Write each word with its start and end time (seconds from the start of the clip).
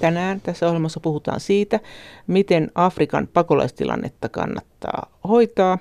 Tänään 0.00 0.40
tässä 0.40 0.66
ohjelmassa 0.66 1.00
puhutaan 1.00 1.40
siitä, 1.40 1.80
miten 2.26 2.70
Afrikan 2.74 3.28
pakolaistilannetta 3.32 4.28
kannattaa 4.28 5.18
hoitaa 5.28 5.78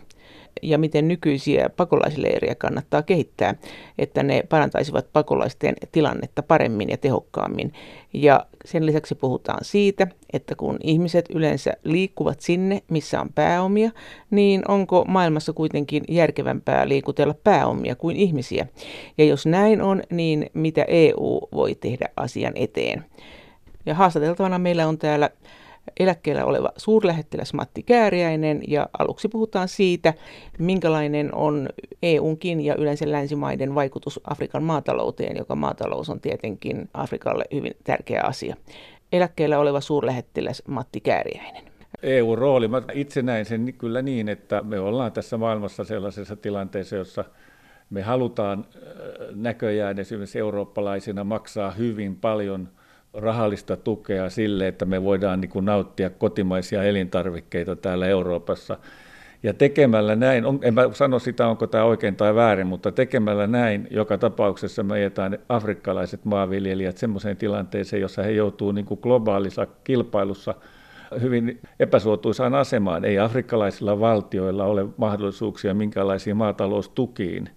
ja 0.62 0.78
miten 0.78 1.08
nykyisiä 1.08 1.70
pakolaisleiriä 1.70 2.56
kannattaa 2.56 3.02
kehittää, 3.02 3.56
että 3.98 4.24
ne 4.24 4.44
parantaisivat 4.50 5.14
pakolaisten 5.14 5.76
tilannetta 5.92 6.44
paremmin 6.44 6.90
ja 6.90 6.98
tehokkaammin. 6.98 7.74
Ja 8.14 8.46
sen 8.66 8.86
lisäksi 8.86 9.16
puhutaan 9.16 9.60
siitä, 9.62 10.08
että 10.34 10.56
kun 10.56 10.78
ihmiset 10.84 11.26
yleensä 11.30 11.74
liikkuvat 11.84 12.42
sinne, 12.42 12.82
missä 12.90 13.22
on 13.22 13.30
pääomia, 13.36 13.92
niin 14.32 14.62
onko 14.68 15.06
maailmassa 15.08 15.54
kuitenkin 15.54 16.04
järkevämpää 16.10 16.88
liikutella 16.88 17.36
pääomia 17.44 17.96
kuin 17.96 18.16
ihmisiä? 18.16 18.68
Ja 19.18 19.26
jos 19.26 19.46
näin 19.46 19.82
on, 19.82 20.04
niin 20.10 20.50
mitä 20.54 20.86
EU 20.88 21.40
voi 21.54 21.76
tehdä 21.76 22.10
asian 22.16 22.54
eteen? 22.56 23.06
Ja 23.88 23.96
haastateltavana 23.96 24.60
meillä 24.60 24.88
on 24.88 24.98
täällä 24.98 25.30
eläkkeellä 26.00 26.46
oleva 26.46 26.72
suurlähettiläs 26.78 27.54
Matti 27.54 27.84
Kääriäinen 27.84 28.62
ja 28.68 28.90
aluksi 29.00 29.28
puhutaan 29.28 29.68
siitä, 29.68 30.14
minkälainen 30.60 31.36
on 31.36 31.70
EUnkin 32.04 32.62
ja 32.62 32.76
yleensä 32.76 33.12
länsimaiden 33.12 33.76
vaikutus 33.76 34.20
Afrikan 34.24 34.64
maatalouteen, 34.64 35.38
joka 35.38 35.56
maatalous 35.56 36.10
on 36.10 36.20
tietenkin 36.20 36.90
Afrikalle 36.94 37.46
hyvin 37.54 37.74
tärkeä 37.84 38.22
asia. 38.24 38.56
Eläkkeellä 39.12 39.60
oleva 39.60 39.82
suurlähettiläs 39.82 40.64
Matti 40.68 41.00
Kääriäinen. 41.00 41.64
EU-rooli, 42.04 42.68
mä 42.68 42.82
itse 42.94 43.22
näin 43.22 43.46
sen 43.46 43.74
kyllä 43.74 44.02
niin, 44.02 44.30
että 44.30 44.62
me 44.62 44.80
ollaan 44.80 45.12
tässä 45.12 45.38
maailmassa 45.38 45.84
sellaisessa 45.84 46.36
tilanteessa, 46.36 46.96
jossa 46.96 47.26
me 47.90 48.02
halutaan 48.02 48.66
näköjään 49.36 50.00
esimerkiksi 50.00 50.40
eurooppalaisina 50.40 51.24
maksaa 51.24 51.72
hyvin 51.72 52.16
paljon– 52.16 52.70
rahallista 53.18 53.78
tukea 53.78 54.30
sille, 54.30 54.68
että 54.68 54.86
me 54.86 55.04
voidaan 55.04 55.42
niin 55.42 55.50
kuin 55.50 55.66
nauttia 55.66 56.10
kotimaisia 56.10 56.84
elintarvikkeita 56.84 57.76
täällä 57.76 58.08
Euroopassa. 58.08 58.78
Ja 59.44 59.54
tekemällä 59.54 60.16
näin, 60.16 60.46
on, 60.46 60.60
en 60.62 60.74
mä 60.74 60.90
sano 60.94 61.20
sitä, 61.20 61.48
onko 61.48 61.68
tämä 61.68 61.84
oikein 61.84 62.16
tai 62.16 62.36
väärin, 62.36 62.68
mutta 62.68 62.92
tekemällä 62.92 63.48
näin 63.48 63.88
joka 63.92 64.18
tapauksessa 64.18 64.84
me 64.84 64.94
ajetaan 64.94 65.38
afrikkalaiset 65.50 66.26
maanviljelijät 66.26 66.98
sellaiseen 66.98 67.38
tilanteeseen, 67.38 68.02
jossa 68.02 68.24
he 68.24 68.32
joutuu 68.32 68.72
niin 68.72 68.86
globaalissa 69.02 69.68
kilpailussa 69.84 70.56
hyvin 71.22 71.60
epäsuotuisaan 71.80 72.56
asemaan. 72.56 73.06
Ei 73.06 73.20
afrikkalaisilla 73.20 74.00
valtioilla 74.00 74.66
ole 74.66 74.86
mahdollisuuksia 74.98 75.74
minkälaisiin 75.74 76.38
maataloustukiin. 76.38 77.50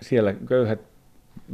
Siellä 0.00 0.32
köyhät 0.32 0.93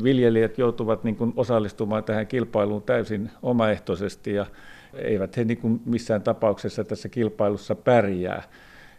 viljelijät 0.05 0.59
joutuvat 0.59 1.05
niin 1.05 1.17
kuin 1.17 1.33
osallistumaan 1.37 2.05
tähän 2.05 2.27
kilpailuun 2.27 2.83
täysin 2.83 3.31
omaehtoisesti 3.43 4.35
ja 4.35 4.47
eivät 4.95 5.37
he 5.37 5.45
niin 5.45 5.59
kuin 5.59 5.81
missään 5.85 6.23
tapauksessa 6.23 6.85
tässä 6.85 7.09
kilpailussa 7.09 7.75
pärjää. 7.75 8.43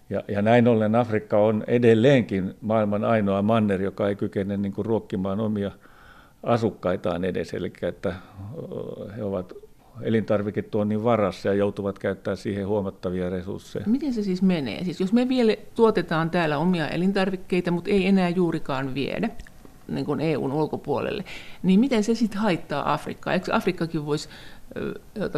Ja, 0.10 0.24
ja 0.28 0.42
näin 0.42 0.68
ollen 0.68 0.96
Afrikka 0.96 1.38
on 1.38 1.64
edelleenkin 1.68 2.54
maailman 2.62 3.04
ainoa 3.04 3.42
manner, 3.42 3.82
joka 3.82 4.10
ei 4.10 4.16
kykene 4.16 4.58
niin 4.58 4.74
kuin 4.74 4.86
ruokkimaan 4.86 5.40
omia 5.40 5.72
asukkaitaan 6.44 7.26
edes, 7.26 7.54
eli 7.54 7.74
että 7.82 8.16
he 9.18 9.24
ovat 9.24 9.54
elintarviketuonnin 10.02 11.04
varassa 11.04 11.48
ja 11.48 11.54
joutuvat 11.54 12.00
käyttämään 12.00 12.38
siihen 12.38 12.68
huomattavia 12.68 13.30
resursseja. 13.30 13.86
Miten 13.88 14.14
se 14.14 14.24
siis 14.24 14.42
menee? 14.42 14.84
Siis 14.84 15.00
jos 15.00 15.14
me 15.14 15.30
vielä 15.30 15.56
tuotetaan 15.76 16.30
täällä 16.30 16.58
omia 16.58 16.88
elintarvikkeita, 16.88 17.72
mutta 17.72 17.90
ei 17.90 18.08
enää 18.08 18.30
juurikaan 18.30 18.94
viedä, 18.94 19.30
niin 19.96 20.06
kuin 20.06 20.22
EUn 20.22 20.52
ulkopuolelle, 20.52 21.24
niin 21.64 21.80
miten 21.80 22.04
se 22.04 22.16
sitten 22.16 22.40
haittaa 22.40 22.94
Afrikkaa? 22.94 23.34
Eikö 23.34 23.56
Afrikkakin 23.56 24.06
voisi 24.06 24.30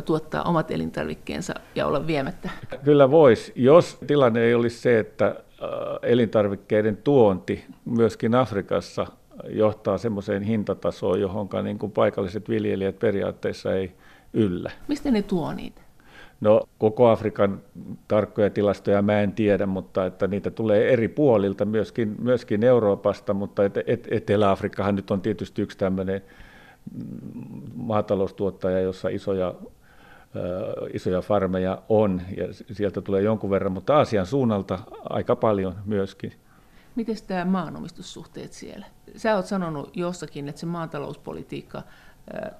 tuottaa 0.05 0.43
omat 0.43 0.71
elintarvikkeensa 0.71 1.53
ja 1.75 1.87
olla 1.87 2.07
viemättä? 2.07 2.49
Kyllä 2.83 3.11
voisi, 3.11 3.51
jos 3.55 3.97
tilanne 4.07 4.41
ei 4.41 4.53
olisi 4.53 4.77
se, 4.77 4.99
että 4.99 5.35
elintarvikkeiden 6.01 6.97
tuonti 6.97 7.65
myöskin 7.85 8.35
Afrikassa 8.35 9.07
johtaa 9.49 9.97
semmoiseen 9.97 10.43
hintatasoon, 10.43 11.21
johon 11.21 11.49
niin 11.63 11.79
kuin 11.79 11.91
paikalliset 11.91 12.49
viljelijät 12.49 12.99
periaatteessa 12.99 13.73
ei 13.73 13.91
yllä. 14.33 14.71
Mistä 14.87 15.11
ne 15.11 15.21
tuo 15.21 15.53
niitä? 15.53 15.81
No 16.41 16.61
koko 16.77 17.09
Afrikan 17.09 17.61
tarkkoja 18.07 18.49
tilastoja 18.49 19.01
mä 19.01 19.21
en 19.21 19.31
tiedä, 19.31 19.65
mutta 19.65 20.05
että 20.05 20.27
niitä 20.27 20.51
tulee 20.51 20.93
eri 20.93 21.07
puolilta, 21.07 21.65
myöskin, 21.65 22.15
myöskin 22.21 22.63
Euroopasta, 22.63 23.33
mutta 23.33 23.65
et, 23.65 23.77
et, 23.87 24.07
Etelä-Afrikkahan 24.11 24.95
nyt 24.95 25.11
on 25.11 25.21
tietysti 25.21 25.61
yksi 25.61 25.77
tämmöinen 25.77 26.21
maataloustuottaja, 27.75 28.79
jossa 28.79 29.09
isoja, 29.09 29.55
isoja 30.93 31.21
farmeja 31.21 31.81
on, 31.89 32.21
ja 32.37 32.47
sieltä 32.71 33.01
tulee 33.01 33.21
jonkun 33.21 33.49
verran, 33.49 33.71
mutta 33.71 33.95
Aasian 33.95 34.25
suunnalta 34.25 34.79
aika 35.09 35.35
paljon 35.35 35.75
myöskin. 35.85 36.33
Miten 36.95 37.15
tämä 37.27 37.45
maanomistussuhteet 37.45 38.53
siellä? 38.53 38.85
Sä 39.15 39.35
oot 39.35 39.45
sanonut 39.45 39.97
jossakin, 39.97 40.49
että 40.49 40.59
se 40.59 40.65
maatalouspolitiikka 40.65 41.83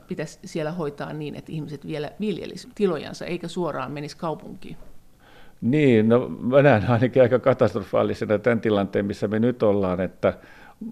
pitäisi 0.08 0.40
siellä 0.46 0.72
hoitaa 0.72 1.14
niin, 1.14 1.36
että 1.36 1.52
ihmiset 1.52 1.88
vielä 1.88 2.12
viljelisivät 2.20 2.76
tilojansa 2.76 3.26
eikä 3.26 3.48
suoraan 3.48 3.92
menisi 3.92 4.18
kaupunkiin? 4.18 4.78
Niin, 5.62 6.10
no 6.10 6.30
mä 6.30 6.62
näen 6.62 6.90
ainakin 6.90 7.22
aika 7.22 7.40
katastrofaalisena 7.40 8.40
tämän 8.40 8.62
tilanteen, 8.62 9.06
missä 9.06 9.28
me 9.28 9.40
nyt 9.40 9.64
ollaan, 9.64 10.02
että 10.02 10.34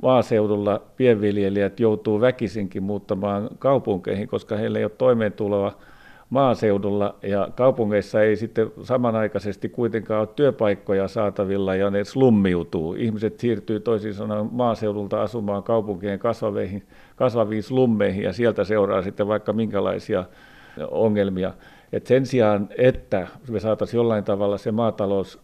maaseudulla 0.01 0.81
pienviljelijät 0.97 1.79
joutuu 1.79 2.21
väkisinkin 2.21 2.83
muuttamaan 2.83 3.49
kaupunkeihin, 3.59 4.27
koska 4.27 4.57
heillä 4.57 4.79
ei 4.79 4.85
ole 4.85 4.91
toimeentuloa 4.97 5.77
maaseudulla 6.31 7.15
ja 7.23 7.47
kaupungeissa 7.55 8.21
ei 8.21 8.35
sitten 8.35 8.71
samanaikaisesti 8.83 9.69
kuitenkaan 9.69 10.19
ole 10.19 10.29
työpaikkoja 10.35 11.07
saatavilla 11.07 11.75
ja 11.75 11.89
ne 11.89 12.03
slummiutuu. 12.03 12.93
Ihmiset 12.93 13.39
siirtyy 13.39 13.79
toisin 13.79 14.13
sanoen 14.13 14.49
maaseudulta 14.51 15.21
asumaan 15.21 15.63
kaupunkien 15.63 16.19
kasvaviin, 16.19 16.83
kasvaviin 17.15 17.63
slummeihin 17.63 18.23
ja 18.23 18.33
sieltä 18.33 18.63
seuraa 18.63 19.01
sitten 19.01 19.27
vaikka 19.27 19.53
minkälaisia 19.53 20.25
ongelmia. 20.91 21.53
Et 21.93 22.07
sen 22.07 22.25
sijaan, 22.25 22.69
että 22.77 23.27
me 23.49 23.59
saataisiin 23.59 23.97
jollain 23.97 24.23
tavalla 24.23 24.57
se 24.57 24.71
maatalous 24.71 25.39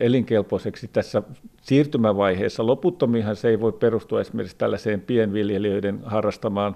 elinkelpoiseksi 0.00 0.88
tässä 0.92 1.22
siirtymävaiheessa, 1.62 2.66
loputtomihan 2.66 3.36
se 3.36 3.48
ei 3.48 3.60
voi 3.60 3.72
perustua 3.72 4.20
esimerkiksi 4.20 4.58
tällaiseen 4.58 5.00
pienviljelijöiden 5.00 6.00
harrastamaan 6.04 6.74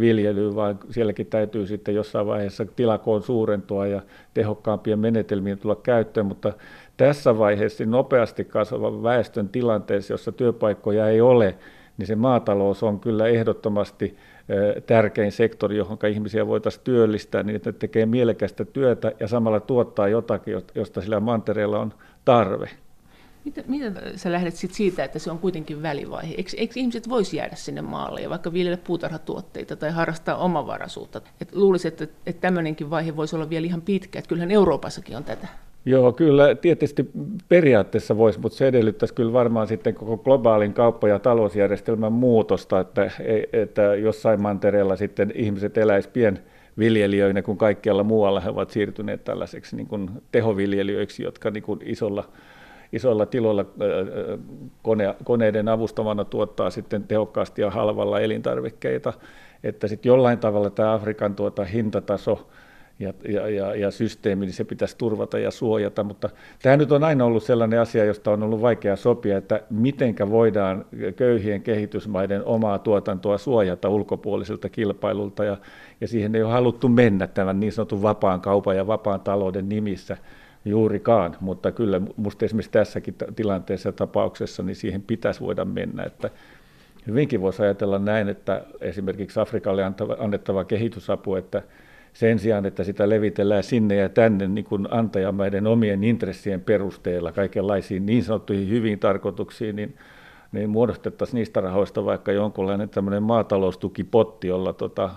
viljelyyn, 0.00 0.54
vaan 0.54 0.78
sielläkin 0.90 1.26
täytyy 1.26 1.66
sitten 1.66 1.94
jossain 1.94 2.26
vaiheessa 2.26 2.66
tilakoon 2.76 3.22
suurentua 3.22 3.86
ja 3.86 4.02
tehokkaampien 4.34 4.98
menetelmien 4.98 5.58
tulla 5.58 5.76
käyttöön, 5.76 6.26
mutta 6.26 6.52
tässä 6.96 7.38
vaiheessa 7.38 7.84
nopeasti 7.84 8.44
kasvavan 8.44 9.02
väestön 9.02 9.48
tilanteessa, 9.48 10.12
jossa 10.12 10.32
työpaikkoja 10.32 11.08
ei 11.08 11.20
ole, 11.20 11.54
niin 11.98 12.06
se 12.06 12.14
maatalous 12.14 12.82
on 12.82 13.00
kyllä 13.00 13.26
ehdottomasti 13.26 14.16
tärkein 14.86 15.32
sektori, 15.32 15.76
johon 15.76 15.98
ihmisiä 16.10 16.46
voitaisiin 16.46 16.84
työllistää 16.84 17.42
niin, 17.42 17.56
että 17.56 17.72
tekee 17.72 18.06
mielekästä 18.06 18.64
työtä 18.64 19.12
ja 19.20 19.28
samalla 19.28 19.60
tuottaa 19.60 20.08
jotakin, 20.08 20.62
josta 20.74 21.00
sillä 21.00 21.20
mantereella 21.20 21.78
on 21.78 21.92
tarve. 22.24 22.70
Miten, 23.46 23.64
miten 23.68 23.94
sä 24.16 24.32
lähdet 24.32 24.54
sit 24.54 24.74
siitä, 24.74 25.04
että 25.04 25.18
se 25.18 25.30
on 25.30 25.38
kuitenkin 25.38 25.82
välivaihe? 25.82 26.34
Eikö, 26.34 26.50
eikö 26.56 26.72
ihmiset 26.76 27.08
voisi 27.08 27.36
jäädä 27.36 27.56
sinne 27.56 27.82
maalle 27.82 28.20
ja 28.20 28.30
vaikka 28.30 28.52
viljellä 28.52 28.78
puutarhatuotteita 28.86 29.76
tai 29.76 29.90
harrastaa 29.90 30.36
omavaraisuutta? 30.36 31.20
Et 31.40 31.54
luulisin, 31.54 31.88
että, 31.88 32.06
että 32.26 32.40
tämmöinenkin 32.40 32.90
vaihe 32.90 33.16
voisi 33.16 33.36
olla 33.36 33.50
vielä 33.50 33.66
ihan 33.66 33.82
pitkä. 33.82 34.18
Että 34.18 34.28
kyllähän 34.28 34.50
Euroopassakin 34.50 35.16
on 35.16 35.24
tätä. 35.24 35.48
Joo, 35.84 36.12
kyllä 36.12 36.54
tietysti 36.54 37.10
periaatteessa 37.48 38.16
voisi, 38.16 38.40
mutta 38.40 38.58
se 38.58 38.68
edellyttäisi 38.68 39.14
kyllä 39.14 39.32
varmaan 39.32 39.66
sitten 39.66 39.94
koko 39.94 40.16
globaalin 40.16 40.74
kauppa- 40.74 41.08
ja 41.08 41.18
talousjärjestelmän 41.18 42.12
muutosta, 42.12 42.80
että, 42.80 43.10
että 43.52 43.82
jossain 43.82 44.42
mantereella 44.42 44.96
sitten 44.96 45.32
ihmiset 45.34 45.78
eläisivät 45.78 46.12
pien 46.12 46.38
viljelijöinä, 46.78 47.42
kun 47.42 47.58
kaikkialla 47.58 48.02
muualla 48.02 48.40
he 48.40 48.50
ovat 48.50 48.70
siirtyneet 48.70 49.24
tällaiseksi 49.24 49.76
niin 49.76 49.86
kuin 49.86 50.10
tehoviljelijöiksi, 50.32 51.22
jotka 51.22 51.50
niin 51.50 51.62
kuin 51.62 51.80
isolla 51.84 52.28
isoilla 52.92 53.26
tiloilla 53.26 53.64
kone, 54.82 55.14
koneiden 55.24 55.68
avustamana 55.68 56.24
tuottaa 56.24 56.70
sitten 56.70 57.04
tehokkaasti 57.04 57.62
ja 57.62 57.70
halvalla 57.70 58.20
elintarvikkeita, 58.20 59.12
että 59.64 59.88
sitten 59.88 60.10
jollain 60.10 60.38
tavalla 60.38 60.70
tämä 60.70 60.92
Afrikan 60.92 61.34
tuota 61.34 61.64
hintataso 61.64 62.48
ja, 62.98 63.12
ja, 63.28 63.48
ja, 63.48 63.74
ja 63.74 63.90
systeemi, 63.90 64.46
niin 64.46 64.54
se 64.54 64.64
pitäisi 64.64 64.98
turvata 64.98 65.38
ja 65.38 65.50
suojata, 65.50 66.04
mutta 66.04 66.30
tämä 66.62 66.76
nyt 66.76 66.92
on 66.92 67.04
aina 67.04 67.24
ollut 67.24 67.42
sellainen 67.42 67.80
asia, 67.80 68.04
josta 68.04 68.30
on 68.30 68.42
ollut 68.42 68.62
vaikea 68.62 68.96
sopia, 68.96 69.38
että 69.38 69.60
mitenkä 69.70 70.30
voidaan 70.30 70.84
köyhien 71.16 71.62
kehitysmaiden 71.62 72.44
omaa 72.44 72.78
tuotantoa 72.78 73.38
suojata 73.38 73.88
ulkopuoliselta 73.88 74.68
kilpailulta, 74.68 75.44
ja, 75.44 75.56
ja 76.00 76.08
siihen 76.08 76.34
ei 76.34 76.42
ole 76.42 76.52
haluttu 76.52 76.88
mennä 76.88 77.26
tämän 77.26 77.60
niin 77.60 77.72
sanotun 77.72 78.02
vapaan 78.02 78.40
kaupan 78.40 78.76
ja 78.76 78.86
vapaan 78.86 79.20
talouden 79.20 79.68
nimissä, 79.68 80.16
juurikaan, 80.66 81.36
mutta 81.40 81.72
kyllä 81.72 82.00
minusta 82.16 82.44
esimerkiksi 82.44 82.70
tässäkin 82.70 83.14
tilanteessa 83.36 83.88
ja 83.88 83.92
tapauksessa 83.92 84.62
niin 84.62 84.76
siihen 84.76 85.02
pitäisi 85.02 85.40
voida 85.40 85.64
mennä, 85.64 86.02
että 86.02 86.30
hyvinkin 87.06 87.40
voisi 87.40 87.62
ajatella 87.62 87.98
näin, 87.98 88.28
että 88.28 88.64
esimerkiksi 88.80 89.40
Afrikalle 89.40 89.82
annettava 90.18 90.64
kehitysapu, 90.64 91.34
että 91.34 91.62
sen 92.12 92.38
sijaan, 92.38 92.66
että 92.66 92.84
sitä 92.84 93.08
levitellään 93.08 93.62
sinne 93.62 93.94
ja 93.96 94.08
tänne 94.08 94.48
niin 94.48 94.64
kuin 94.64 94.88
antajamaiden 94.90 95.66
omien 95.66 96.04
intressien 96.04 96.60
perusteella 96.60 97.32
kaikenlaisiin 97.32 98.06
niin 98.06 98.24
sanottuihin 98.24 98.70
hyviin 98.70 98.98
tarkoituksiin, 98.98 99.76
niin, 99.76 99.96
niin 100.52 100.70
muodostettaisiin 100.70 101.38
niistä 101.38 101.60
rahoista 101.60 102.04
vaikka 102.04 102.32
jonkunlainen 102.32 102.88
tämmöinen 102.88 103.22
maataloustukipotti, 103.22 104.48
jolla 104.48 104.72
tota, 104.72 105.10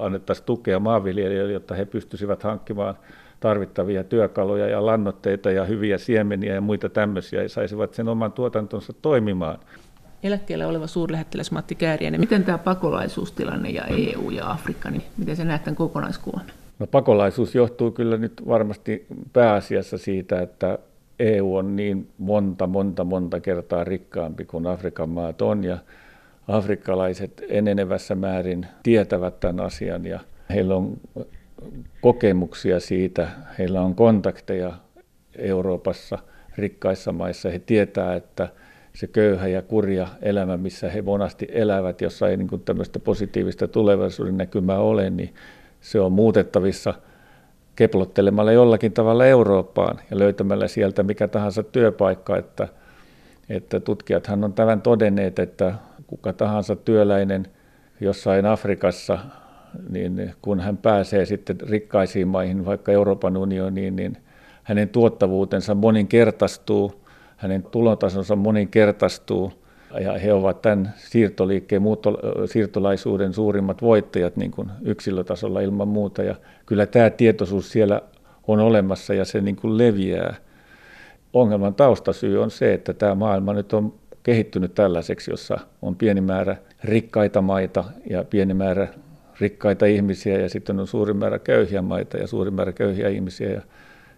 annettaisiin 0.00 0.46
tukea 0.46 0.78
maanviljelijöille, 0.78 1.52
jotta 1.52 1.74
he 1.74 1.84
pystyisivät 1.84 2.42
hankkimaan 2.42 2.94
tarvittavia 3.40 4.04
työkaluja 4.04 4.68
ja 4.68 4.86
lannoitteita 4.86 5.50
ja 5.50 5.64
hyviä 5.64 5.98
siemeniä 5.98 6.54
ja 6.54 6.60
muita 6.60 6.88
tämmöisiä 6.88 7.42
ja 7.42 7.48
saisivat 7.48 7.94
sen 7.94 8.08
oman 8.08 8.32
tuotantonsa 8.32 8.92
toimimaan. 8.92 9.58
Eläkkeellä 10.22 10.66
oleva 10.66 10.86
suurlähettiläs 10.86 11.50
Matti 11.50 11.74
Kääriäinen, 11.74 12.20
miten 12.20 12.44
tämä 12.44 12.58
pakolaisuustilanne 12.58 13.70
ja 13.70 13.84
EU 13.84 14.30
ja 14.30 14.50
Afrikka, 14.50 14.90
niin 14.90 15.02
miten 15.16 15.36
se 15.36 15.44
näet 15.44 15.64
tämän 15.64 15.76
kokonaiskuvan? 15.76 16.42
No 16.78 16.86
pakolaisuus 16.86 17.54
johtuu 17.54 17.90
kyllä 17.90 18.16
nyt 18.16 18.42
varmasti 18.48 19.06
pääasiassa 19.32 19.98
siitä, 19.98 20.42
että 20.42 20.78
EU 21.18 21.56
on 21.56 21.76
niin 21.76 22.08
monta, 22.18 22.66
monta, 22.66 23.04
monta 23.04 23.40
kertaa 23.40 23.84
rikkaampi 23.84 24.44
kuin 24.44 24.66
Afrikan 24.66 25.08
maat 25.08 25.42
on 25.42 25.64
ja 25.64 25.78
afrikkalaiset 26.48 27.42
enenevässä 27.48 28.14
määrin 28.14 28.66
tietävät 28.82 29.40
tämän 29.40 29.66
asian 29.66 30.06
ja 30.06 30.20
heillä 30.50 30.76
on 30.76 30.96
kokemuksia 32.00 32.80
siitä, 32.80 33.28
heillä 33.58 33.80
on 33.80 33.94
kontakteja 33.94 34.72
Euroopassa, 35.38 36.18
rikkaissa 36.58 37.12
maissa, 37.12 37.50
he 37.50 37.58
tietää, 37.58 38.14
että 38.14 38.48
se 38.94 39.06
köyhä 39.06 39.48
ja 39.48 39.62
kurja 39.62 40.08
elämä, 40.22 40.56
missä 40.56 40.90
he 40.90 41.02
monasti 41.02 41.48
elävät, 41.52 42.00
jossa 42.00 42.28
ei 42.28 42.36
niin 42.36 42.62
tämmöistä 42.64 42.98
positiivista 42.98 43.68
tulevaisuuden 43.68 44.36
näkymää 44.36 44.78
ole, 44.78 45.10
niin 45.10 45.34
se 45.80 46.00
on 46.00 46.12
muutettavissa 46.12 46.94
keplottelemalla 47.76 48.52
jollakin 48.52 48.92
tavalla 48.92 49.26
Eurooppaan 49.26 50.00
ja 50.10 50.18
löytämällä 50.18 50.68
sieltä 50.68 51.02
mikä 51.02 51.28
tahansa 51.28 51.62
työpaikka, 51.62 52.36
että, 52.36 52.68
että 53.48 53.80
tutkijathan 53.80 54.44
on 54.44 54.52
tämän 54.52 54.82
todenneet, 54.82 55.38
että 55.38 55.74
kuka 56.06 56.32
tahansa 56.32 56.76
työläinen 56.76 57.46
jossain 58.00 58.46
Afrikassa 58.46 59.18
niin 59.88 60.34
kun 60.42 60.60
hän 60.60 60.76
pääsee 60.76 61.24
sitten 61.24 61.56
rikkaisiin 61.60 62.28
maihin, 62.28 62.64
vaikka 62.64 62.92
Euroopan 62.92 63.36
unioniin, 63.36 63.96
niin 63.96 64.16
hänen 64.62 64.88
tuottavuutensa 64.88 65.74
moninkertaistuu, 65.74 67.04
hänen 67.36 67.62
tulotasonsa 67.62 68.36
moninkertaistuu, 68.36 69.52
ja 70.00 70.18
he 70.18 70.32
ovat 70.32 70.62
tämän 70.62 70.94
siirtoliikkeen, 70.96 71.82
muutto, 71.82 72.18
siirtolaisuuden 72.46 73.32
suurimmat 73.32 73.82
voittajat 73.82 74.36
niin 74.36 74.50
kuin 74.50 74.70
yksilötasolla 74.82 75.60
ilman 75.60 75.88
muuta. 75.88 76.22
Ja 76.22 76.34
kyllä 76.66 76.86
tämä 76.86 77.10
tietoisuus 77.10 77.72
siellä 77.72 78.02
on 78.48 78.60
olemassa 78.60 79.14
ja 79.14 79.24
se 79.24 79.40
niin 79.40 79.56
kuin 79.56 79.78
leviää. 79.78 80.34
Ongelman 81.32 81.74
taustasyy 81.74 82.42
on 82.42 82.50
se, 82.50 82.74
että 82.74 82.94
tämä 82.94 83.14
maailma 83.14 83.52
nyt 83.52 83.72
on 83.72 83.94
kehittynyt 84.22 84.74
tällaiseksi, 84.74 85.30
jossa 85.30 85.58
on 85.82 85.96
pieni 85.96 86.20
määrä 86.20 86.56
rikkaita 86.84 87.42
maita 87.42 87.84
ja 88.10 88.24
pieni 88.24 88.54
määrä 88.54 88.88
rikkaita 89.40 89.86
ihmisiä 89.86 90.38
ja 90.38 90.48
sitten 90.48 90.80
on 90.80 90.86
suuri 90.86 91.14
määrä 91.14 91.38
köyhiä 91.38 91.82
maita 91.82 92.16
ja 92.16 92.26
suuri 92.26 92.50
määrä 92.50 92.72
köyhiä 92.72 93.08
ihmisiä 93.08 93.50
ja 93.50 93.60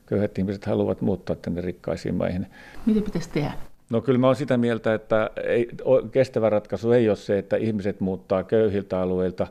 köyhät 0.07 0.39
ihmiset 0.39 0.65
haluavat 0.65 1.01
muuttaa 1.01 1.37
tänne 1.37 1.61
rikkaisiin 1.61 2.15
maihin. 2.15 2.47
Mitä 2.87 3.01
pitäisi 3.01 3.31
tehdä? 3.31 3.53
No 3.91 4.01
kyllä 4.01 4.19
mä 4.19 4.27
olen 4.27 4.37
sitä 4.37 4.57
mieltä, 4.57 4.95
että 4.95 5.31
ei, 5.45 5.69
kestävä 6.11 6.51
ratkaisu 6.51 6.93
ei 6.93 7.09
ole 7.09 7.17
se, 7.17 7.39
että 7.39 7.57
ihmiset 7.57 8.01
muuttaa 8.01 8.43
köyhiltä 8.43 9.01
alueilta 9.01 9.47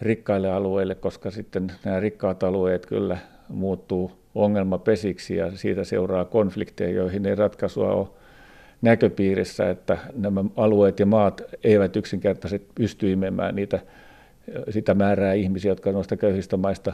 rikkaille 0.00 0.52
alueille, 0.52 0.94
koska 0.94 1.30
sitten 1.30 1.72
nämä 1.84 2.00
rikkaat 2.00 2.42
alueet 2.42 2.86
kyllä 2.86 3.18
muuttuu 3.48 4.12
ongelmapesiksi 4.34 5.36
ja 5.36 5.56
siitä 5.56 5.84
seuraa 5.84 6.24
konflikteja, 6.24 6.90
joihin 6.90 7.26
ei 7.26 7.34
ratkaisua 7.34 7.92
ole 7.92 8.08
näköpiirissä, 8.82 9.70
että 9.70 9.98
nämä 10.16 10.44
alueet 10.56 11.00
ja 11.00 11.06
maat 11.06 11.42
eivät 11.64 11.96
yksinkertaisesti 11.96 12.68
pysty 12.74 13.12
imemään 13.12 13.56
niitä 13.56 13.80
sitä 14.70 14.94
määrää 14.94 15.32
ihmisiä, 15.32 15.70
jotka 15.70 15.92
noista 15.92 16.16
köyhistä 16.16 16.56
maista 16.56 16.92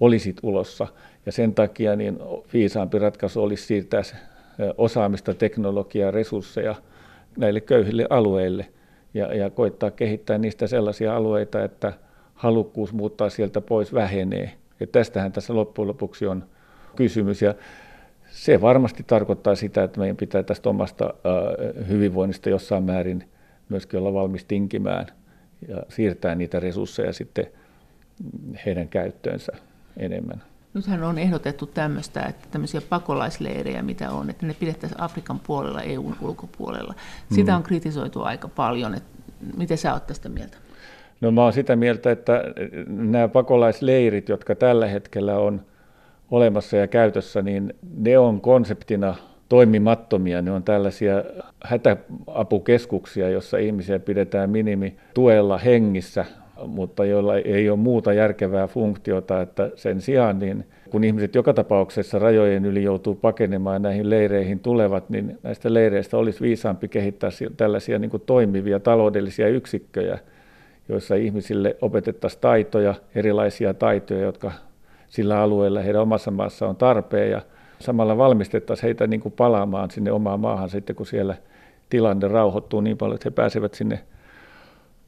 olisit 0.00 0.36
ulossa. 0.42 0.86
Ja 1.26 1.32
sen 1.32 1.54
takia 1.54 1.96
niin 1.96 2.18
viisaampi 2.52 2.98
ratkaisu 2.98 3.42
olisi 3.42 3.66
siirtää 3.66 4.02
osaamista, 4.78 5.34
teknologiaa, 5.34 6.10
resursseja 6.10 6.74
näille 7.36 7.60
köyhille 7.60 8.06
alueille 8.10 8.66
ja, 9.14 9.34
ja 9.34 9.50
koittaa 9.50 9.90
kehittää 9.90 10.38
niistä 10.38 10.66
sellaisia 10.66 11.16
alueita, 11.16 11.64
että 11.64 11.92
halukkuus 12.34 12.92
muuttaa 12.92 13.30
sieltä 13.30 13.60
pois 13.60 13.94
vähenee. 13.94 14.52
Ja 14.80 14.86
tästähän 14.86 15.32
tässä 15.32 15.54
loppujen 15.54 15.88
lopuksi 15.88 16.26
on 16.26 16.44
kysymys. 16.96 17.42
Ja 17.42 17.54
se 18.30 18.60
varmasti 18.60 19.02
tarkoittaa 19.06 19.54
sitä, 19.54 19.82
että 19.82 20.00
meidän 20.00 20.16
pitää 20.16 20.42
tästä 20.42 20.68
omasta 20.68 21.14
hyvinvoinnista 21.88 22.50
jossain 22.50 22.84
määrin 22.84 23.24
myöskin 23.68 24.00
olla 24.00 24.12
valmis 24.12 24.44
tinkimään– 24.44 25.06
ja 25.68 25.82
siirtää 25.88 26.34
niitä 26.34 26.60
resursseja 26.60 27.12
sitten 27.12 27.46
heidän 28.66 28.88
käyttöönsä 28.88 29.52
enemmän. 29.96 30.42
Nythän 30.74 31.02
on 31.02 31.18
ehdotettu 31.18 31.66
tämmöistä, 31.66 32.22
että 32.22 32.48
tämmöisiä 32.50 32.80
pakolaisleirejä, 32.88 33.82
mitä 33.82 34.10
on, 34.10 34.30
että 34.30 34.46
ne 34.46 34.54
pidettäisiin 34.54 35.00
Afrikan 35.00 35.40
puolella, 35.40 35.82
EUn 35.82 36.16
ulkopuolella. 36.20 36.94
Sitä 37.32 37.52
mm. 37.52 37.56
on 37.56 37.62
kritisoitu 37.62 38.22
aika 38.22 38.48
paljon. 38.48 38.94
Että 38.94 39.08
miten 39.56 39.78
sä 39.78 39.92
oot 39.92 40.06
tästä 40.06 40.28
mieltä? 40.28 40.56
No 41.20 41.30
mä 41.30 41.42
oon 41.42 41.52
sitä 41.52 41.76
mieltä, 41.76 42.10
että 42.10 42.44
nämä 42.86 43.28
pakolaisleirit, 43.28 44.28
jotka 44.28 44.54
tällä 44.54 44.86
hetkellä 44.86 45.38
on 45.38 45.62
olemassa 46.30 46.76
ja 46.76 46.86
käytössä, 46.86 47.42
niin 47.42 47.74
ne 47.96 48.18
on 48.18 48.40
konseptina 48.40 49.14
toimimattomia. 49.52 50.42
Ne 50.42 50.50
on 50.50 50.62
tällaisia 50.62 51.24
hätäapukeskuksia, 51.64 53.28
jossa 53.28 53.58
ihmisiä 53.58 53.98
pidetään 53.98 54.50
minimituella 54.50 55.58
hengissä, 55.58 56.24
mutta 56.66 57.04
joilla 57.04 57.36
ei 57.36 57.70
ole 57.70 57.78
muuta 57.78 58.12
järkevää 58.12 58.66
funktiota, 58.66 59.40
että 59.40 59.70
sen 59.74 60.00
sijaan 60.00 60.38
niin 60.38 60.64
kun 60.90 61.04
ihmiset 61.04 61.34
joka 61.34 61.54
tapauksessa 61.54 62.18
rajojen 62.18 62.64
yli 62.64 62.82
joutuu 62.82 63.14
pakenemaan 63.14 63.82
näihin 63.82 64.10
leireihin 64.10 64.60
tulevat, 64.60 65.10
niin 65.10 65.38
näistä 65.42 65.74
leireistä 65.74 66.16
olisi 66.16 66.40
viisaampi 66.40 66.88
kehittää 66.88 67.30
tällaisia 67.56 67.98
niin 67.98 68.10
kuin 68.10 68.22
toimivia 68.26 68.80
taloudellisia 68.80 69.48
yksikköjä, 69.48 70.18
joissa 70.88 71.14
ihmisille 71.14 71.76
opetettaisiin 71.80 72.40
taitoja, 72.40 72.94
erilaisia 73.14 73.74
taitoja, 73.74 74.20
jotka 74.20 74.52
sillä 75.08 75.40
alueella 75.40 75.80
heidän 75.80 76.02
omassa 76.02 76.30
maassa 76.30 76.68
on 76.68 76.76
tarpeen 76.76 77.30
ja 77.30 77.40
samalla 77.82 78.16
valmistettaisiin 78.16 78.84
heitä 78.84 79.06
niin 79.06 79.20
kuin 79.20 79.32
palaamaan 79.32 79.90
sinne 79.90 80.12
omaan 80.12 80.40
maahan 80.40 80.70
sitten, 80.70 80.96
kun 80.96 81.06
siellä 81.06 81.34
tilanne 81.90 82.28
rauhoittuu 82.28 82.80
niin 82.80 82.98
paljon, 82.98 83.14
että 83.14 83.26
he 83.26 83.30
pääsevät 83.30 83.74
sinne, 83.74 84.00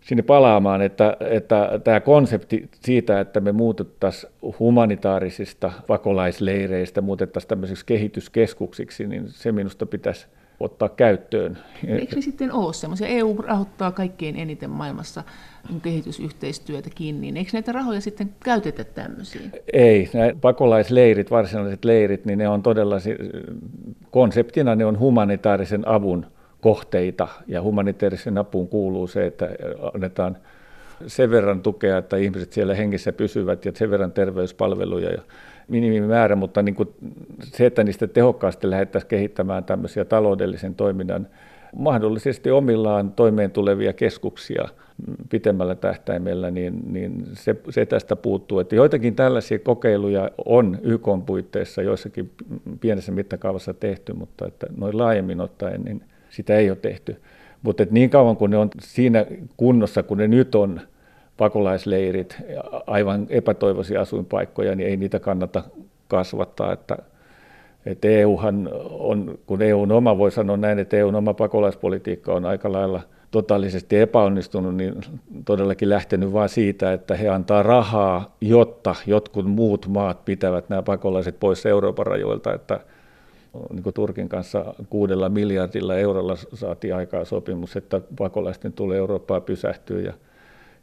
sinne 0.00 0.22
palaamaan, 0.22 0.82
että, 0.82 1.16
että 1.20 1.80
tämä 1.84 2.00
konsepti 2.00 2.68
siitä, 2.80 3.20
että 3.20 3.40
me 3.40 3.52
muutettaisiin 3.52 4.32
humanitaarisista 4.58 5.72
pakolaisleireistä, 5.86 7.00
muutettaisiin 7.00 7.48
tämmöisiksi 7.48 7.86
kehityskeskuksiksi, 7.86 9.06
niin 9.06 9.24
se 9.28 9.52
minusta 9.52 9.86
pitäisi 9.86 10.26
ottaa 10.60 10.88
käyttöön. 10.88 11.58
Eikö 11.86 12.20
sitten 12.20 12.52
ole 12.52 12.72
semmoisia? 12.72 13.06
EU 13.06 13.36
rahoittaa 13.38 13.92
kaikkein 13.92 14.36
eniten 14.36 14.70
maailmassa 14.70 15.22
kehitysyhteistyötä 15.82 16.90
kiinni. 16.94 17.32
Eikö 17.36 17.50
näitä 17.52 17.72
rahoja 17.72 18.00
sitten 18.00 18.34
käytetä 18.44 18.84
tämmöisiin? 18.84 19.52
Ei. 19.72 20.10
Nämä 20.14 20.30
pakolaisleirit, 20.40 21.30
varsinaiset 21.30 21.84
leirit, 21.84 22.24
niin 22.24 22.38
ne 22.38 22.48
on 22.48 22.62
todella, 22.62 22.96
konseptina 24.10 24.74
ne 24.74 24.84
on 24.84 24.98
humanitaarisen 24.98 25.88
avun 25.88 26.26
kohteita. 26.60 27.28
Ja 27.46 27.62
humanitaarisen 27.62 28.38
apuun 28.38 28.68
kuuluu 28.68 29.06
se, 29.06 29.26
että 29.26 29.48
annetaan 29.94 30.36
sen 31.06 31.30
verran 31.30 31.62
tukea, 31.62 31.98
että 31.98 32.16
ihmiset 32.16 32.52
siellä 32.52 32.74
hengissä 32.74 33.12
pysyvät 33.12 33.64
ja 33.64 33.72
sen 33.74 33.90
verran 33.90 34.12
terveyspalveluja 34.12 35.10
ja 35.10 35.22
minimimäärä, 35.68 36.36
mutta 36.36 36.62
niin 36.62 36.74
kuin 36.74 36.88
se, 37.42 37.66
että 37.66 37.84
niistä 37.84 38.06
tehokkaasti 38.06 38.70
lähdettäisiin 38.70 39.08
kehittämään 39.08 39.64
tämmöisiä 39.64 40.04
taloudellisen 40.04 40.74
toiminnan 40.74 41.26
mahdollisesti 41.76 42.50
omillaan 42.50 43.12
toimeen 43.12 43.50
tulevia 43.50 43.92
keskuksia 43.92 44.68
pitemmällä 45.30 45.74
tähtäimellä, 45.74 46.50
niin, 46.50 46.92
niin 46.92 47.24
se, 47.32 47.56
se 47.70 47.86
tästä 47.86 48.16
puuttuu. 48.16 48.58
Että 48.58 48.76
joitakin 48.76 49.14
tällaisia 49.14 49.58
kokeiluja 49.58 50.30
on 50.44 50.78
YK 50.82 51.08
puitteissa 51.26 51.82
joissakin 51.82 52.30
pienessä 52.80 53.12
mittakaavassa 53.12 53.74
tehty, 53.74 54.12
mutta 54.12 54.46
että 54.46 54.66
noin 54.76 54.98
laajemmin 54.98 55.40
ottaen 55.40 55.82
niin 55.82 56.04
sitä 56.30 56.56
ei 56.56 56.70
ole 56.70 56.78
tehty. 56.82 57.16
Mutta 57.62 57.86
niin 57.90 58.10
kauan 58.10 58.36
kuin 58.36 58.50
ne 58.50 58.56
on 58.56 58.70
siinä 58.80 59.26
kunnossa, 59.56 60.02
kun 60.02 60.18
ne 60.18 60.28
nyt 60.28 60.54
on, 60.54 60.80
pakolaisleirit, 61.36 62.36
aivan 62.86 63.26
epätoivoisia 63.30 64.00
asuinpaikkoja, 64.00 64.74
niin 64.74 64.88
ei 64.88 64.96
niitä 64.96 65.20
kannata 65.20 65.64
kasvattaa. 66.08 66.72
Että, 66.72 66.96
että 67.86 68.08
EUhan 68.08 68.68
on, 68.90 69.38
kun 69.46 69.62
EUn 69.62 69.92
oma, 69.92 70.18
voi 70.18 70.30
sanoa 70.30 70.56
näin, 70.56 70.78
että 70.78 70.96
EUn 70.96 71.14
oma 71.14 71.34
pakolaispolitiikka 71.34 72.32
on 72.32 72.44
aika 72.44 72.72
lailla 72.72 73.00
totaalisesti 73.30 73.98
epäonnistunut, 73.98 74.76
niin 74.76 74.94
todellakin 75.44 75.88
lähtenyt 75.88 76.32
vain 76.32 76.48
siitä, 76.48 76.92
että 76.92 77.16
he 77.16 77.28
antaa 77.28 77.62
rahaa, 77.62 78.36
jotta 78.40 78.94
jotkut 79.06 79.46
muut 79.46 79.86
maat 79.88 80.24
pitävät 80.24 80.68
nämä 80.68 80.82
pakolaiset 80.82 81.40
pois 81.40 81.66
Euroopan 81.66 82.06
rajoilta, 82.06 82.54
että 82.54 82.80
niin 83.72 83.82
kuin 83.82 83.94
Turkin 83.94 84.28
kanssa 84.28 84.74
kuudella 84.90 85.28
miljardilla 85.28 85.94
eurolla 85.96 86.36
saatiin 86.36 86.94
aikaa 86.94 87.24
sopimus, 87.24 87.76
että 87.76 88.00
pakolaisten 88.18 88.72
tulee 88.72 88.98
Eurooppaa 88.98 89.40
pysähtyä. 89.40 90.00
Ja, 90.00 90.12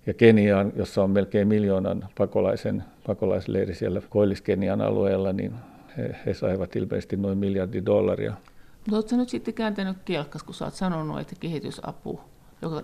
ja 0.05 0.13
Keniaan, 0.13 0.73
jossa 0.75 1.03
on 1.03 1.09
melkein 1.09 1.47
miljoonan 1.47 2.05
pakolaisen, 2.17 2.83
pakolaisleiri 3.07 3.75
siellä 3.75 4.01
Koillis-Kenian 4.09 4.81
alueella, 4.81 5.33
niin 5.33 5.51
he, 5.97 6.15
he 6.25 6.33
saivat 6.33 6.75
ilmeisesti 6.75 7.17
noin 7.17 7.37
miljardi 7.37 7.85
dollaria. 7.85 8.33
Mutta 8.77 8.95
oletko 8.95 9.15
nyt 9.15 9.29
sitten 9.29 9.53
kääntänyt 9.53 9.97
kelkkas, 10.05 10.43
kun 10.43 10.55
oot 10.61 10.73
sanonut, 10.73 11.19
että 11.19 11.35
kehitysapu, 11.39 12.21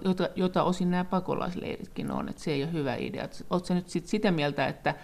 jota, 0.03 0.29
jota 0.35 0.63
osin 0.63 0.91
nämä 0.91 1.03
pakolaisleiritkin 1.03 2.11
on, 2.11 2.29
että 2.29 2.41
se 2.41 2.51
ei 2.51 2.63
ole 2.63 2.73
hyvä 2.73 2.95
idea. 2.95 3.29
Oletko 3.49 3.73
nyt 3.73 3.89
sit 3.89 4.07
sitä 4.07 4.31
mieltä, 4.31 4.67
että 4.67 4.95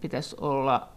pitäisi 0.00 0.36
olla 0.40 0.88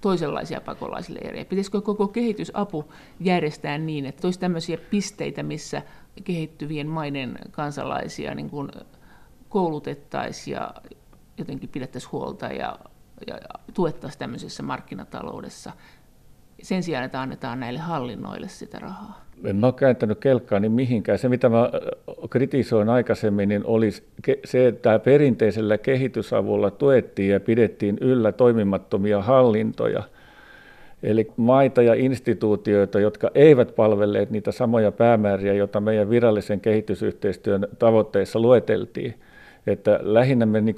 toisenlaisia 0.00 0.60
pakolaisleirejä? 0.60 1.44
Pitäisikö 1.44 1.80
koko 1.80 2.08
kehitysapu 2.08 2.92
järjestää 3.20 3.78
niin, 3.78 4.06
että 4.06 4.26
olisi 4.26 4.40
tämmöisiä 4.40 4.78
pisteitä, 4.90 5.42
missä 5.42 5.82
kehittyvien 6.24 6.86
maiden 6.86 7.38
kansalaisia 7.50 8.34
niin 8.34 8.50
kuin 8.50 8.70
koulutettaisiin 9.48 10.54
ja 10.54 10.74
jotenkin 11.38 11.68
pidettäisiin 11.68 12.12
huolta 12.12 12.46
ja, 12.46 12.78
ja 13.26 13.38
tuettaisiin 13.74 14.18
tämmöisessä 14.18 14.62
markkinataloudessa 14.62 15.72
sen 16.62 16.82
sijaan, 16.82 17.04
että 17.04 17.20
annetaan 17.20 17.60
näille 17.60 17.78
hallinnoille 17.78 18.48
sitä 18.48 18.78
rahaa? 18.78 19.26
En 19.44 19.64
ole 19.64 19.72
kääntänyt 19.72 20.18
kelkkaani 20.20 20.68
mihinkään. 20.68 21.18
Se, 21.18 21.28
mitä 21.28 21.48
mä 21.48 21.70
kritisoin 22.30 22.88
aikaisemmin, 22.88 23.48
niin 23.48 23.64
oli 23.64 23.90
se, 24.44 24.66
että 24.66 24.98
perinteisellä 24.98 25.78
kehitysavulla 25.78 26.70
tuettiin 26.70 27.30
ja 27.30 27.40
pidettiin 27.40 27.98
yllä 28.00 28.32
toimimattomia 28.32 29.22
hallintoja. 29.22 30.02
Eli 31.02 31.32
maita 31.36 31.82
ja 31.82 31.94
instituutioita, 31.94 33.00
jotka 33.00 33.30
eivät 33.34 33.74
palvelleet 33.76 34.30
niitä 34.30 34.52
samoja 34.52 34.92
päämääriä, 34.92 35.54
joita 35.54 35.80
meidän 35.80 36.10
virallisen 36.10 36.60
kehitysyhteistyön 36.60 37.68
tavoitteissa 37.78 38.40
lueteltiin– 38.40 39.14
että 39.66 39.98
lähinnä 40.02 40.46
me 40.46 40.60
niin 40.60 40.76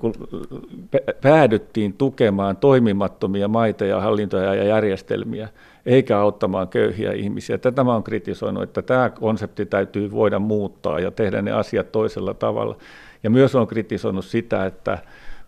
päädyttiin 1.20 1.92
tukemaan 1.92 2.56
toimimattomia 2.56 3.48
maita 3.48 3.84
ja 3.84 4.00
hallintoja 4.00 4.54
ja 4.54 4.64
järjestelmiä, 4.64 5.48
eikä 5.86 6.18
auttamaan 6.18 6.68
köyhiä 6.68 7.12
ihmisiä. 7.12 7.58
Tätä 7.58 7.84
mä 7.84 7.92
olen 7.92 8.02
kritisoinut, 8.02 8.62
että 8.62 8.82
tämä 8.82 9.10
konsepti 9.10 9.66
täytyy 9.66 10.10
voida 10.10 10.38
muuttaa 10.38 11.00
ja 11.00 11.10
tehdä 11.10 11.42
ne 11.42 11.52
asiat 11.52 11.92
toisella 11.92 12.34
tavalla. 12.34 12.76
Ja 13.22 13.30
myös 13.30 13.54
olen 13.54 13.68
kritisoinut 13.68 14.24
sitä, 14.24 14.66
että 14.66 14.98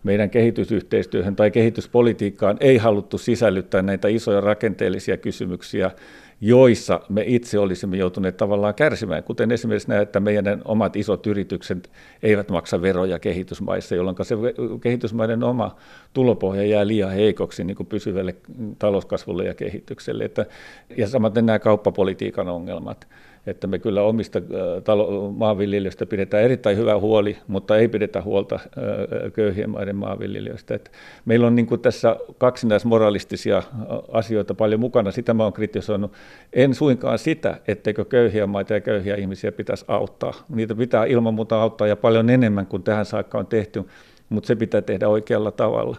meidän 0.03 0.29
kehitysyhteistyöhön 0.29 1.35
tai 1.35 1.51
kehityspolitiikkaan 1.51 2.57
ei 2.59 2.77
haluttu 2.77 3.17
sisällyttää 3.17 3.81
näitä 3.81 4.07
isoja 4.07 4.41
rakenteellisia 4.41 5.17
kysymyksiä, 5.17 5.91
joissa 6.41 7.01
me 7.09 7.23
itse 7.27 7.59
olisimme 7.59 7.97
joutuneet 7.97 8.37
tavallaan 8.37 8.75
kärsimään, 8.75 9.23
kuten 9.23 9.51
esimerkiksi 9.51 9.89
näin, 9.89 10.01
että 10.01 10.19
meidän 10.19 10.61
omat 10.65 10.95
isot 10.95 11.27
yritykset 11.27 11.91
eivät 12.23 12.49
maksa 12.49 12.81
veroja 12.81 13.19
kehitysmaissa, 13.19 13.95
jolloin 13.95 14.15
se 14.21 14.35
kehitysmaiden 14.81 15.43
oma 15.43 15.75
tulopohja 16.13 16.63
jää 16.63 16.87
liian 16.87 17.11
heikoksi 17.11 17.63
niin 17.63 17.77
kuin 17.77 17.87
pysyvälle 17.87 18.35
talouskasvulle 18.79 19.45
ja 19.45 19.53
kehitykselle. 19.53 20.23
Että, 20.23 20.45
ja 20.97 21.07
samaten 21.07 21.45
nämä 21.45 21.59
kauppapolitiikan 21.59 22.49
ongelmat 22.49 23.07
että 23.47 23.67
me 23.67 23.79
kyllä 23.79 24.01
omista 24.01 24.39
talo- 24.83 25.31
maanviljelijöistä 25.37 26.05
pidetään 26.05 26.43
erittäin 26.43 26.77
hyvä 26.77 26.99
huoli, 26.99 27.37
mutta 27.47 27.77
ei 27.77 27.87
pidetä 27.87 28.21
huolta 28.21 28.59
köyhien 29.33 29.69
maiden 29.69 29.95
maanviljelijöistä. 29.95 30.75
Että 30.75 30.91
meillä 31.25 31.47
on 31.47 31.55
niin 31.55 31.65
kuin 31.65 31.81
tässä 31.81 32.15
kaksinaismoralistisia 32.37 33.63
asioita 34.11 34.53
paljon 34.53 34.79
mukana, 34.79 35.11
sitä 35.11 35.33
mä 35.33 35.43
olen 35.43 35.53
kritisoinut. 35.53 36.13
En 36.53 36.73
suinkaan 36.73 37.19
sitä, 37.19 37.57
etteikö 37.67 38.05
köyhiä 38.05 38.47
maita 38.47 38.73
ja 38.73 38.81
köyhiä 38.81 39.15
ihmisiä 39.15 39.51
pitäisi 39.51 39.85
auttaa. 39.87 40.33
Niitä 40.49 40.75
pitää 40.75 41.05
ilman 41.05 41.33
muuta 41.33 41.61
auttaa 41.61 41.87
ja 41.87 41.95
paljon 41.95 42.29
enemmän 42.29 42.67
kuin 42.67 42.83
tähän 42.83 43.05
saakka 43.05 43.37
on 43.37 43.47
tehty, 43.47 43.83
mutta 44.29 44.47
se 44.47 44.55
pitää 44.55 44.81
tehdä 44.81 45.07
oikealla 45.07 45.51
tavalla. 45.51 45.97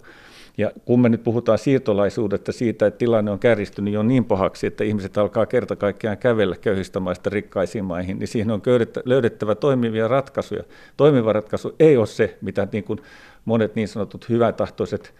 Ja 0.58 0.70
kun 0.84 1.00
me 1.00 1.08
nyt 1.08 1.24
puhutaan 1.24 1.58
siirtolaisuudesta 1.58 2.52
siitä, 2.52 2.86
että 2.86 2.98
tilanne 2.98 3.30
on 3.30 3.38
kärjistynyt 3.38 3.94
jo 3.94 4.02
niin 4.02 4.24
pahaksi, 4.24 4.66
että 4.66 4.84
ihmiset 4.84 5.18
alkaa 5.18 5.46
kerta 5.46 5.76
kaikkiaan 5.76 6.18
kävellä 6.18 6.56
köyhistä 6.56 7.00
maista 7.00 7.30
rikkaisiin 7.30 7.84
maihin, 7.84 8.18
niin 8.18 8.28
siihen 8.28 8.50
on 8.50 8.62
löydettävä 9.04 9.54
toimivia 9.54 10.08
ratkaisuja. 10.08 10.62
Toimiva 10.96 11.32
ratkaisu 11.32 11.74
ei 11.78 11.96
ole 11.96 12.06
se, 12.06 12.38
mitä 12.40 12.68
niin 12.72 12.84
kuin 12.84 12.98
monet 13.44 13.74
niin 13.74 13.88
sanotut 13.88 14.28
hyvätahtoiset 14.28 15.14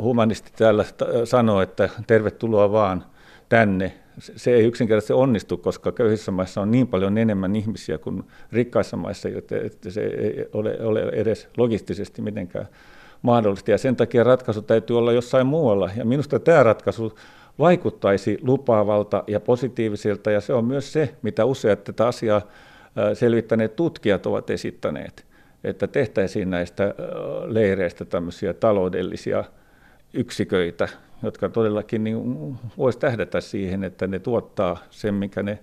humanistit 0.00 0.52
täällä 0.56 0.84
sanoo, 1.24 1.60
että 1.60 1.88
tervetuloa 2.06 2.72
vaan 2.72 3.04
tänne. 3.48 3.92
Se 4.18 4.54
ei 4.54 4.64
yksinkertaisesti 4.64 5.12
onnistu, 5.12 5.56
koska 5.56 5.92
köyhissä 5.92 6.32
maissa 6.32 6.60
on 6.60 6.70
niin 6.70 6.86
paljon 6.86 7.18
enemmän 7.18 7.56
ihmisiä 7.56 7.98
kuin 7.98 8.22
rikkaissa 8.52 8.96
maissa, 8.96 9.28
että 9.64 9.90
se 9.90 10.00
ei 10.00 10.46
ole, 10.52 10.78
ole 10.80 11.00
edes 11.00 11.48
logistisesti 11.56 12.22
mitenkään 12.22 12.68
mahdollista, 13.24 13.70
ja 13.70 13.78
sen 13.78 13.96
takia 13.96 14.24
ratkaisu 14.24 14.62
täytyy 14.62 14.98
olla 14.98 15.12
jossain 15.12 15.46
muualla. 15.46 15.90
Ja 15.96 16.04
minusta 16.04 16.38
tämä 16.38 16.62
ratkaisu 16.62 17.18
vaikuttaisi 17.58 18.38
lupaavalta 18.42 19.24
ja 19.26 19.40
positiiviselta, 19.40 20.30
ja 20.30 20.40
se 20.40 20.52
on 20.52 20.64
myös 20.64 20.92
se, 20.92 21.14
mitä 21.22 21.44
useat 21.44 21.84
tätä 21.84 22.06
asiaa 22.06 22.42
selvittäneet 23.14 23.76
tutkijat 23.76 24.26
ovat 24.26 24.50
esittäneet, 24.50 25.26
että 25.64 25.86
tehtäisiin 25.86 26.50
näistä 26.50 26.94
leireistä 27.46 28.04
tämmöisiä 28.04 28.54
taloudellisia 28.54 29.44
yksiköitä, 30.14 30.88
jotka 31.22 31.48
todellakin 31.48 32.04
niin 32.04 32.56
voisi 32.78 32.98
tähdätä 32.98 33.40
siihen, 33.40 33.84
että 33.84 34.06
ne 34.06 34.18
tuottaa 34.18 34.76
sen, 34.90 35.14
mikä 35.14 35.42
ne 35.42 35.58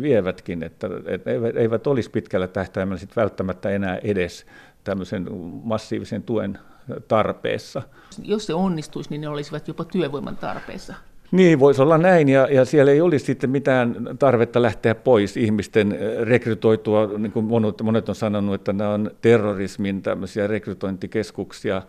vievätkin, 0.00 0.62
että, 0.62 0.88
että 1.06 1.30
eivät 1.56 1.86
olisi 1.86 2.10
pitkällä 2.10 2.46
tähtäimellä 2.46 2.98
sit 2.98 3.16
välttämättä 3.16 3.70
enää 3.70 3.96
edes 3.96 4.46
tämmöisen 4.84 5.26
massiivisen 5.64 6.22
tuen 6.22 6.58
tarpeessa. 7.08 7.82
Jos 8.22 8.46
se 8.46 8.54
onnistuisi, 8.54 9.10
niin 9.10 9.20
ne 9.20 9.28
olisivat 9.28 9.68
jopa 9.68 9.84
työvoiman 9.84 10.36
tarpeessa. 10.36 10.94
Niin, 11.32 11.60
voisi 11.60 11.82
olla 11.82 11.98
näin, 11.98 12.28
ja, 12.28 12.48
ja 12.50 12.64
siellä 12.64 12.92
ei 12.92 13.00
olisi 13.00 13.24
sitten 13.24 13.50
mitään 13.50 13.96
tarvetta 14.18 14.62
lähteä 14.62 14.94
pois 14.94 15.36
ihmisten 15.36 15.92
eh, 15.92 16.22
rekrytoitua, 16.22 17.10
niin 17.18 17.32
kuin 17.32 17.44
monet, 17.44 17.82
monet 17.82 18.08
on 18.08 18.14
sanonut, 18.14 18.54
että 18.54 18.72
nämä 18.72 18.90
on 18.90 19.10
terrorismin 19.20 20.02
tämmöisiä 20.02 20.46
rekrytointikeskuksia. 20.46 21.82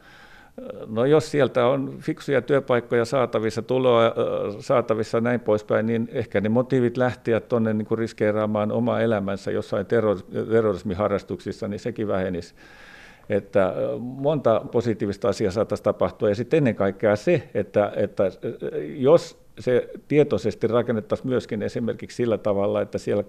No 0.88 1.06
jos 1.06 1.32
sieltä 1.32 1.68
on 1.68 1.96
fiksuja 2.00 2.42
työpaikkoja 2.42 3.06
saatavissa, 3.06 3.62
tuloa 3.62 4.14
saatavissa 4.60 5.22
näin 5.22 5.40
poispäin, 5.40 5.86
niin 5.86 6.10
ehkä 6.12 6.42
ne 6.42 6.50
motiivit 6.50 6.98
lähteä 6.98 7.40
tuonne 7.40 7.74
niin 7.74 7.98
riskeeraamaan 7.98 8.72
omaa 8.72 9.02
elämänsä 9.02 9.52
jossain 9.52 9.86
terrorismiharrastuksissa, 9.86 11.68
niin 11.68 11.80
sekin 11.80 12.08
vähenisi 12.08 12.56
että 13.30 13.74
monta 14.00 14.62
positiivista 14.72 15.30
asiaa 15.30 15.52
saataisiin 15.52 15.84
tapahtua. 15.84 16.30
Ja 16.30 16.36
sitten 16.36 16.58
ennen 16.58 16.76
kaikkea 16.76 17.16
se, 17.16 17.50
että, 17.54 17.92
että 17.96 18.24
jos 18.96 19.41
se 19.60 19.90
tietoisesti 20.08 20.68
rakennettaisiin 20.68 21.28
myöskin 21.28 21.62
esimerkiksi 21.62 22.16
sillä 22.16 22.38
tavalla, 22.38 22.82
että 22.82 22.98
siellä 22.98 23.24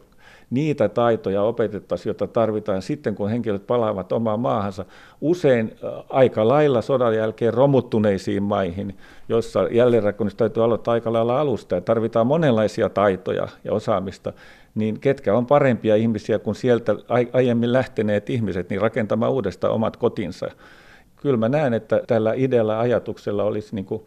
niitä 0.50 0.88
taitoja 0.88 1.43
opetettaisiin, 1.43 2.11
joita 2.11 2.26
tarvitaan 2.26 2.83
sitten, 2.83 3.14
kun 3.14 3.31
henkilöt 3.31 3.67
palaavat 3.67 4.12
omaan 4.12 4.41
maahansa, 4.41 4.85
usein 5.21 5.76
aika 6.09 6.49
lailla 6.49 6.83
sodan 6.83 7.17
jälkeen 7.17 7.55
romuttuneisiin 7.55 8.43
maihin, 8.43 8.97
joissa 9.29 9.69
jälleenrakennus 9.71 10.35
täytyy 10.35 10.64
aloittaa 10.64 10.95
aika 10.95 11.12
lailla 11.12 11.41
alusta 11.41 11.75
ja 11.75 11.81
tarvitaan 11.81 12.26
monenlaisia 12.26 12.88
taitoja 12.88 13.49
ja 13.64 13.73
osaamista, 13.73 14.33
niin 14.75 15.00
ketkä 15.00 15.35
on 15.35 15.47
parempia 15.47 15.97
ihmisiä 15.97 16.38
kuin 16.38 16.55
sieltä 16.55 16.97
aiemmin 17.33 17.73
lähteneet 17.73 18.31
ihmiset, 18.31 18.71
niin 18.71 18.81
rakentamaan 18.81 19.33
uudestaan 19.33 19.75
omat 19.75 19.97
kotinsa. 19.97 20.50
Kyllä 21.17 21.37
mä 21.37 21.49
näen, 21.49 21.75
että 21.75 22.00
tällä 22.07 22.33
idealla 22.37 22.81
ajatuksella 22.81 23.45
olisi 23.45 23.75
niin 23.75 23.85
kuin 23.85 24.02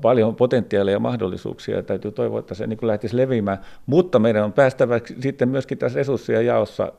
paljon 0.00 0.36
potentiaalia 0.36 0.92
ja 0.92 0.98
mahdollisuuksia 0.98 1.76
ja 1.76 1.82
täytyy 1.82 2.12
toivoa, 2.12 2.40
että 2.40 2.54
se 2.54 2.66
niin 2.66 2.78
kuin 2.78 2.88
lähtisi 2.88 3.16
leviämään. 3.16 3.58
Mutta 3.86 4.18
meidän 4.18 4.44
on 4.44 4.52
päästävä 4.52 5.00
sitten 5.20 5.48
myöskin 5.48 5.78
tässä 5.78 5.96
resurssien 5.96 6.46
jaossa 6.46 6.92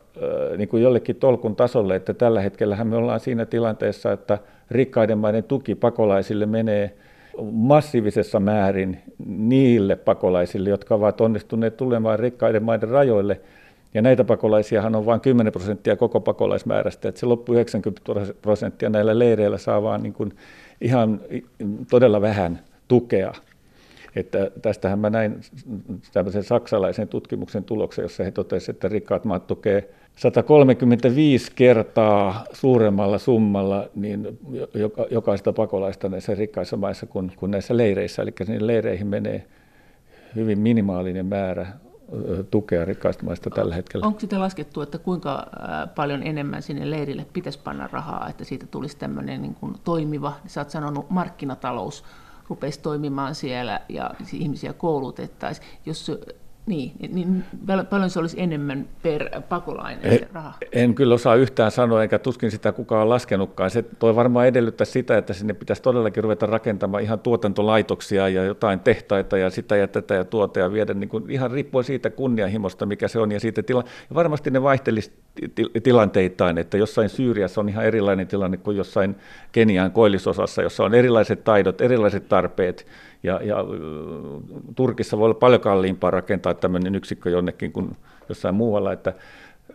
niin 0.58 0.70
kuin 0.70 0.84
jollekin 0.84 1.16
tolkun 1.16 1.56
tasolle, 1.56 1.96
että 1.96 2.14
tällä 2.14 2.42
hetkellä 2.42 2.84
me 2.84 2.96
ollaan 2.96 3.20
siinä 3.20 3.46
tilanteessa, 3.46 4.12
että 4.12 4.38
rikkaiden 4.72 5.18
maiden 5.18 5.44
tuki 5.44 5.76
pakolaisille 5.76 6.46
menee 6.46 6.96
massiivisessa 7.52 8.40
määrin 8.40 9.02
niille 9.26 9.96
pakolaisille, 9.96 10.70
jotka 10.70 10.96
ovat 10.96 11.22
onnistuneet 11.22 11.78
tulemaan 11.78 12.20
rikkaiden 12.20 12.64
maiden 12.64 12.90
rajoille. 12.90 13.42
Ja 13.94 14.02
näitä 14.02 14.24
pakolaisiahan 14.24 14.96
on 14.96 15.06
vain 15.06 15.22
10 15.22 15.54
prosenttia 15.54 15.96
koko 15.96 16.20
pakolaismäärästä, 16.20 17.10
että 17.10 17.20
se 17.20 17.26
loppu 17.26 17.54
90 17.54 18.02
prosenttia 18.42 18.90
näillä 18.90 19.20
leireillä 19.20 19.58
saa 19.58 19.84
vaan 19.84 20.04
niin 20.04 20.14
kuin 20.14 20.34
ihan 20.82 21.22
todella 21.90 22.22
vähän 22.22 22.60
tukea. 22.92 23.34
Että 24.16 24.52
tästähän 24.62 25.00
mä 25.00 25.10
näin 25.10 25.42
tämmöisen 26.14 26.44
saksalaisen 26.44 27.08
tutkimuksen 27.08 27.64
tuloksen, 27.64 28.04
jossa 28.04 28.24
he 28.24 28.32
totesivat, 28.32 28.76
että 28.76 28.88
rikkaat 28.88 29.26
maat 29.26 29.48
tukee 29.48 29.90
135 30.16 31.52
kertaa 31.56 32.46
suuremmalla 32.54 33.18
summalla 33.18 33.88
niin 33.96 34.40
jokaista 35.12 35.54
pakolaista 35.54 36.10
näissä 36.10 36.36
rikkaissa 36.36 36.78
maissa 36.78 37.06
kuin, 37.06 37.32
kuin 37.36 37.52
näissä 37.52 37.78
leireissä. 37.78 38.22
Eli 38.22 38.34
sinne 38.44 38.68
leireihin 38.68 39.08
menee 39.08 39.48
hyvin 40.36 40.60
minimaalinen 40.60 41.26
määrä 41.26 41.68
tukea 42.52 42.86
rikkaista 42.86 43.24
maista 43.24 43.50
tällä 43.50 43.76
hetkellä. 43.76 44.08
Onko 44.08 44.20
sitä 44.20 44.40
laskettu, 44.40 44.82
että 44.82 44.98
kuinka 44.98 45.48
paljon 45.96 46.24
enemmän 46.24 46.62
sinne 46.62 46.90
leirille 46.90 47.26
pitäisi 47.34 47.60
panna 47.60 47.90
rahaa, 47.92 48.30
että 48.30 48.44
siitä 48.44 48.68
tulisi 48.68 48.98
tämmöinen 48.98 49.42
niin 49.42 49.56
kuin 49.56 49.76
toimiva, 49.84 50.34
sä 50.48 50.62
oot 50.62 50.70
sanonut 50.70 51.10
markkinatalous, 51.10 52.04
rupeisi 52.52 52.80
toimimaan 52.80 53.36
siellä 53.36 53.82
ja 53.90 54.12
ihmisiä 54.34 54.74
koulutettaisiin. 54.74 55.68
Jos 55.86 56.12
niin, 56.72 56.92
niin 57.14 57.44
paljon 57.90 58.10
se 58.10 58.20
olisi 58.20 58.42
enemmän 58.42 58.88
per 59.04 59.42
pakolainen 59.50 60.20
se 60.20 60.28
raha? 60.34 60.54
En 60.72 60.96
kyllä 60.96 61.14
osaa 61.14 61.36
yhtään 61.36 61.72
sanoa, 61.72 62.02
eikä 62.02 62.20
tuskin 62.20 62.52
sitä 62.52 62.72
kukaan 62.72 63.02
on 63.02 63.10
laskenutkaan. 63.10 63.70
Se 63.70 63.82
toi 63.82 64.16
varmaan 64.16 64.48
edellyttää 64.48 64.86
sitä, 64.86 65.18
että 65.18 65.34
sinne 65.34 65.54
pitäisi 65.54 65.82
todellakin 65.82 66.24
ruveta 66.24 66.46
rakentamaan 66.46 67.04
ihan 67.04 67.20
tuotantolaitoksia 67.20 68.30
ja 68.30 68.44
jotain 68.44 68.80
tehtaita 68.80 69.38
ja 69.38 69.50
sitä 69.50 69.76
ja 69.76 69.88
tätä 69.88 70.16
ja 70.16 70.26
tuota 70.26 70.60
ja 70.60 70.72
viedä 70.72 70.94
niin 70.94 71.10
kuin, 71.10 71.30
ihan 71.30 71.52
riippuen 71.52 71.84
siitä 71.84 72.10
kunnianhimosta, 72.10 72.86
mikä 72.86 73.08
se 73.08 73.20
on. 73.20 73.32
Ja, 73.32 73.40
siitä 73.40 73.64
tila- 73.64 73.84
ja 74.10 74.16
varmasti 74.16 74.52
ne 74.52 74.62
vaihtelisi 74.62 75.12
tilanteitaan, 75.84 76.58
että 76.58 76.78
jossain 76.78 77.10
Syyriassa 77.10 77.62
on 77.62 77.70
ihan 77.70 77.86
erilainen 77.86 78.28
tilanne 78.28 78.58
kuin 78.58 78.78
jossain 78.78 79.16
Kenian 79.52 79.92
koillisosassa, 79.92 80.62
jossa 80.62 80.84
on 80.84 80.94
erilaiset 80.94 81.44
taidot, 81.44 81.82
erilaiset 81.82 82.30
tarpeet 82.30 82.86
ja, 83.24 83.40
ja 83.44 83.58
Turkissa 84.76 85.18
voi 85.18 85.26
olla 85.26 85.34
paljon 85.34 85.62
kalliimpaa 85.62 86.12
rakentaa 86.12 86.54
tämmöinen 86.54 86.96
yksikkö 86.96 87.30
jonnekin 87.30 87.72
kuin 87.72 87.98
jossain 88.30 88.56
muualla, 88.56 88.94
että 88.94 89.14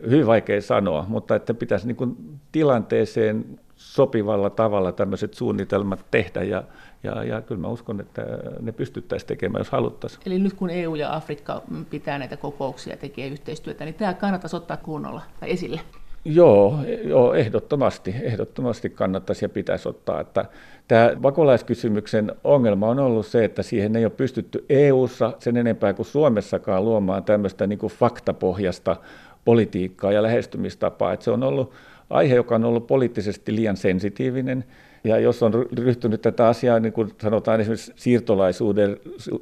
hyvin 0.02 0.26
vaikea 0.26 0.62
sanoa, 0.62 1.04
mutta 1.08 1.34
että 1.34 1.54
pitäisi 1.54 1.86
niin 1.86 1.96
kuin 1.96 2.16
tilanteeseen 2.52 3.58
sopivalla 3.76 4.50
tavalla 4.50 4.92
tämmöiset 4.92 5.34
suunnitelmat 5.34 6.04
tehdä 6.10 6.42
ja, 6.42 6.62
ja, 7.02 7.24
ja 7.24 7.40
kyllä 7.40 7.60
mä 7.60 7.68
uskon, 7.68 8.00
että 8.00 8.22
ne 8.60 8.72
pystyttäisiin 8.72 9.28
tekemään, 9.28 9.60
jos 9.60 9.70
haluttaisiin. 9.70 10.22
Eli 10.26 10.38
nyt 10.38 10.52
kun 10.52 10.70
EU 10.70 10.94
ja 10.94 11.16
Afrikka 11.16 11.62
pitää 11.90 12.18
näitä 12.18 12.36
kokouksia 12.36 12.92
ja 12.92 12.96
tekee 12.96 13.28
yhteistyötä, 13.28 13.84
niin 13.84 13.94
tämä 13.94 14.14
kannattaisi 14.14 14.56
ottaa 14.56 14.76
kunnolla 14.76 15.22
tai 15.40 15.50
esille? 15.50 15.80
Joo, 16.28 16.78
joo, 17.04 17.34
ehdottomasti, 17.34 18.14
ehdottomasti 18.22 18.90
kannattaisi 18.90 19.44
ja 19.44 19.48
pitäisi 19.48 19.88
ottaa. 19.88 20.20
Että 20.20 20.44
tämä 20.88 21.12
pakolaiskysymyksen 21.22 22.32
ongelma 22.44 22.88
on 22.88 22.98
ollut 22.98 23.26
se, 23.26 23.44
että 23.44 23.62
siihen 23.62 23.96
ei 23.96 24.04
ole 24.04 24.12
pystytty 24.16 24.64
EU-ssa 24.68 25.32
sen 25.38 25.56
enempää 25.56 25.92
kuin 25.92 26.06
Suomessakaan 26.06 26.84
luomaan 26.84 27.24
tämmöistä 27.24 27.66
niin 27.66 27.78
kuin 27.78 27.92
faktapohjasta 27.92 28.96
politiikkaa 29.44 30.12
ja 30.12 30.22
lähestymistapaa. 30.22 31.12
Että 31.12 31.24
se 31.24 31.30
on 31.30 31.42
ollut 31.42 31.72
aihe, 32.10 32.34
joka 32.34 32.54
on 32.54 32.64
ollut 32.64 32.86
poliittisesti 32.86 33.56
liian 33.56 33.76
sensitiivinen– 33.76 34.64
ja 35.06 35.18
jos 35.18 35.42
on 35.42 35.52
ryhtynyt 35.78 36.22
tätä 36.22 36.48
asiaa, 36.48 36.80
niin 36.80 36.92
kuin 36.92 37.12
sanotaan 37.22 37.60
esimerkiksi 37.60 37.92
siirtolaisuuteen, 37.96 38.96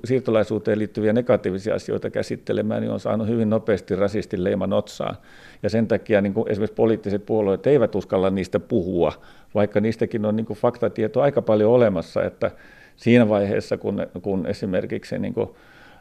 siirtolaisuuteen 0.04 0.78
liittyviä 0.78 1.12
negatiivisia 1.12 1.74
asioita 1.74 2.10
käsittelemään, 2.10 2.82
niin 2.82 2.92
on 2.92 3.00
saanut 3.00 3.28
hyvin 3.28 3.50
nopeasti 3.50 3.96
rasistin 3.96 4.44
leiman 4.44 4.72
otsaan. 4.72 5.16
Ja 5.64 5.70
sen 5.70 5.88
takia 5.88 6.20
niin 6.20 6.34
kuin 6.34 6.50
esimerkiksi 6.50 6.74
poliittiset 6.74 7.26
puolueet 7.26 7.66
eivät 7.66 7.94
uskalla 7.94 8.30
niistä 8.30 8.60
puhua, 8.60 9.12
vaikka 9.54 9.80
niistäkin 9.80 10.24
on 10.24 10.36
niin 10.36 10.46
kuin 10.46 10.58
faktatieto 10.58 11.20
aika 11.20 11.42
paljon 11.42 11.72
olemassa, 11.72 12.24
että 12.24 12.50
siinä 12.96 13.28
vaiheessa, 13.28 13.78
kun, 13.78 14.06
kun 14.22 14.46
esimerkiksi 14.46 15.18
niin 15.18 15.34
kuin, 15.34 15.48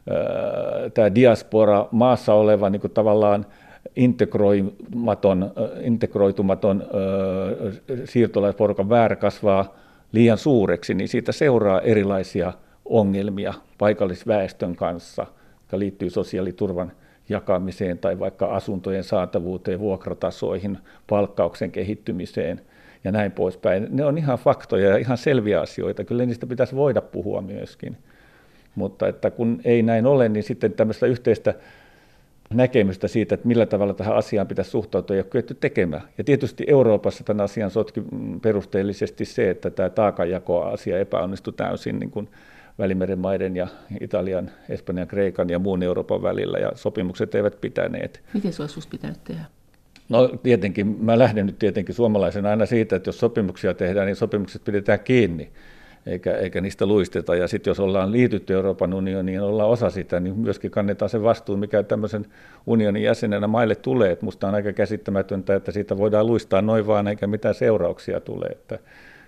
ää, 0.09 0.89
tämä 0.93 1.15
diaspora 1.15 1.87
maassa 1.91 2.33
oleva 2.33 2.69
niin 2.69 2.81
kuin 2.81 2.91
tavallaan 2.91 3.45
integroimaton, 3.95 5.51
integroitumaton 5.81 6.83
siirtolaisporukan 8.05 8.89
väärä 8.89 9.15
kasvaa 9.15 9.75
liian 10.11 10.37
suureksi, 10.37 10.93
niin 10.93 11.07
siitä 11.07 11.31
seuraa 11.31 11.81
erilaisia 11.81 12.53
ongelmia 12.85 13.53
paikallisväestön 13.77 14.75
kanssa, 14.75 15.25
jotka 15.61 15.79
liittyy 15.79 16.09
sosiaaliturvan 16.09 16.91
jakamiseen 17.29 17.97
tai 17.97 18.19
vaikka 18.19 18.45
asuntojen 18.45 19.03
saatavuuteen, 19.03 19.79
vuokratasoihin, 19.79 20.77
palkkauksen 21.09 21.71
kehittymiseen 21.71 22.61
ja 23.03 23.11
näin 23.11 23.31
poispäin. 23.31 23.87
Ne 23.89 24.05
on 24.05 24.17
ihan 24.17 24.37
faktoja 24.37 24.89
ja 24.89 24.97
ihan 24.97 25.17
selviä 25.17 25.61
asioita. 25.61 26.03
Kyllä 26.03 26.25
niistä 26.25 26.47
pitäisi 26.47 26.75
voida 26.75 27.01
puhua 27.01 27.41
myöskin. 27.41 27.97
Mutta 28.75 29.07
että 29.07 29.31
kun 29.31 29.61
ei 29.65 29.83
näin 29.83 30.05
ole, 30.05 30.29
niin 30.29 30.43
sitten 30.43 30.73
tämmöistä 30.73 31.05
yhteistä 31.05 31.53
näkemystä 32.53 33.07
siitä, 33.07 33.35
että 33.35 33.47
millä 33.47 33.65
tavalla 33.65 33.93
tähän 33.93 34.15
asiaan 34.15 34.47
pitäisi 34.47 34.71
suhtautua, 34.71 35.15
ei 35.15 35.19
ole 35.19 35.29
kyetty 35.29 35.53
tekemään. 35.53 36.01
Ja 36.17 36.23
tietysti 36.23 36.63
Euroopassa 36.67 37.23
tämän 37.23 37.43
asian 37.43 37.71
sotki 37.71 38.03
perusteellisesti 38.41 39.25
se, 39.25 39.49
että 39.49 39.69
tämä 39.69 39.89
taakanjako-asia 39.89 40.99
epäonnistui 40.99 41.53
täysin 41.53 41.99
niin 41.99 42.11
kuin 42.11 42.29
Välimeren 42.79 43.19
maiden 43.19 43.55
ja 43.55 43.67
Italian, 44.01 44.51
Espanjan, 44.69 45.07
Kreikan 45.07 45.49
ja 45.49 45.59
muun 45.59 45.83
Euroopan 45.83 46.21
välillä, 46.21 46.57
ja 46.57 46.71
sopimukset 46.75 47.35
eivät 47.35 47.61
pitäneet. 47.61 48.21
Miten 48.33 48.53
se 48.53 48.61
olisi 48.61 48.87
pitänyt 48.89 49.23
tehdä? 49.23 49.41
No 50.09 50.27
tietenkin, 50.43 50.87
mä 50.87 51.19
lähden 51.19 51.45
nyt 51.45 51.59
tietenkin 51.59 51.95
suomalaisena 51.95 52.49
aina 52.49 52.65
siitä, 52.65 52.95
että 52.95 53.07
jos 53.07 53.19
sopimuksia 53.19 53.73
tehdään, 53.73 54.05
niin 54.05 54.15
sopimukset 54.15 54.63
pidetään 54.63 54.99
kiinni 54.99 55.51
eikä, 56.05 56.31
eikä 56.31 56.61
niistä 56.61 56.85
luisteta. 56.85 57.35
Ja 57.35 57.47
sitten 57.47 57.71
jos 57.71 57.79
ollaan 57.79 58.11
liitytty 58.11 58.53
Euroopan 58.53 58.93
unioniin 58.93 59.35
ja 59.35 59.43
ollaan 59.43 59.69
osa 59.69 59.89
sitä, 59.89 60.19
niin 60.19 60.39
myöskin 60.39 60.71
kannetaan 60.71 61.09
se 61.09 61.23
vastuu, 61.23 61.57
mikä 61.57 61.83
tämmöisen 61.83 62.25
unionin 62.65 63.03
jäsenenä 63.03 63.47
maille 63.47 63.75
tulee. 63.75 64.11
Et 64.11 64.21
musta 64.21 64.47
on 64.47 64.55
aika 64.55 64.73
käsittämätöntä, 64.73 65.55
että 65.55 65.71
siitä 65.71 65.97
voidaan 65.97 66.27
luistaa 66.27 66.61
noin 66.61 66.87
vaan, 66.87 67.07
eikä 67.07 67.27
mitään 67.27 67.55
seurauksia 67.55 68.19
tule. 68.19 68.45
Että 68.45 68.79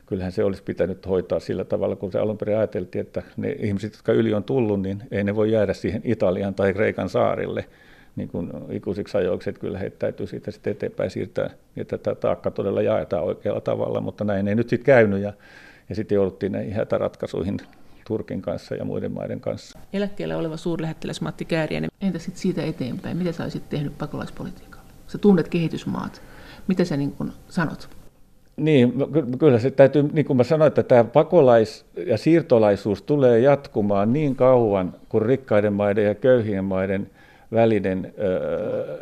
kyllähän 0.06 0.32
se 0.32 0.44
olisi 0.44 0.64
pitänyt 0.64 1.08
hoitaa 1.08 1.40
sillä 1.40 1.64
tavalla, 1.64 1.96
kun 1.96 2.12
se 2.12 2.20
alun 2.20 2.38
perin 2.38 2.58
ajateltiin, 2.58 3.02
että 3.02 3.24
ne 3.38 3.52
ihmiset, 3.60 3.94
jotka 3.94 4.12
yli 4.12 4.34
on 4.34 4.44
tullut, 4.44 4.82
niin 4.82 5.04
ei 5.12 5.24
ne 5.24 5.36
voi 5.36 5.52
jäädä 5.52 5.74
siihen 5.74 6.02
Italian 6.04 6.56
tai 6.56 6.74
Kreikan 6.74 7.10
saarille 7.10 7.66
niin 8.16 8.30
kuin 8.30 8.52
ikuisiksi 8.70 9.18
ajoiksi, 9.18 9.50
että 9.50 9.60
kyllä 9.60 9.80
heitä 9.80 9.96
täytyy 10.00 10.28
siitä 10.28 10.52
sitten 10.52 10.72
eteenpäin 10.72 11.12
siirtää, 11.12 11.50
että 11.78 11.98
tämä 11.98 12.16
taakka 12.16 12.52
todella 12.52 12.82
jaetaan 12.82 13.24
oikealla 13.24 13.62
tavalla, 13.62 14.02
mutta 14.02 14.24
näin 14.24 14.48
ei 14.48 14.56
nyt 14.56 14.70
sitten 14.70 14.86
käynyt, 14.86 15.22
ja 15.22 15.34
ja 15.90 15.96
sitten 15.96 16.16
jouduttiin 16.16 16.52
näihin 16.52 16.74
hätäratkaisuihin 16.74 17.58
Turkin 18.08 18.42
kanssa 18.42 18.76
ja 18.76 18.86
muiden 18.86 19.12
maiden 19.12 19.40
kanssa. 19.40 19.80
Eläkkeellä 19.94 20.38
oleva 20.38 20.58
suurlähettiläs 20.58 21.22
Matti 21.22 21.46
Kääriäinen, 21.46 21.90
entä 22.02 22.20
sitten 22.20 22.42
siitä 22.42 22.64
eteenpäin? 22.64 23.18
Mitä 23.18 23.32
sä 23.32 23.44
olisit 23.44 23.70
tehnyt 23.70 23.98
pakolaispolitiikalla? 23.98 24.86
Sä 25.08 25.18
tunnet 25.18 25.48
kehitysmaat. 25.48 26.22
Mitä 26.68 26.86
sä 26.86 26.98
niin 26.98 27.12
kun 27.12 27.34
sanot? 27.50 27.90
Niin, 28.58 28.94
kyllä 29.40 29.60
se 29.60 29.72
täytyy, 29.72 30.10
niin 30.14 30.26
kuin 30.26 30.38
mä 30.38 30.44
sanoin, 30.44 30.68
että 30.68 30.84
tämä 30.84 31.04
pakolais- 31.04 31.86
ja 32.06 32.18
siirtolaisuus 32.18 33.02
tulee 33.02 33.40
jatkumaan 33.40 34.14
niin 34.14 34.36
kauan, 34.36 34.94
kun 35.10 35.22
rikkaiden 35.22 35.74
maiden 35.74 36.06
ja 36.06 36.16
köyhien 36.16 36.64
maiden 36.64 37.10
välinen 37.52 38.14
öö, 38.20 38.96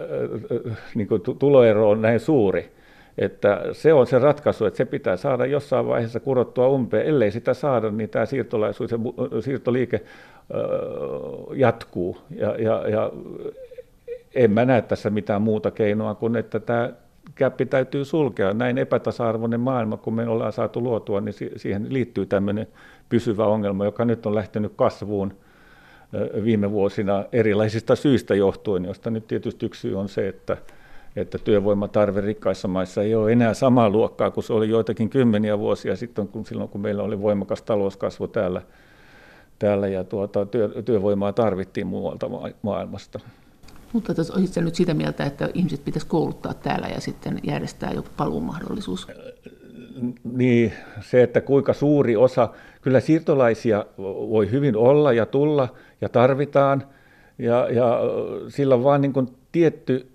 niin 0.95 1.07
kuin 1.07 1.21
tuloero 1.39 1.89
on 1.89 2.01
näin 2.01 2.19
suuri 2.19 2.71
että 3.17 3.61
se 3.71 3.93
on 3.93 4.07
se 4.07 4.19
ratkaisu, 4.19 4.65
että 4.65 4.77
se 4.77 4.85
pitää 4.85 5.17
saada 5.17 5.45
jossain 5.45 5.87
vaiheessa 5.87 6.19
kurottua 6.19 6.67
umpeen. 6.67 7.05
Ellei 7.05 7.31
sitä 7.31 7.53
saada, 7.53 7.91
niin 7.91 8.09
tämä 8.09 8.25
siirtolaisuus 8.25 8.91
ja 8.91 8.97
siirtoliike 9.41 10.01
jatkuu. 11.55 12.17
Ja, 12.29 12.55
ja, 12.57 12.87
ja 12.89 13.11
en 14.35 14.51
mä 14.51 14.65
näe 14.65 14.81
tässä 14.81 15.09
mitään 15.09 15.41
muuta 15.41 15.71
keinoa 15.71 16.15
kuin, 16.15 16.35
että 16.35 16.59
tämä 16.59 16.93
käppi 17.35 17.65
täytyy 17.65 18.05
sulkea. 18.05 18.53
Näin 18.53 18.77
epätasa-arvoinen 18.77 19.59
maailma, 19.59 19.97
kun 19.97 20.13
me 20.13 20.27
ollaan 20.27 20.53
saatu 20.53 20.83
luotua, 20.83 21.21
niin 21.21 21.35
siihen 21.55 21.93
liittyy 21.93 22.25
tämmöinen 22.25 22.67
pysyvä 23.09 23.45
ongelma, 23.45 23.85
joka 23.85 24.05
nyt 24.05 24.25
on 24.25 24.35
lähtenyt 24.35 24.73
kasvuun 24.75 25.33
viime 26.43 26.71
vuosina 26.71 27.25
erilaisista 27.31 27.95
syistä 27.95 28.35
johtuen, 28.35 28.85
josta 28.85 29.09
nyt 29.09 29.27
tietysti 29.27 29.65
yksi 29.65 29.81
syy 29.81 29.99
on 29.99 30.09
se, 30.09 30.27
että 30.27 30.57
että 31.15 31.37
työvoimatarve 31.37 32.21
rikkaissa 32.21 32.67
maissa 32.67 33.03
ei 33.03 33.15
ole 33.15 33.31
enää 33.31 33.53
samaa 33.53 33.89
luokkaa 33.89 34.31
kuin 34.31 34.43
se 34.43 34.53
oli 34.53 34.69
joitakin 34.69 35.09
kymmeniä 35.09 35.59
vuosia 35.59 35.95
sitten, 35.95 36.27
kun 36.27 36.45
silloin 36.45 36.69
kun 36.69 36.81
meillä 36.81 37.03
oli 37.03 37.21
voimakas 37.21 37.61
talouskasvu 37.61 38.27
täällä, 38.27 38.61
täällä 39.59 39.87
ja 39.87 40.03
tuota, 40.03 40.45
työ, 40.45 40.69
työvoimaa 40.85 41.33
tarvittiin 41.33 41.87
muualta 41.87 42.29
maailmasta. 42.61 43.19
Mutta 43.93 44.13
olisit 44.35 44.63
nyt 44.63 44.75
sitä 44.75 44.93
mieltä, 44.93 45.25
että 45.25 45.49
ihmiset 45.53 45.85
pitäisi 45.85 46.07
kouluttaa 46.07 46.53
täällä 46.53 46.87
ja 46.87 47.01
sitten 47.01 47.39
järjestää 47.43 47.91
joku 47.91 48.09
paluumahdollisuus? 48.17 49.07
Niin, 50.23 50.73
se, 51.01 51.23
että 51.23 51.41
kuinka 51.41 51.73
suuri 51.73 52.15
osa, 52.15 52.49
kyllä 52.81 52.99
siirtolaisia 52.99 53.85
voi 54.29 54.51
hyvin 54.51 54.75
olla 54.75 55.13
ja 55.13 55.25
tulla 55.25 55.67
ja 56.01 56.09
tarvitaan, 56.09 56.83
ja, 57.37 57.67
ja 57.71 57.99
sillä 58.47 58.75
on 58.75 58.83
vain 58.83 59.01
niin 59.01 59.13
kuin 59.13 59.27
tietty 59.51 60.07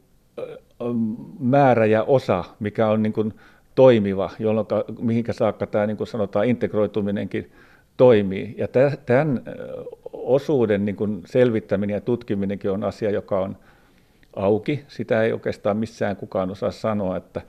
määrä 1.38 1.87
ja 1.87 2.03
osa, 2.03 2.45
mikä 2.61 2.88
on 2.88 3.03
niin 3.03 3.12
kuin 3.12 3.35
toimiva, 3.75 4.31
jolloin 4.38 4.67
mihinkä 5.01 5.33
saakka 5.33 5.67
tämä 5.67 5.87
niin 5.87 5.97
kuin 5.97 6.07
sanotaan 6.07 6.47
integroituminenkin 6.47 7.53
toimii. 7.97 8.55
Ja 8.59 8.69
tämän 9.07 9.43
osuuden 10.12 10.85
niin 10.85 10.97
kuin 10.97 11.23
selvittäminen 11.27 11.95
ja 11.95 12.01
tutkiminenkin 12.01 12.71
on 12.71 12.85
asia, 12.85 13.11
joka 13.11 13.41
on 13.41 13.57
auki. 14.38 14.85
Sitä 14.88 15.22
ei 15.22 15.33
oikeastaan 15.33 15.77
missään 15.77 16.16
kukaan 16.16 16.51
osaa 16.51 16.70
sanoa, 16.70 17.16
että 17.16 17.42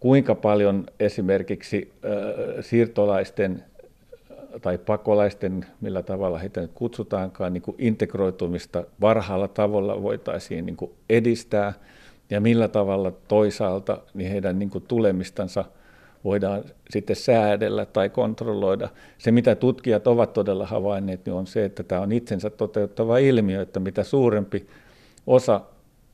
kuinka 0.00 0.34
paljon 0.34 0.86
esimerkiksi 1.00 1.92
siirtolaisten 2.60 3.64
tai 4.62 4.78
pakolaisten, 4.78 5.66
millä 5.80 6.02
tavalla 6.02 6.38
heitä 6.38 6.60
nyt 6.60 6.70
kutsutaankaan, 6.74 7.52
niin 7.52 7.62
kuin 7.62 7.74
integroitumista 7.78 8.84
varhaalla 9.00 9.48
tavalla 9.48 10.02
voitaisiin 10.02 10.66
niin 10.66 10.76
kuin 10.76 10.90
edistää 11.10 11.72
ja 12.30 12.40
millä 12.40 12.68
tavalla 12.68 13.12
toisaalta 13.28 13.98
niin 14.14 14.30
heidän 14.30 14.58
niin 14.58 14.70
kuin 14.70 14.84
tulemistansa 14.88 15.64
voidaan 16.24 16.64
sitten 16.90 17.16
säädellä 17.16 17.86
tai 17.86 18.08
kontrolloida. 18.08 18.88
Se, 19.18 19.30
mitä 19.30 19.54
tutkijat 19.54 20.06
ovat 20.06 20.32
todella 20.32 20.66
havainneet, 20.66 21.26
niin 21.26 21.34
on 21.34 21.46
se, 21.46 21.64
että 21.64 21.82
tämä 21.82 22.00
on 22.00 22.12
itsensä 22.12 22.50
toteuttava 22.50 23.18
ilmiö, 23.18 23.62
että 23.62 23.80
mitä 23.80 24.04
suurempi 24.04 24.66
osa 25.26 25.60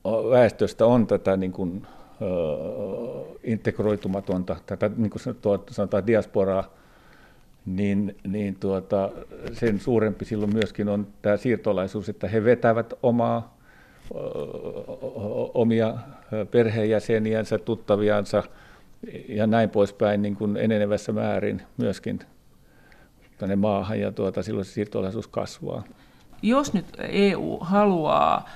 väestöstä 0.05 0.85
on 0.85 1.07
tätä 1.07 1.37
niin 1.37 1.51
kuin, 1.51 1.87
integroitumatonta, 3.43 4.55
tätä 4.65 4.91
niin 4.97 5.09
kuin 5.09 5.21
sanotaan 5.71 6.07
diasporaa, 6.07 6.73
niin, 7.65 8.17
niin 8.27 8.55
tuota, 8.59 9.09
sen 9.53 9.79
suurempi 9.79 10.25
silloin 10.25 10.53
myöskin 10.53 10.89
on 10.89 11.07
tämä 11.21 11.37
siirtolaisuus, 11.37 12.09
että 12.09 12.27
he 12.27 12.43
vetävät 12.43 12.93
omaa, 13.03 13.57
omia 15.53 15.95
perheenjäseniänsä, 16.51 17.57
tuttaviansa 17.57 18.43
ja 19.29 19.47
näin 19.47 19.69
poispäin 19.69 20.21
niin 20.21 20.35
kuin 20.35 20.57
enenevässä 20.57 21.11
määrin 21.11 21.61
myöskin 21.77 22.19
tänne 23.37 23.55
maahan 23.55 23.99
ja 23.99 24.11
tuota, 24.11 24.43
silloin 24.43 24.65
se 24.65 24.71
siirtolaisuus 24.71 25.27
kasvaa. 25.27 25.83
Jos 26.41 26.73
nyt 26.73 26.85
EU 27.09 27.57
haluaa 27.61 28.49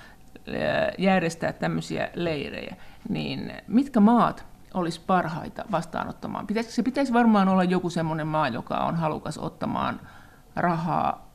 järjestää 0.97 1.53
tämmöisiä 1.53 2.09
leirejä, 2.13 2.75
niin 3.09 3.53
mitkä 3.67 3.99
maat 3.99 4.45
olisi 4.73 5.01
parhaita 5.07 5.65
vastaanottamaan? 5.71 6.47
Pitäisi, 6.47 6.71
se 6.71 6.83
pitäisi 6.83 7.13
varmaan 7.13 7.47
olla 7.47 7.63
joku 7.63 7.89
semmoinen 7.89 8.27
maa, 8.27 8.47
joka 8.47 8.77
on 8.77 8.95
halukas 8.95 9.37
ottamaan 9.37 9.99
rahaa 10.55 11.29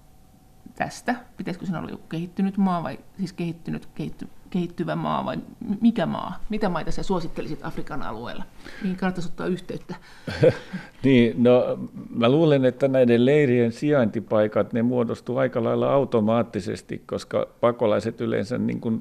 tästä. 0.74 1.14
Pitäisikö 1.37 1.66
se 1.66 1.76
olla 1.76 1.90
joku 1.90 2.07
kehittynyt 2.09 2.57
maa 2.57 2.83
vai 2.83 2.98
siis 3.16 3.33
kehittynyt, 3.33 3.87
kehitty, 3.94 4.28
kehittyvä 4.55 4.97
maa 4.97 5.25
vai 5.25 5.37
mikä 5.81 6.07
maa? 6.07 6.45
Mitä 6.49 6.69
maita 6.69 6.90
sä 6.90 7.03
suosittelisit 7.03 7.59
Afrikan 7.62 8.03
alueella? 8.03 8.45
Mihin 8.83 8.97
kannattaisi 8.97 9.29
ottaa 9.29 9.47
yhteyttä? 9.47 9.95
niin, 11.05 11.43
no 11.43 11.79
mä 12.11 12.29
luulen, 12.29 12.64
että 12.64 12.88
näiden 12.88 13.27
leirien 13.27 13.73
sijaintipaikat, 13.73 14.73
ne 14.73 14.83
muodostuu 14.83 15.37
aika 15.37 15.64
lailla 15.64 15.93
automaattisesti, 15.93 17.03
koska 17.07 17.49
pakolaiset 17.61 18.21
yleensä 18.21 18.59
niin 18.59 18.81
kuin 18.81 19.01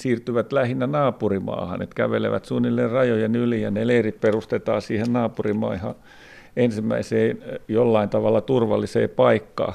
siirtyvät 0.00 0.52
lähinnä 0.52 0.86
naapurimaahan, 0.86 1.82
että 1.82 1.94
kävelevät 1.94 2.44
suunnilleen 2.44 2.90
rajojen 2.90 3.36
yli 3.36 3.62
ja 3.62 3.70
ne 3.70 3.86
leirit 3.86 4.20
perustetaan 4.20 4.82
siihen 4.82 5.12
naapurimaahan 5.12 5.94
ensimmäiseen 6.56 7.38
jollain 7.68 8.08
tavalla 8.08 8.40
turvalliseen 8.40 9.10
paikkaan. 9.10 9.74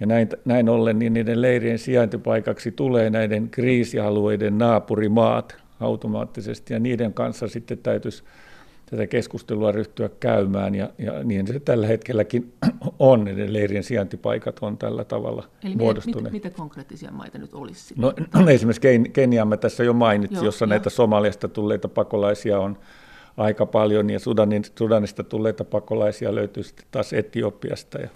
Ja 0.00 0.06
näin, 0.06 0.28
näin 0.44 0.68
ollen 0.68 0.98
niin 0.98 1.12
niiden 1.12 1.42
leirien 1.42 1.78
sijaintipaikaksi 1.78 2.72
tulee 2.72 3.10
näiden 3.10 3.50
kriisialueiden 3.50 4.58
naapurimaat 4.58 5.56
automaattisesti 5.80 6.74
ja 6.74 6.80
niiden 6.80 7.14
kanssa 7.14 7.48
sitten 7.48 7.78
täytyisi 7.78 8.22
tätä 8.90 9.06
keskustelua 9.06 9.72
ryhtyä 9.72 10.10
käymään 10.20 10.74
ja, 10.74 10.90
ja 10.98 11.24
niin 11.24 11.46
se 11.46 11.60
tällä 11.60 11.86
hetkelläkin 11.86 12.52
on, 12.98 13.24
ne 13.24 13.52
leirien 13.52 13.84
sijaintipaikat 13.84 14.58
on 14.60 14.78
tällä 14.78 15.04
tavalla 15.04 15.44
Eli 15.64 15.76
muodostuneet. 15.76 16.32
Mitä, 16.32 16.48
mitä 16.48 16.56
konkreettisia 16.56 17.10
maita 17.10 17.38
nyt 17.38 17.54
olisi? 17.54 17.94
No, 17.96 18.12
no 18.34 18.48
esimerkiksi 18.48 19.10
Keniaa 19.12 19.44
mä 19.44 19.56
tässä 19.56 19.84
jo 19.84 19.92
mainitsin, 19.92 20.36
Joo, 20.36 20.44
jossa 20.44 20.64
jo. 20.64 20.68
näitä 20.68 20.90
Somaliasta 20.90 21.48
tulleita 21.48 21.88
pakolaisia 21.88 22.58
on 22.58 22.78
aika 23.36 23.66
paljon 23.66 24.10
ja 24.10 24.18
Sudanin, 24.18 24.62
Sudanista 24.78 25.24
tulleita 25.24 25.64
pakolaisia 25.64 26.34
löytyy 26.34 26.62
sitten 26.62 26.86
taas 26.90 27.12
Etiopiasta 27.12 27.98
ja 27.98 28.08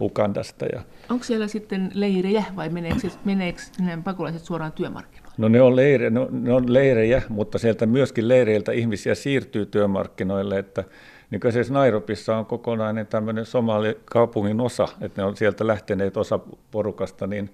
Ukandasta. 0.00 0.66
Ja... 0.66 0.82
Onko 1.10 1.24
siellä 1.24 1.48
sitten 1.48 1.90
leirejä 1.94 2.44
vai 2.56 2.68
meneekö, 2.68 3.08
meneekö 3.24 3.60
ne 3.80 3.98
pakolaiset 4.04 4.44
suoraan 4.44 4.72
työmarkkinoille? 4.72 5.34
No 5.38 5.48
ne 5.48 5.62
on, 5.62 5.76
leire, 5.76 6.10
no, 6.10 6.28
ne 6.30 6.52
on 6.52 6.72
leirejä, 6.72 7.22
mutta 7.28 7.58
sieltä 7.58 7.86
myöskin 7.86 8.28
leireiltä 8.28 8.72
ihmisiä 8.72 9.14
siirtyy 9.14 9.66
työmarkkinoille, 9.66 10.58
että 10.58 10.84
nykyisessä 11.30 11.74
Nairobissa 11.74 12.36
on 12.36 12.46
kokonainen 12.46 13.06
tämmöinen 13.06 13.46
somali 13.46 14.00
kaupungin 14.04 14.60
osa, 14.60 14.88
että 15.00 15.22
ne 15.22 15.26
on 15.26 15.36
sieltä 15.36 15.66
lähteneet 15.66 16.16
osa 16.16 16.40
porukasta 16.70 17.26
niin 17.26 17.50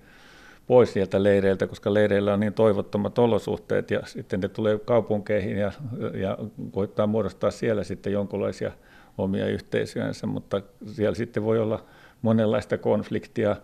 pois 0.67 0.93
sieltä 0.93 1.23
leireiltä, 1.23 1.67
koska 1.67 1.95
leireillä 1.95 2.35
on 2.35 2.41
niin 2.41 2.55
toivottomat 2.55 3.19
olosuhteet 3.19 3.91
ja 3.91 4.01
sitten 4.05 4.41
ne 4.41 4.49
tulee 4.49 4.79
kaupunkeihin 4.79 5.57
ja, 5.57 5.73
ja 6.15 6.39
koittaa 6.71 7.07
muodostaa 7.07 7.51
siellä 7.51 7.85
sitten 7.85 8.13
jonkinlaisia 8.13 8.73
omia 9.19 9.47
yhteisöjänsä, 9.47 10.27
mutta 10.27 10.63
siellä 10.87 11.15
sitten 11.15 11.45
voi 11.45 11.59
olla 11.59 11.85
monenlaista 12.25 12.79
konfliktia 12.79 13.57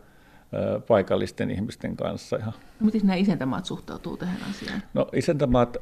paikallisten 0.89 1.51
ihmisten 1.51 1.97
kanssa. 1.97 2.39
No, 2.47 2.53
miten 2.81 3.01
nämä 3.01 3.15
isäntämaat 3.15 3.65
suhtautuu 3.65 4.17
tähän 4.17 4.37
asiaan? 4.51 4.83
No 4.95 5.07
isäntämaat 5.13 5.77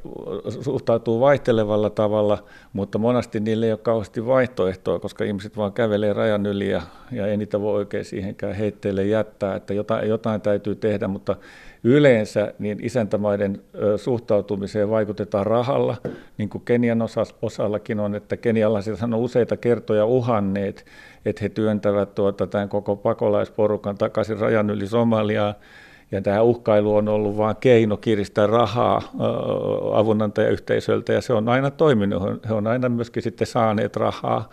suhtautuu 0.61 1.19
vaihtelevalla 1.19 1.89
tavalla, 1.89 2.43
mutta 2.73 2.97
monasti 2.97 3.39
niille 3.39 3.65
ei 3.65 3.71
ole 3.71 3.79
kauheasti 3.79 4.25
vaihtoehtoa, 4.25 4.99
koska 4.99 5.23
ihmiset 5.23 5.57
vaan 5.57 5.73
kävelee 5.73 6.13
rajan 6.13 6.45
yli 6.45 6.69
ja, 6.69 6.81
ja 7.11 7.27
ei 7.27 7.37
niitä 7.37 7.61
voi 7.61 7.75
oikein 7.75 8.05
siihenkään 8.05 8.55
heitteille 8.55 9.05
jättää, 9.05 9.55
että 9.55 9.73
jotain, 9.73 10.09
jotain 10.09 10.41
täytyy 10.41 10.75
tehdä, 10.75 11.07
mutta 11.07 11.35
yleensä 11.83 12.53
niin 12.59 12.77
isäntämaiden 12.81 13.61
suhtautumiseen 13.97 14.89
vaikutetaan 14.89 15.45
rahalla, 15.45 15.97
niin 16.37 16.49
kuin 16.49 16.65
Kenian 16.65 16.99
osallakin 17.41 17.99
on, 17.99 18.15
että 18.15 18.37
kenialaiset 18.37 19.03
on 19.03 19.13
useita 19.13 19.57
kertoja 19.57 20.05
uhanneet, 20.05 20.85
että 21.25 21.39
he 21.41 21.49
työntävät 21.49 22.15
tuota, 22.15 22.47
tämän 22.47 22.69
koko 22.69 22.95
pakolaisporukan 22.95 23.97
takaisin 23.97 24.39
rajan 24.39 24.69
yli 24.69 24.87
Somaliaan, 24.87 25.53
ja 26.11 26.21
tämä 26.21 26.41
uhkailu 26.41 26.95
on 26.95 27.07
ollut 27.07 27.37
vain 27.37 27.55
keino 27.59 27.97
kiristää 27.97 28.47
rahaa 28.47 29.01
avunantajayhteisöltä, 29.93 31.13
ja 31.13 31.21
se 31.21 31.33
on 31.33 31.49
aina 31.49 31.71
toiminut. 31.71 32.23
He 32.49 32.53
on 32.53 32.67
aina 32.67 32.89
myöskin 32.89 33.23
sitten 33.23 33.47
saaneet 33.47 33.95
rahaa. 33.95 34.49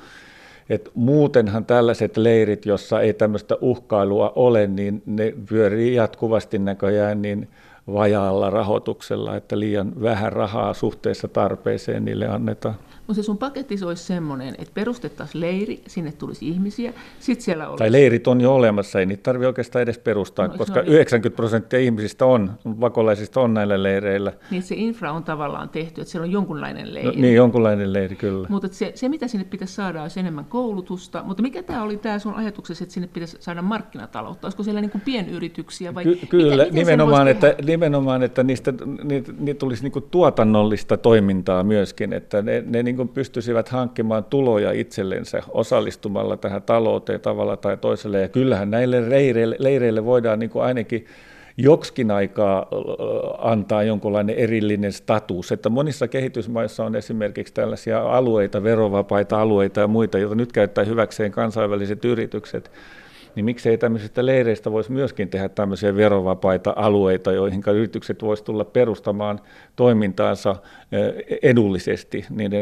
Et 0.69 0.91
muutenhan 0.95 1.65
tällaiset 1.65 2.17
leirit, 2.17 2.67
jossa 2.67 3.01
ei 3.01 3.15
tämmöistä 3.15 3.57
uhkailua 3.61 4.33
ole, 4.37 4.67
niin 4.67 5.03
ne 5.07 5.35
pyörii 5.49 5.95
jatkuvasti 5.95 6.59
näköjään 6.59 7.23
niin 7.23 7.49
vajaalla 7.93 8.51
rahoituksella, 8.51 9.37
että 9.37 9.59
liian 9.59 9.93
vähän 10.03 10.33
rahaa 10.33 10.75
suhteessa 10.75 11.29
tarpeeseen 11.29 12.05
niille 12.05 12.29
annetaan. 12.29 12.75
Mutta 13.07 13.23
se 13.23 13.23
sun 13.23 13.39
paketti 13.39 13.77
olisi 13.85 14.05
semmoinen, 14.05 14.55
että 14.59 14.75
perustettaisiin 14.75 15.41
leiri, 15.41 15.83
sinne 15.87 16.13
tulisi 16.13 16.49
ihmisiä, 16.49 16.93
sitten 17.21 17.45
siellä 17.45 17.69
olisi... 17.69 17.79
Tai 17.79 17.93
leirit 17.93 18.27
on 18.27 18.41
jo 18.41 18.55
olemassa, 18.55 19.01
ei 19.01 19.07
niitä 19.07 19.23
tarvitse 19.23 19.47
oikeastaan 19.47 19.83
edes 19.83 19.99
perustaa, 19.99 20.47
no, 20.47 20.55
koska 20.59 20.81
90 20.81 21.37
prosenttia 21.37 21.79
ihmisistä 21.79 22.27
on, 22.27 22.53
pakolaisista 22.81 23.41
on 23.41 23.55
näillä 23.55 23.83
leireillä. 23.83 24.33
Niin 24.51 24.63
se 24.63 24.75
infra 24.75 25.13
on 25.13 25.25
tavallaan 25.25 25.69
tehty, 25.69 26.01
että 26.01 26.11
siellä 26.11 26.25
on 26.25 26.33
jonkunlainen 26.33 26.95
leiri. 26.95 27.09
No, 27.09 27.21
niin, 27.21 27.35
jonkunlainen 27.35 27.93
leiri, 27.93 28.17
kyllä. 28.17 28.49
Mutta 28.51 28.69
se, 28.71 28.93
se, 28.95 29.09
mitä 29.09 29.29
sinne 29.29 29.45
pitäisi 29.45 29.75
saada, 29.75 30.03
olisi 30.03 30.21
enemmän 30.21 30.45
koulutusta, 30.45 31.23
mutta 31.23 31.43
mikä 31.43 31.63
tämä 31.63 31.83
oli 31.83 31.97
tämä 31.97 32.19
sun 32.19 32.35
ajatuksessa, 32.35 32.85
että 32.85 32.95
sinne 32.95 33.09
pitäisi 33.13 33.37
saada 33.41 33.63
markkinataloutta? 33.63 34.47
Olisiko 34.47 34.63
siellä 34.63 34.81
niin 34.81 34.91
kuin 34.91 35.03
pienyrityksiä 35.03 35.95
vai... 35.95 36.05
Ky- 36.05 36.19
kyllä, 36.29 36.51
miten, 36.51 36.59
miten 36.59 36.75
nimenomaan, 36.75 37.29
että, 37.29 37.55
nimenomaan, 37.65 38.23
että 38.23 38.43
niistä, 38.43 38.73
niitä, 39.05 39.33
niitä 39.39 39.59
tulisi 39.59 39.83
niin 39.83 39.93
kuin 39.93 40.05
tuotannollista 40.11 40.97
toimintaa 40.97 41.65
myöskin, 41.65 42.13
että 42.13 42.43
ne, 42.43 42.65
ne 42.67 42.83
niin 42.83 42.96
niin 42.97 43.09
kuin 43.09 43.15
pystyisivät 43.15 43.69
hankkimaan 43.69 44.25
tuloja 44.25 44.73
itsellensä 44.73 45.43
osallistumalla 45.49 46.37
tähän 46.37 46.63
talouteen 46.63 47.21
tavalla 47.21 47.57
tai 47.57 47.77
toiselle. 47.77 48.21
Ja 48.21 48.29
kyllähän 48.29 48.71
näille 48.71 49.11
leireille, 49.11 49.57
leireille 49.59 50.05
voidaan 50.05 50.39
niin 50.39 50.51
kuin 50.51 50.65
ainakin 50.65 51.07
joksikin 51.57 52.11
aikaa 52.11 52.67
antaa 53.39 53.83
jonkunlainen 53.83 54.37
erillinen 54.37 54.93
status. 54.93 55.53
Että 55.53 55.69
monissa 55.69 56.09
kehitysmaissa 56.09 56.85
on 56.85 56.97
esimerkiksi 56.97 57.55
tällaisia 57.55 58.03
alueita, 58.03 58.63
verovapaita 58.63 59.41
alueita 59.41 59.81
ja 59.81 59.87
muita, 59.89 60.19
joita 60.19 60.35
nyt 60.35 60.53
käyttää 60.53 60.85
hyväkseen 60.85 61.33
kansainväliset 61.33 62.05
yritykset 62.05 62.71
niin 63.37 63.45
miksei 63.45 63.79
tämmöisistä 63.79 64.27
leireistä 64.27 64.73
voisi 64.73 64.93
myöskin 64.93 65.29
tehdä 65.29 65.49
tämmöisiä 65.49 65.97
verovapaita 65.97 66.73
alueita, 66.77 67.33
joihin 67.33 67.63
yritykset 67.75 68.23
voisivat 68.23 68.45
tulla 68.47 68.65
perustamaan 68.65 69.41
toimintaansa 69.77 70.57
edullisesti. 71.43 72.27
Niin 72.31 72.53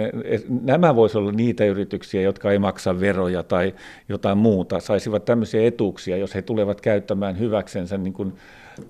nämä 0.62 0.96
voisivat 0.96 1.22
olla 1.22 1.32
niitä 1.32 1.64
yrityksiä, 1.64 2.22
jotka 2.22 2.52
ei 2.52 2.58
maksa 2.58 3.00
veroja 3.00 3.42
tai 3.42 3.74
jotain 4.08 4.38
muuta, 4.38 4.80
saisivat 4.80 5.24
tämmöisiä 5.24 5.66
etuuksia, 5.66 6.16
jos 6.16 6.34
he 6.34 6.42
tulevat 6.42 6.80
käyttämään 6.80 7.38
hyväksensä 7.38 7.98
niin 7.98 8.12
kuin 8.12 8.32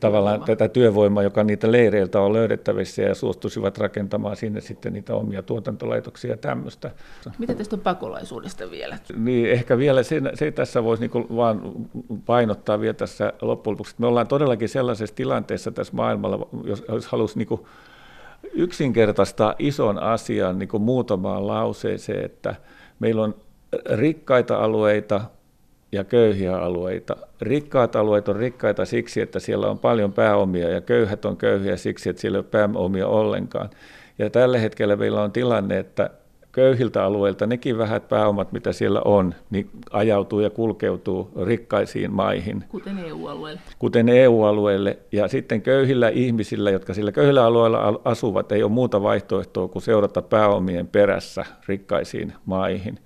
tavallaan 0.01 0.41
tätä 0.41 0.69
työvoimaa, 0.69 1.23
joka 1.23 1.45
niitä 1.45 1.73
leireiltä 1.73 2.21
on 2.21 2.33
löydettävissä 2.33 3.03
ja 3.03 3.15
suostuisivat 3.15 3.79
rakentamaan 3.79 4.37
sinne 4.37 4.61
sitten 4.61 4.93
niitä 4.93 5.15
omia 5.15 5.43
tuotantolaitoksia 5.43 6.31
ja 6.31 6.37
tämmöistä. 6.37 6.91
Miten 7.39 7.57
tästä 7.57 7.77
on 7.77 7.81
pakolaisuudesta 7.81 8.71
vielä? 8.71 8.99
Niin, 9.17 9.51
ehkä 9.51 9.79
vielä 9.79 10.03
se, 10.03 10.23
se 10.35 10.51
tässä 10.51 10.85
voisi 10.85 11.09
niin 11.09 11.37
vaan 11.37 11.73
painottaa 12.27 12.81
vielä 12.81 12.95
tässä 12.95 13.33
loppujen 13.43 13.73
lopuksi. 13.73 13.95
Me 13.99 14.07
ollaan 14.07 14.29
todellakin 14.29 14.69
sellaisessa 14.69 15.17
tilanteessa 15.17 15.71
tässä 15.73 15.93
maailmalla, 15.97 16.49
jos, 16.65 16.85
jos 16.89 17.07
halusi 17.07 17.39
niin 17.39 17.61
yksinkertaistaa 18.53 19.55
ison 19.59 19.99
asian 19.99 20.59
niin 20.59 20.83
muutamaan 20.83 21.47
lauseeseen, 21.47 22.25
että 22.25 22.55
meillä 22.99 23.23
on 23.23 23.35
rikkaita 23.95 24.57
alueita, 24.57 25.21
ja 25.95 26.05
köyhiä 26.05 26.57
alueita. 26.57 27.17
Rikkaat 27.41 27.97
alueet 27.97 28.29
on 28.29 28.37
rikkaita 28.37 28.85
siksi, 28.85 29.21
että 29.21 29.39
siellä 29.39 29.67
on 29.71 29.79
paljon 29.79 30.13
pääomia 30.13 30.69
ja 30.69 30.81
köyhät 30.81 31.25
on 31.25 31.37
köyhiä 31.37 31.77
siksi, 31.77 32.11
että 32.11 32.21
siellä 32.21 32.37
ei 32.37 32.41
ole 32.41 32.47
pääomia 32.51 33.07
ollenkaan. 33.07 33.71
Ja 34.19 34.31
tällä 34.31 34.59
hetkellä 34.59 34.97
meillä 34.97 35.23
on 35.23 35.33
tilanne, 35.33 35.79
että 35.79 36.11
köyhiltä 36.53 37.05
alueilta 37.05 37.47
nekin 37.47 37.79
vähät 37.79 38.09
pääomat, 38.09 38.53
mitä 38.53 38.73
siellä 38.73 39.01
on, 39.05 39.35
niin 39.51 39.71
ajautuu 39.91 40.41
ja 40.41 40.51
kulkeutuu 40.51 41.31
rikkaisiin 41.45 42.13
maihin. 42.13 42.65
Kuten 42.69 42.99
EU-alueelle. 42.99 43.61
Kuten 43.79 44.09
EU-alueelle. 44.09 44.99
Ja 45.13 45.29
sitten 45.29 45.63
köyhillä 45.63 46.09
ihmisillä, 46.09 46.71
jotka 46.71 46.95
sillä 46.95 47.13
köyhillä 47.13 47.45
alueilla 47.45 48.01
asuvat, 48.05 48.53
ei 48.53 48.63
ole 48.63 48.73
muuta 48.73 49.03
vaihtoehtoa 49.03 49.69
kuin 49.69 49.83
seurata 49.83 50.23
pääomien 50.23 50.87
perässä 50.87 51.45
rikkaisiin 51.69 52.33
maihin. 52.47 52.99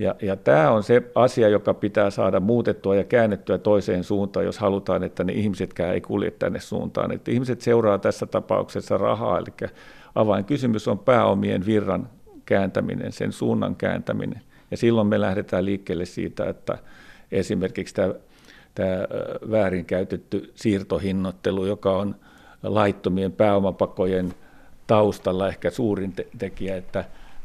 Ja, 0.00 0.14
ja 0.22 0.36
tämä 0.36 0.70
on 0.70 0.82
se 0.82 1.02
asia, 1.14 1.48
joka 1.48 1.74
pitää 1.74 2.10
saada 2.10 2.40
muutettua 2.40 2.96
ja 2.96 3.04
käännettyä 3.04 3.58
toiseen 3.58 4.04
suuntaan, 4.04 4.46
jos 4.46 4.58
halutaan, 4.58 5.02
että 5.02 5.24
ne 5.24 5.32
ihmisetkään 5.32 5.94
ei 5.94 6.00
kulje 6.00 6.30
tänne 6.30 6.60
suuntaan. 6.60 7.12
Että 7.12 7.30
ihmiset 7.30 7.60
seuraa 7.60 7.98
tässä 7.98 8.26
tapauksessa 8.26 8.98
rahaa, 8.98 9.38
eli 9.38 9.70
avainkysymys 10.14 10.88
on 10.88 10.98
pääomien 10.98 11.66
virran 11.66 12.08
kääntäminen, 12.46 13.12
sen 13.12 13.32
suunnan 13.32 13.76
kääntäminen. 13.76 14.40
Ja 14.70 14.76
silloin 14.76 15.06
me 15.06 15.20
lähdetään 15.20 15.64
liikkeelle 15.64 16.04
siitä, 16.04 16.48
että 16.48 16.78
esimerkiksi 17.32 17.94
tämä, 17.94 18.14
tämä 18.74 19.06
väärinkäytetty 19.50 20.52
siirtohinnoittelu, 20.54 21.66
joka 21.66 21.96
on 21.96 22.16
laittomien 22.62 23.32
pääomapakojen 23.32 24.34
taustalla 24.86 25.48
ehkä 25.48 25.70
suurin 25.70 26.12
te- 26.12 26.26
tekijä, 26.38 26.76
että 26.76 27.04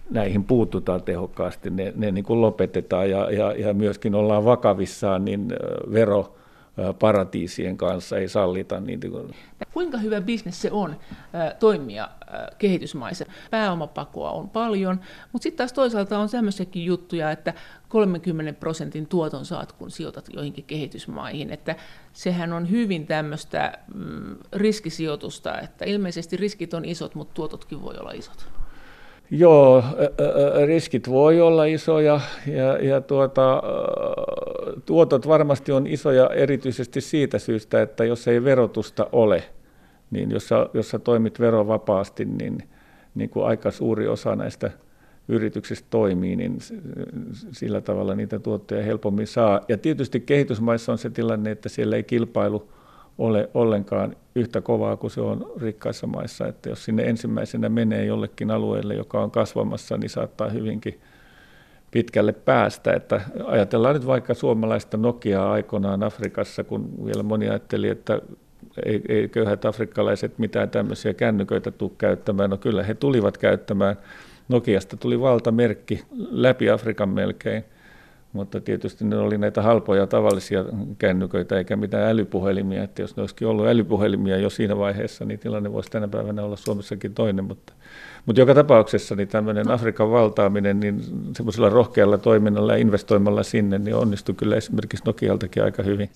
näihin 0.09 0.43
puututaan 0.43 1.03
tehokkaasti, 1.03 1.69
ne, 1.69 1.93
ne 1.95 2.11
niin 2.11 2.25
kuin 2.25 2.41
lopetetaan 2.41 3.09
ja, 3.09 3.31
ja, 3.31 3.51
ja 3.51 3.73
myöskin 3.73 4.15
ollaan 4.15 4.45
vakavissaan, 4.45 5.25
niin 5.25 5.53
vero 5.93 6.35
paratiisien 6.99 7.77
kanssa 7.77 8.17
ei 8.17 8.27
sallita. 8.27 8.79
Niin 8.79 8.99
Kuinka 9.73 9.97
hyvä 9.97 10.21
bisnes 10.21 10.61
se 10.61 10.71
on 10.71 10.95
toimia 11.59 12.09
kehitysmaissa? 12.57 13.25
Pääomapakoa 13.51 14.31
on 14.31 14.49
paljon, 14.49 14.99
mutta 15.31 15.43
sitten 15.43 15.57
taas 15.57 15.73
toisaalta 15.73 16.19
on 16.19 16.29
sellaisiakin 16.29 16.85
juttuja, 16.85 17.31
että 17.31 17.53
30 17.89 18.59
prosentin 18.59 19.07
tuoton 19.07 19.45
saat, 19.45 19.71
kun 19.71 19.91
sijoitat 19.91 20.29
joihinkin 20.33 20.65
kehitysmaihin. 20.65 21.51
Että 21.51 21.75
sehän 22.13 22.53
on 22.53 22.69
hyvin 22.69 23.07
tämmöistä 23.07 23.77
mm, 23.93 24.35
riskisijoitusta, 24.53 25.59
että 25.59 25.85
ilmeisesti 25.85 26.37
riskit 26.37 26.73
on 26.73 26.85
isot, 26.85 27.15
mutta 27.15 27.33
tuototkin 27.33 27.81
voi 27.81 27.95
olla 27.97 28.11
isot. 28.11 28.47
Joo, 29.31 29.83
riskit 30.65 31.09
voi 31.09 31.41
olla 31.41 31.65
isoja 31.65 32.19
ja, 32.47 32.77
ja 32.77 33.01
tuota, 33.01 33.63
tuotot 34.85 35.27
varmasti 35.27 35.71
on 35.71 35.87
isoja 35.87 36.29
erityisesti 36.29 37.01
siitä 37.01 37.39
syystä, 37.39 37.81
että 37.81 38.05
jos 38.05 38.27
ei 38.27 38.43
verotusta 38.43 39.07
ole, 39.11 39.43
niin 40.11 40.31
jos 40.31 40.47
sä, 40.47 40.69
jos 40.73 40.89
sä 40.89 40.99
toimit 40.99 41.39
verovapaasti, 41.39 42.25
niin, 42.25 42.57
niin 43.15 43.29
kuin 43.29 43.45
aika 43.45 43.71
suuri 43.71 44.07
osa 44.07 44.35
näistä 44.35 44.71
yrityksistä 45.27 45.87
toimii, 45.89 46.35
niin 46.35 46.57
sillä 47.51 47.81
tavalla 47.81 48.15
niitä 48.15 48.39
tuottoja 48.39 48.83
helpommin 48.83 49.27
saa. 49.27 49.61
Ja 49.67 49.77
tietysti 49.77 50.19
kehitysmaissa 50.19 50.91
on 50.91 50.97
se 50.97 51.09
tilanne, 51.09 51.51
että 51.51 51.69
siellä 51.69 51.95
ei 51.95 52.03
kilpailu 52.03 52.69
ole 53.17 53.49
ollenkaan 53.53 54.15
yhtä 54.35 54.61
kovaa 54.61 54.97
kuin 54.97 55.11
se 55.11 55.21
on 55.21 55.51
rikkaissa 55.61 56.07
maissa. 56.07 56.47
Että 56.47 56.69
jos 56.69 56.85
sinne 56.85 57.03
ensimmäisenä 57.03 57.69
menee 57.69 58.05
jollekin 58.05 58.51
alueelle, 58.51 58.93
joka 58.95 59.23
on 59.23 59.31
kasvamassa, 59.31 59.97
niin 59.97 60.09
saattaa 60.09 60.49
hyvinkin 60.49 60.99
pitkälle 61.91 62.33
päästä. 62.33 62.93
Että 62.93 63.21
ajatellaan 63.45 63.95
nyt 63.95 64.07
vaikka 64.07 64.33
suomalaista 64.33 64.97
Nokiaa 64.97 65.51
aikoinaan 65.51 66.03
Afrikassa, 66.03 66.63
kun 66.63 67.05
vielä 67.05 67.23
moni 67.23 67.49
ajatteli, 67.49 67.89
että 67.89 68.21
ei, 68.85 69.01
ei 69.09 69.29
köyhät 69.29 69.65
afrikkalaiset 69.65 70.39
mitään 70.39 70.69
tämmöisiä 70.69 71.13
kännyköitä 71.13 71.71
tule 71.71 71.91
käyttämään. 71.97 72.49
No 72.49 72.57
kyllä 72.57 72.83
he 72.83 72.93
tulivat 72.93 73.37
käyttämään. 73.37 73.95
Nokiasta 74.47 74.97
tuli 74.97 75.19
valtamerkki 75.19 76.03
läpi 76.31 76.69
Afrikan 76.69 77.09
melkein 77.09 77.65
mutta 78.35 78.61
tietysti 78.61 79.05
ne 79.05 79.17
oli 79.17 79.37
näitä 79.37 79.61
halpoja 79.61 80.07
tavallisia 80.07 80.65
kännyköitä 80.97 81.57
eikä 81.57 81.75
mitään 81.75 82.09
älypuhelimia, 82.09 82.83
että 82.83 83.01
jos 83.01 83.15
ne 83.15 83.21
olisikin 83.21 83.47
ollut 83.47 83.67
älypuhelimia 83.67 84.37
jo 84.37 84.49
siinä 84.49 84.77
vaiheessa, 84.77 85.25
niin 85.25 85.39
tilanne 85.39 85.73
voisi 85.73 85.91
tänä 85.91 86.07
päivänä 86.07 86.43
olla 86.43 86.55
Suomessakin 86.55 87.13
toinen, 87.13 87.45
mutta, 87.45 87.73
mutta 88.25 88.41
joka 88.41 88.55
tapauksessa 88.55 89.15
niin 89.15 89.27
tämmöinen 89.27 89.71
Afrikan 89.71 90.11
valtaaminen, 90.11 90.79
niin 90.79 91.01
semmoisella 91.37 91.69
rohkealla 91.69 92.17
toiminnalla 92.17 92.73
ja 92.73 92.79
investoimalla 92.79 93.43
sinne, 93.43 93.79
niin 93.79 93.95
onnistui 93.95 94.35
kyllä 94.35 94.55
esimerkiksi 94.55 95.05
Nokialtakin 95.05 95.63
aika 95.63 95.83
hyvin. 95.83 96.09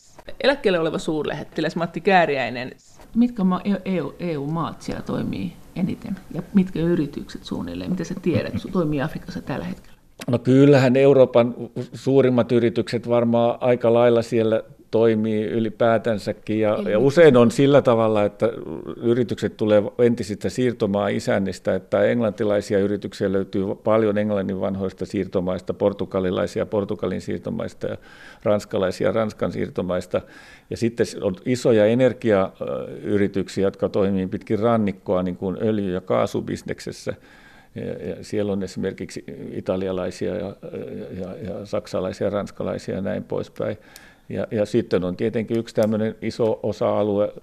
Eläkkeelle 0.44 0.80
oleva 0.80 0.98
suurlähettiläs 0.98 1.76
Matti 1.76 2.02
Kääriäinen, 2.02 2.72
mitkä 3.16 3.44
EU, 3.86 4.14
EU-maat 4.20 4.82
siellä 4.82 5.02
toimii 5.02 5.54
eniten? 5.76 6.16
Ja 6.34 6.44
mitkä 6.54 6.80
yritykset 6.80 7.44
suunnilleen, 7.44 7.92
mitä 7.92 8.04
sä 8.04 8.16
tiedät, 8.22 8.54
toimii 8.72 9.02
Afrikassa 9.02 9.42
tällä 9.42 9.66
hetkellä? 9.66 9.99
No 10.28 10.40
kyllähän 10.40 10.96
Euroopan 10.96 11.56
suurimmat 11.94 12.52
yritykset 12.52 13.10
varmaan 13.10 13.58
aika 13.62 13.94
lailla 13.94 14.22
siellä 14.22 14.64
toimii 14.92 15.46
ylipäätänsäkin 15.46 16.60
ja, 16.60 16.78
ja 16.90 17.00
usein 17.00 17.38
on 17.38 17.52
sillä 17.52 17.82
tavalla, 17.82 18.26
että 18.26 18.50
yritykset 18.98 19.58
tulee 19.58 19.84
entisistä 20.00 20.50
siirtomaa 20.50 21.08
isännistä, 21.08 21.76
että 21.76 22.04
englantilaisia 22.04 22.80
yrityksiä 22.80 23.32
löytyy 23.32 23.64
paljon 23.84 24.18
englannin 24.18 24.62
vanhoista 24.62 25.06
siirtomaista, 25.06 25.74
portugalilaisia 25.74 26.66
Portugalin 26.66 27.22
siirtomaista 27.22 27.88
ja 27.88 27.98
ranskalaisia 28.44 29.12
Ranskan 29.12 29.52
siirtomaista. 29.52 30.22
Ja 30.70 30.78
sitten 30.78 31.06
on 31.22 31.36
isoja 31.46 31.86
energiayrityksiä, 31.86 33.68
jotka 33.68 33.90
toimii 33.90 34.28
pitkin 34.28 34.60
rannikkoa 34.60 35.24
niin 35.24 35.38
kuin 35.38 35.58
öljy- 35.62 35.94
ja 35.94 36.02
kaasubisneksessä– 36.02 37.14
ja, 37.76 38.16
siellä 38.24 38.52
on 38.52 38.64
esimerkiksi 38.64 39.24
italialaisia 39.52 40.36
ja, 40.36 40.56
ja, 41.20 41.36
ja 41.50 41.66
saksalaisia 41.66 42.28
ja 42.28 42.32
ranskalaisia 42.32 42.96
ja 42.96 43.02
näin 43.02 43.24
poispäin. 43.24 43.78
Ja, 44.30 44.48
ja 44.52 44.66
sitten 44.66 45.04
on 45.04 45.16
tietenkin 45.16 45.58
yksi 45.58 45.76
tämmöinen 45.76 46.16
iso 46.22 46.60
osa-alue 46.64 47.34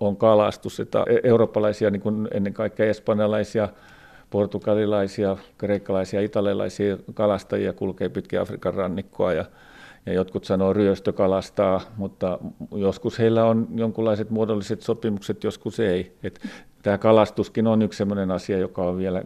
on 0.00 0.16
kalastus, 0.16 0.80
että 0.80 1.04
e, 1.08 1.28
eurooppalaisia, 1.28 1.90
niin 1.90 2.02
kuin 2.02 2.28
ennen 2.34 2.54
kaikkea 2.54 2.86
espanjalaisia, 2.86 3.68
portugalilaisia, 4.30 5.36
kreikkalaisia, 5.58 6.20
italialaisia 6.20 6.98
kalastajia 7.14 7.72
kulkee 7.72 8.08
pitkin 8.08 8.40
Afrikan 8.40 8.74
rannikkoa 8.74 9.32
ja, 9.32 9.44
ja 10.06 10.12
jotkut 10.12 10.44
sanoo 10.44 10.72
ryöstökalastaa, 10.72 11.80
mutta 11.96 12.38
joskus 12.74 13.18
heillä 13.18 13.44
on 13.44 13.68
jonkinlaiset 13.74 14.30
muodolliset 14.30 14.82
sopimukset, 14.82 15.44
joskus 15.44 15.80
ei. 15.80 16.16
Et 16.22 16.40
tämä 16.84 16.98
kalastuskin 16.98 17.66
on 17.66 17.82
yksi 17.82 17.96
sellainen 17.96 18.30
asia, 18.30 18.58
joka 18.58 18.82
on 18.82 18.98
vielä 18.98 19.22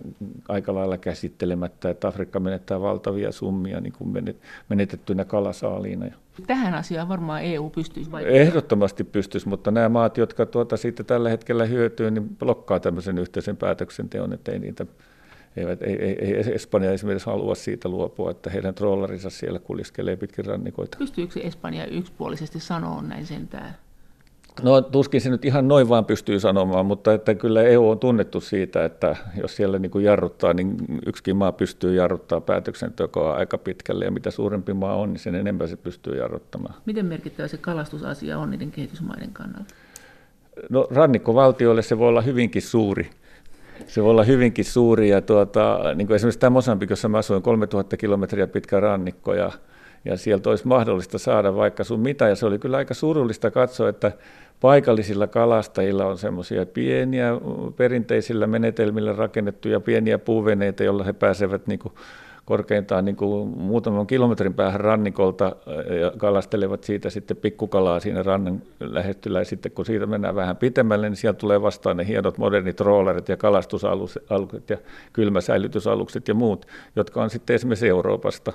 aika 0.49 0.75
lailla 0.75 0.99
käsittelemättä, 0.99 1.91
että 1.91 2.09
Afrikka 2.09 2.41
menettää 2.41 2.81
valtavia 2.81 3.33
summia 3.33 3.81
niin 3.81 3.93
kuin 3.93 4.35
menetettynä 4.69 5.25
kalasaaliina. 5.25 6.07
Tähän 6.47 6.75
asiaan 6.75 7.09
varmaan 7.09 7.43
EU 7.43 7.71
pystyisi 7.71 8.11
vaikuttamaan. 8.11 8.43
Ehdottomasti 8.43 9.05
pystyisi, 9.05 9.49
mutta 9.49 9.71
nämä 9.71 9.89
maat, 9.89 10.19
jotka 10.19 10.47
tuota 10.47 10.77
siitä 10.77 11.05
tällä 11.05 11.31
hetkellä 11.31 11.65
hyötyy, 11.65 12.11
niin 12.11 12.29
blokkaa 12.29 12.81
tämmöisen 12.81 13.19
yhteisen 13.19 13.57
päätöksenteon, 13.57 14.33
että 14.33 14.53
ei 14.53 14.59
niitä 14.59 14.87
eivät, 15.57 15.83
ei, 15.83 16.03
ei, 16.03 16.25
ei 16.25 16.55
Espanja 16.55 16.93
esimerkiksi 16.93 17.27
halua 17.27 17.55
siitä 17.55 17.89
luopua, 17.89 18.31
että 18.31 18.51
heidän 18.51 18.75
trollarinsa 18.75 19.31
siellä 19.31 19.59
kuljeskelee 19.59 20.17
pitkin 20.17 20.45
rannikoita. 20.45 20.99
Pystyykö 20.99 21.41
Espanja 21.41 21.87
yksipuolisesti 21.87 22.61
sanoa 22.61 23.03
näin 23.03 23.27
sentään? 23.27 23.75
No 24.63 24.81
tuskin 24.81 25.21
se 25.21 25.31
nyt 25.31 25.45
ihan 25.45 25.69
noin 25.69 25.89
vaan 25.89 26.05
pystyy 26.05 26.41
sanomaan, 26.41 26.87
mutta 26.87 27.13
että 27.13 27.35
kyllä 27.35 27.63
EU 27.63 27.91
on 27.91 27.99
tunnettu 27.99 28.41
siitä, 28.41 28.85
että 28.85 29.17
jos 29.41 29.57
siellä 29.57 29.79
niin 29.79 29.91
kuin 29.91 30.05
jarruttaa, 30.05 30.55
niin 30.55 30.77
yksikin 31.07 31.37
maa 31.37 31.53
pystyy 31.53 31.95
jarruttaa 31.95 32.41
päätöksentekoa 32.41 33.35
aika 33.35 33.59
pitkälle 33.59 34.05
ja 34.05 34.11
mitä 34.11 34.31
suurempi 34.31 34.73
maa 34.73 34.97
on, 34.97 35.13
niin 35.13 35.21
sen 35.21 35.35
enemmän 35.35 35.69
se 35.69 35.77
pystyy 35.77 36.17
jarruttamaan. 36.17 36.75
Miten 36.87 37.07
merkittävä 37.07 37.49
se 37.49 37.57
kalastusasia 37.57 38.39
on 38.39 38.51
niiden 38.51 38.71
kehitysmaiden 38.71 39.31
kannalta? 39.33 39.75
No 40.71 40.89
rannikkovaltioille 40.91 41.83
se 41.83 41.99
voi 41.99 42.09
olla 42.09 42.21
hyvinkin 42.21 42.63
suuri 42.63 43.11
se 43.87 44.03
voi 44.03 44.11
olla 44.11 44.25
hyvinkin 44.25 44.65
suuri. 44.65 45.09
Ja 45.09 45.23
tuota, 45.23 45.81
niin 45.95 46.07
kuin 46.07 46.15
esimerkiksi 46.15 46.41
tämä 46.41 46.51
Mosambik, 46.51 46.91
jossa 46.91 47.09
mä 47.09 47.19
asuin 47.19 47.43
3000 47.43 47.97
kilometriä 47.97 48.47
pitkä 48.47 48.81
rannikko 48.81 49.35
ja, 49.35 49.53
ja 50.09 50.17
sieltä 50.17 50.51
olisi 50.51 50.67
mahdollista 50.67 51.19
saada 51.19 51.55
vaikka 51.57 51.85
sun 51.85 52.01
mitä. 52.01 52.29
Ja 52.29 52.35
se 52.35 52.47
oli 52.47 52.59
kyllä 52.59 52.77
aika 52.77 52.95
surullista 52.95 53.51
katsoa, 53.51 53.89
että 53.89 54.13
paikallisilla 54.61 55.27
kalastajilla 55.27 56.07
on 56.07 56.19
semmoisia 56.19 56.67
pieniä 56.67 57.31
perinteisillä 57.77 58.47
menetelmillä 58.47 59.13
rakennettuja 59.13 59.81
pieniä 59.81 60.19
puuveneitä, 60.19 60.85
joilla 60.85 61.05
he 61.05 61.13
pääsevät 61.13 61.67
niin 61.67 61.79
kuin 61.79 61.95
korkeintaan 62.45 63.05
niin 63.05 63.17
kuin 63.17 63.49
muutaman 63.49 64.07
kilometrin 64.07 64.55
päähän 64.55 64.81
rannikolta 64.81 65.57
ja 66.01 66.13
kalastelevat 66.19 66.85
siitä 66.85 67.11
sitten 67.11 67.37
pikkukalaa 67.37 68.01
siinä 68.01 68.23
rannan 68.23 68.63
lähettyllä. 68.81 69.39
Ja 69.39 69.45
sitten 69.45 69.73
kun 69.73 69.87
siitä 69.87 70.07
mennään 70.07 70.35
vähän 70.35 70.57
pitemmälle, 70.57 71.09
niin 71.09 71.17
sieltä 71.17 71.39
tulee 71.39 71.63
vastaan 71.63 71.97
ne 71.97 72.07
hienot 72.07 72.39
modernit 72.39 72.81
rollerit 72.81 73.29
ja 73.29 73.37
kalastusalukset 73.37 74.71
ja 74.71 74.79
kylmäsäilytysalukset 75.13 76.29
ja 76.29 76.35
muut, 76.35 76.67
jotka 76.97 77.23
on 77.23 77.31
sitten 77.31 77.55
esimerkiksi 77.55 77.89
Euroopasta 77.89 78.53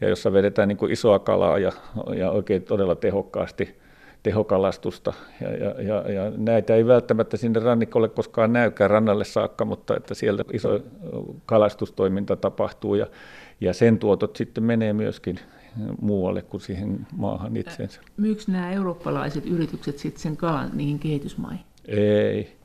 ja 0.00 0.08
jossa 0.08 0.32
vedetään 0.32 0.68
niin 0.68 0.76
kuin 0.76 0.92
isoa 0.92 1.18
kalaa 1.18 1.58
ja, 1.58 1.72
ja 2.16 2.30
oikein 2.30 2.62
todella 2.62 2.94
tehokkaasti 2.94 3.78
tehokalastusta. 4.22 5.12
Ja, 5.40 5.50
ja, 5.50 5.82
ja, 5.82 6.12
ja 6.12 6.32
näitä 6.36 6.74
ei 6.74 6.86
välttämättä 6.86 7.36
sinne 7.36 7.60
rannikolle 7.60 8.08
koskaan 8.08 8.52
näykään 8.52 8.90
rannalle 8.90 9.24
saakka, 9.24 9.64
mutta 9.64 9.96
että 9.96 10.14
siellä 10.14 10.44
iso 10.52 10.80
kalastustoiminta 11.46 12.36
tapahtuu 12.36 12.94
ja, 12.94 13.06
ja 13.60 13.72
sen 13.72 13.98
tuotot 13.98 14.36
sitten 14.36 14.64
menee 14.64 14.92
myöskin 14.92 15.38
muualle 16.00 16.42
kuin 16.42 16.60
siihen 16.60 17.06
maahan 17.16 17.56
itseensä. 17.56 18.00
Myyks 18.16 18.48
nämä 18.48 18.72
eurooppalaiset 18.72 19.46
yritykset 19.46 19.98
sitten 19.98 20.22
sen 20.22 20.36
kalan 20.36 20.70
niihin 20.72 20.98
kehitysmaihin? 20.98 21.64
Ei. 21.88 22.58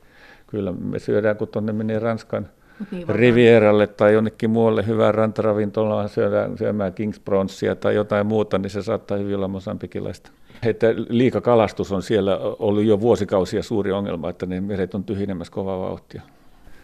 Kyllä 0.46 0.72
me 0.72 0.98
syödään, 0.98 1.36
kun 1.36 1.48
tuonne 1.48 1.72
menee 1.72 1.98
Ranskan 1.98 2.48
niin, 2.90 3.08
Rivieralle 3.08 3.86
tai 3.86 4.12
jonnekin 4.12 4.50
muualle 4.50 4.86
hyvään 4.86 5.14
rantaravintolaan 5.14 6.08
syödään, 6.08 6.58
syömään 6.58 6.94
Kings 6.94 7.20
Bronzea 7.20 7.76
tai 7.76 7.94
jotain 7.94 8.26
muuta, 8.26 8.58
niin 8.58 8.70
se 8.70 8.82
saattaa 8.82 9.18
hyvin 9.18 9.36
olla 9.36 9.48
mosambikilaista. 9.48 10.30
Että 10.62 10.86
liikakalastus 11.08 11.92
on 11.92 12.02
siellä 12.02 12.38
ollut 12.58 12.84
jo 12.84 13.00
vuosikausia 13.00 13.62
suuri 13.62 13.92
ongelma, 13.92 14.30
että 14.30 14.46
ne 14.46 14.60
meret 14.60 14.94
on 14.94 15.04
tyhjenemässä 15.04 15.52
kovaa 15.52 15.80
vauhtia. 15.80 16.22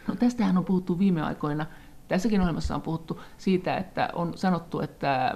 No 0.08 0.14
tästähän 0.18 0.58
on 0.58 0.64
puhuttu 0.64 0.98
viime 0.98 1.22
aikoina. 1.22 1.66
Tässäkin 2.08 2.40
ohjelmassa 2.40 2.74
on 2.74 2.82
puhuttu 2.82 3.20
siitä, 3.38 3.76
että 3.76 4.08
on 4.14 4.32
sanottu, 4.34 4.80
että 4.80 5.34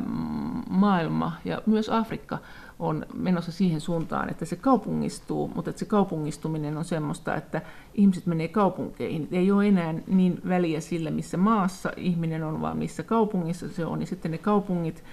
maailma 0.71 1.33
ja 1.45 1.63
myös 1.67 1.89
Afrikka 1.89 2.39
on 2.79 3.07
menossa 3.15 3.53
siihen 3.53 3.81
suuntaan, 3.81 4.31
että 4.31 4.45
se 4.45 4.57
kaupungistuu, 4.57 5.51
mutta 5.55 5.71
että 5.71 5.81
se 5.81 5.85
kaupungistuminen 5.85 6.77
on 6.77 6.85
semmoista, 6.85 7.35
että 7.35 7.63
ihmiset 7.95 8.27
menee 8.27 8.49
kaupunkeihin. 8.49 9.29
Ei 9.33 9.51
ole 9.51 9.69
enää 9.69 9.95
niin 10.07 10.41
väliä 10.49 10.81
sillä, 10.81 11.11
missä 11.11 11.37
maassa 11.37 11.93
ihminen 11.97 12.43
on, 12.43 12.61
vaan 12.61 12.79
missä 12.79 13.03
kaupungissa 13.03 13.69
se 13.69 13.87
on. 13.87 14.01
Ja 14.01 14.07
sitten 14.07 14.31
ne 14.31 14.39
kaupungit 14.39 15.05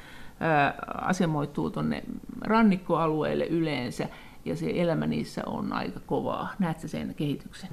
asemoituu 1.02 1.70
tuonne 1.70 2.04
rannikkoalueelle 2.42 3.46
yleensä, 3.46 4.08
ja 4.46 4.56
se 4.56 4.72
elämä 4.76 5.08
niissä 5.08 5.42
on 5.46 5.74
aika 5.74 6.00
kovaa. 6.00 6.54
Näetkö 6.60 6.88
sen 6.88 7.16
kehityksen? 7.16 7.70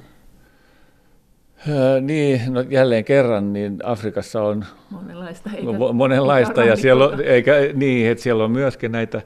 Niin, 2.00 2.40
no 2.48 2.60
jälleen 2.60 3.04
kerran, 3.04 3.52
niin 3.52 3.78
Afrikassa 3.84 4.42
on 4.42 4.64
monenlaista, 4.90 5.50
eikä, 5.56 5.72
monenlaista 5.92 6.62
eikä 6.62 6.72
ja 6.72 6.76
siellä 6.76 7.04
on, 7.04 7.20
eikä, 7.24 7.52
niin, 7.74 8.10
että 8.10 8.22
siellä 8.22 8.44
on 8.44 8.50
myöskin 8.50 8.92
näitä, 8.92 9.22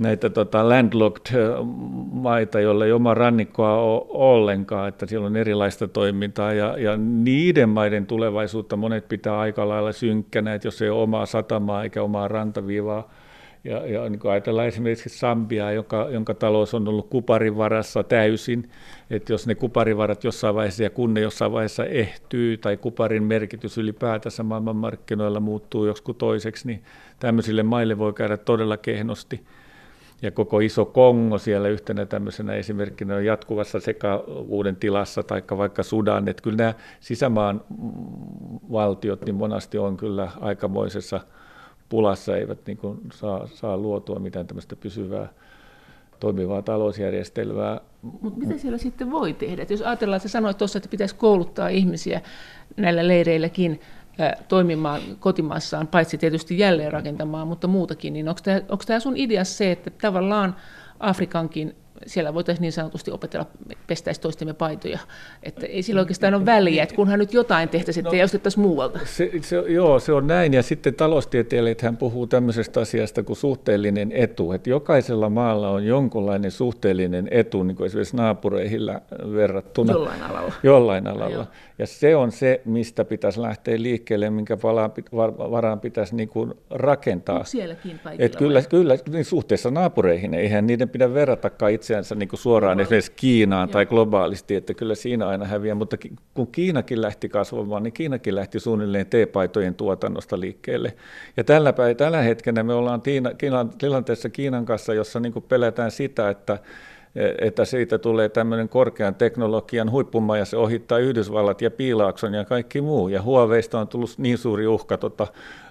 näitä 0.00 0.30
tota 0.30 0.68
landlocked 0.68 1.36
maita, 2.12 2.60
joilla 2.60 2.84
ei 2.84 2.92
oma 2.92 3.14
rannikkoa 3.14 3.74
ole 3.74 4.06
ollenkaan, 4.08 4.88
että 4.88 5.06
siellä 5.06 5.26
on 5.26 5.36
erilaista 5.36 5.88
toimintaa 5.88 6.52
ja, 6.52 6.78
ja 6.78 6.96
niiden 6.96 7.68
maiden 7.68 8.06
tulevaisuutta 8.06 8.76
monet 8.76 9.08
pitää 9.08 9.38
aika 9.38 9.68
lailla 9.68 9.92
synkkänä, 9.92 10.54
että 10.54 10.68
jos 10.68 10.82
ei 10.82 10.90
ole 10.90 11.02
omaa 11.02 11.26
satamaa 11.26 11.82
eikä 11.82 12.02
omaa 12.02 12.28
rantaviivaa, 12.28 13.10
ja, 13.64 13.86
ja 13.86 14.08
niin 14.08 14.20
ajatellaan 14.24 14.68
esimerkiksi 14.68 15.08
Sambiaa, 15.08 15.72
joka, 15.72 16.08
jonka 16.10 16.34
talous 16.34 16.74
on 16.74 16.88
ollut 16.88 17.08
kuparin 17.10 17.56
varassa 17.56 18.02
täysin, 18.02 18.70
että 19.10 19.32
jos 19.32 19.46
ne 19.46 19.54
kuparivarat 19.54 20.24
jossain 20.24 20.54
vaiheessa 20.54 20.82
ja 20.82 20.90
kun 20.90 21.14
ne 21.14 21.20
jossain 21.20 21.52
vaiheessa 21.52 21.84
ehtyy 21.84 22.56
tai 22.56 22.76
kuparin 22.76 23.22
merkitys 23.22 23.78
ylipäätänsä 23.78 24.42
maailmanmarkkinoilla 24.42 25.40
muuttuu 25.40 25.86
joskus 25.86 26.16
toiseksi, 26.16 26.66
niin 26.66 26.82
tämmöisille 27.18 27.62
maille 27.62 27.98
voi 27.98 28.12
käydä 28.12 28.36
todella 28.36 28.76
kehnosti. 28.76 29.40
Ja 30.22 30.30
koko 30.30 30.60
iso 30.60 30.84
Kongo 30.84 31.38
siellä 31.38 31.68
yhtenä 31.68 32.06
tämmöisenä 32.06 32.54
esimerkkinä 32.54 33.16
on 33.16 33.24
jatkuvassa 33.24 33.80
sekavuuden 33.80 34.76
tilassa, 34.76 35.22
tai 35.22 35.42
vaikka 35.56 35.82
Sudan, 35.82 36.28
että 36.28 36.42
kyllä 36.42 36.56
nämä 36.56 36.74
sisämaan 37.00 37.64
valtiot 38.72 39.24
niin 39.24 39.34
monasti 39.34 39.78
on 39.78 39.96
kyllä 39.96 40.28
aikamoisessa 40.40 41.20
pulassa 41.94 42.36
eivät 42.36 42.58
niin 42.66 42.76
kuin 42.76 42.98
saa, 43.12 43.46
saa 43.46 43.76
luotua 43.76 44.18
mitään 44.18 44.46
tämmöistä 44.46 44.76
pysyvää 44.76 45.28
toimivaa 46.20 46.62
talousjärjestelmää. 46.62 47.80
Mutta 48.02 48.38
mitä 48.38 48.58
siellä 48.58 48.78
sitten 48.78 49.10
voi 49.10 49.32
tehdä? 49.32 49.62
Et 49.62 49.70
jos 49.70 49.82
ajatellaan, 49.82 50.16
että 50.16 50.28
sanoit 50.28 50.58
tuossa, 50.58 50.78
että 50.78 50.88
pitäisi 50.88 51.14
kouluttaa 51.14 51.68
ihmisiä 51.68 52.20
näillä 52.76 53.08
leireilläkin 53.08 53.80
toimimaan 54.48 55.00
kotimaassaan, 55.20 55.86
paitsi 55.86 56.18
tietysti 56.18 56.58
jälleen 56.58 56.92
rakentamaan, 56.92 57.48
mutta 57.48 57.68
muutakin, 57.68 58.12
niin 58.12 58.28
onko 58.28 58.84
tämä 58.86 59.00
sun 59.00 59.16
idea 59.16 59.44
se, 59.44 59.72
että 59.72 59.90
tavallaan 59.90 60.56
Afrikankin 61.00 61.74
siellä 62.06 62.34
voitaisiin 62.34 62.62
niin 62.62 62.72
sanotusti 62.72 63.10
opetella, 63.10 63.46
pestäisi 63.86 64.20
toistemme 64.20 64.54
paitoja. 64.54 64.98
Että 65.42 65.66
ei 65.66 65.82
sillä 65.82 66.00
oikeastaan 66.00 66.34
ole 66.34 66.46
väliä, 66.46 66.82
että 66.82 66.94
kunhan 66.94 67.18
nyt 67.18 67.34
jotain 67.34 67.68
tehtäisiin, 67.68 68.06
että 68.06 68.16
no, 68.16 68.24
ostettaisiin 68.24 68.62
muualta. 68.62 68.98
Se, 69.04 69.30
se, 69.42 69.56
joo, 69.56 69.98
se 69.98 70.12
on 70.12 70.26
näin. 70.26 70.54
Ja 70.54 70.62
sitten 70.62 70.94
taloustieteilijät 70.94 71.82
hän 71.82 71.96
puhuu 71.96 72.26
tämmöisestä 72.26 72.80
asiasta 72.80 73.22
kuin 73.22 73.36
suhteellinen 73.36 74.12
etu. 74.12 74.52
Että 74.52 74.70
jokaisella 74.70 75.30
maalla 75.30 75.70
on 75.70 75.86
jonkunlainen 75.86 76.50
suhteellinen 76.50 77.28
etu, 77.30 77.62
niin 77.62 77.76
kuin 77.76 77.86
esimerkiksi 77.86 78.16
naapureihin 78.16 78.80
verrattuna. 79.34 79.92
Jollain 79.92 80.22
alalla. 80.22 80.52
Jollain 80.62 81.06
alalla. 81.06 81.46
Ja 81.78 81.86
se 81.86 82.16
on 82.16 82.32
se, 82.32 82.60
mistä 82.64 83.04
pitäisi 83.04 83.42
lähteä 83.42 83.82
liikkeelle, 83.82 84.30
minkä 84.30 84.58
varaan 85.50 85.80
pitäisi 85.80 86.16
niin 86.16 86.28
kuin 86.28 86.54
rakentaa. 86.70 87.44
Sielläkin 87.44 88.00
Et 88.18 88.36
kyllä, 88.36 88.62
kyllä 88.62 88.96
niin 89.06 89.24
suhteessa 89.24 89.70
naapureihin, 89.70 90.34
eihän 90.34 90.66
niiden 90.66 90.88
pidä 90.88 91.14
verratakaan 91.14 91.72
itseänsä 91.94 92.14
niin 92.14 92.28
kuin 92.28 92.40
suoraan 92.40 92.80
esimerkiksi 92.80 93.12
Kiinaan 93.16 93.68
Joo. 93.68 93.72
tai 93.72 93.86
globaalisti, 93.86 94.54
että 94.54 94.74
kyllä 94.74 94.94
siinä 94.94 95.28
aina 95.28 95.44
häviää. 95.44 95.74
Mutta 95.74 95.96
kun 96.34 96.46
Kiinakin 96.46 97.02
lähti 97.02 97.28
kasvamaan, 97.28 97.82
niin 97.82 97.92
Kiinakin 97.92 98.34
lähti 98.34 98.60
suunnilleen 98.60 99.06
teepaitojen 99.06 99.74
tuotannosta 99.74 100.40
liikkeelle. 100.40 100.94
Ja 101.36 101.44
tällä, 101.44 101.72
päivä, 101.72 101.94
tällä 101.94 102.22
hetkellä 102.22 102.62
me 102.62 102.74
ollaan 102.74 103.02
tilanteessa 103.78 104.28
Kiinan 104.28 104.64
kanssa, 104.64 104.94
jossa 104.94 105.20
niin 105.20 105.32
kuin 105.32 105.44
pelätään 105.48 105.90
sitä, 105.90 106.30
että 106.30 106.58
että 107.40 107.64
siitä 107.64 107.98
tulee 107.98 108.28
tämmöinen 108.28 108.68
korkean 108.68 109.14
teknologian 109.14 109.90
huippumaa 109.90 110.36
ja 110.36 110.44
se 110.44 110.56
ohittaa 110.56 110.98
Yhdysvallat 110.98 111.62
ja 111.62 111.70
Piilaakson 111.70 112.34
ja 112.34 112.44
kaikki 112.44 112.80
muu. 112.80 113.08
Ja 113.08 113.22
Huaweista 113.22 113.80
on 113.80 113.88
tullut 113.88 114.14
niin 114.18 114.38
suuri 114.38 114.66
uhka 114.66 114.98
tota, 114.98 115.26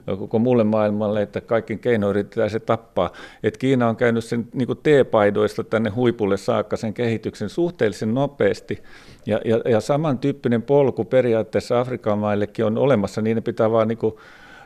koko 0.05 0.39
muulle 0.39 0.63
maailmalle, 0.63 1.21
että 1.21 1.41
kaikki 1.41 1.77
keino 1.77 2.09
yritetään 2.09 2.49
se 2.49 2.59
tappaa. 2.59 3.11
Et 3.43 3.57
Kiina 3.57 3.89
on 3.89 3.95
käynyt 3.95 4.23
sen 4.23 4.47
niin 4.53 4.67
T-paidoista 4.83 5.63
tänne 5.63 5.89
huipulle 5.89 6.37
saakka 6.37 6.77
sen 6.77 6.93
kehityksen 6.93 7.49
suhteellisen 7.49 8.13
nopeasti. 8.13 8.83
Ja, 9.25 9.39
ja, 9.45 9.61
ja 9.65 9.81
samantyyppinen 9.81 10.61
polku 10.61 11.05
periaatteessa 11.05 11.79
Afrikan 11.79 12.17
maillekin 12.17 12.65
on 12.65 12.77
olemassa, 12.77 13.21
niin 13.21 13.35
ne 13.35 13.41
pitää 13.41 13.71
vaan 13.71 13.87
niin 13.87 13.99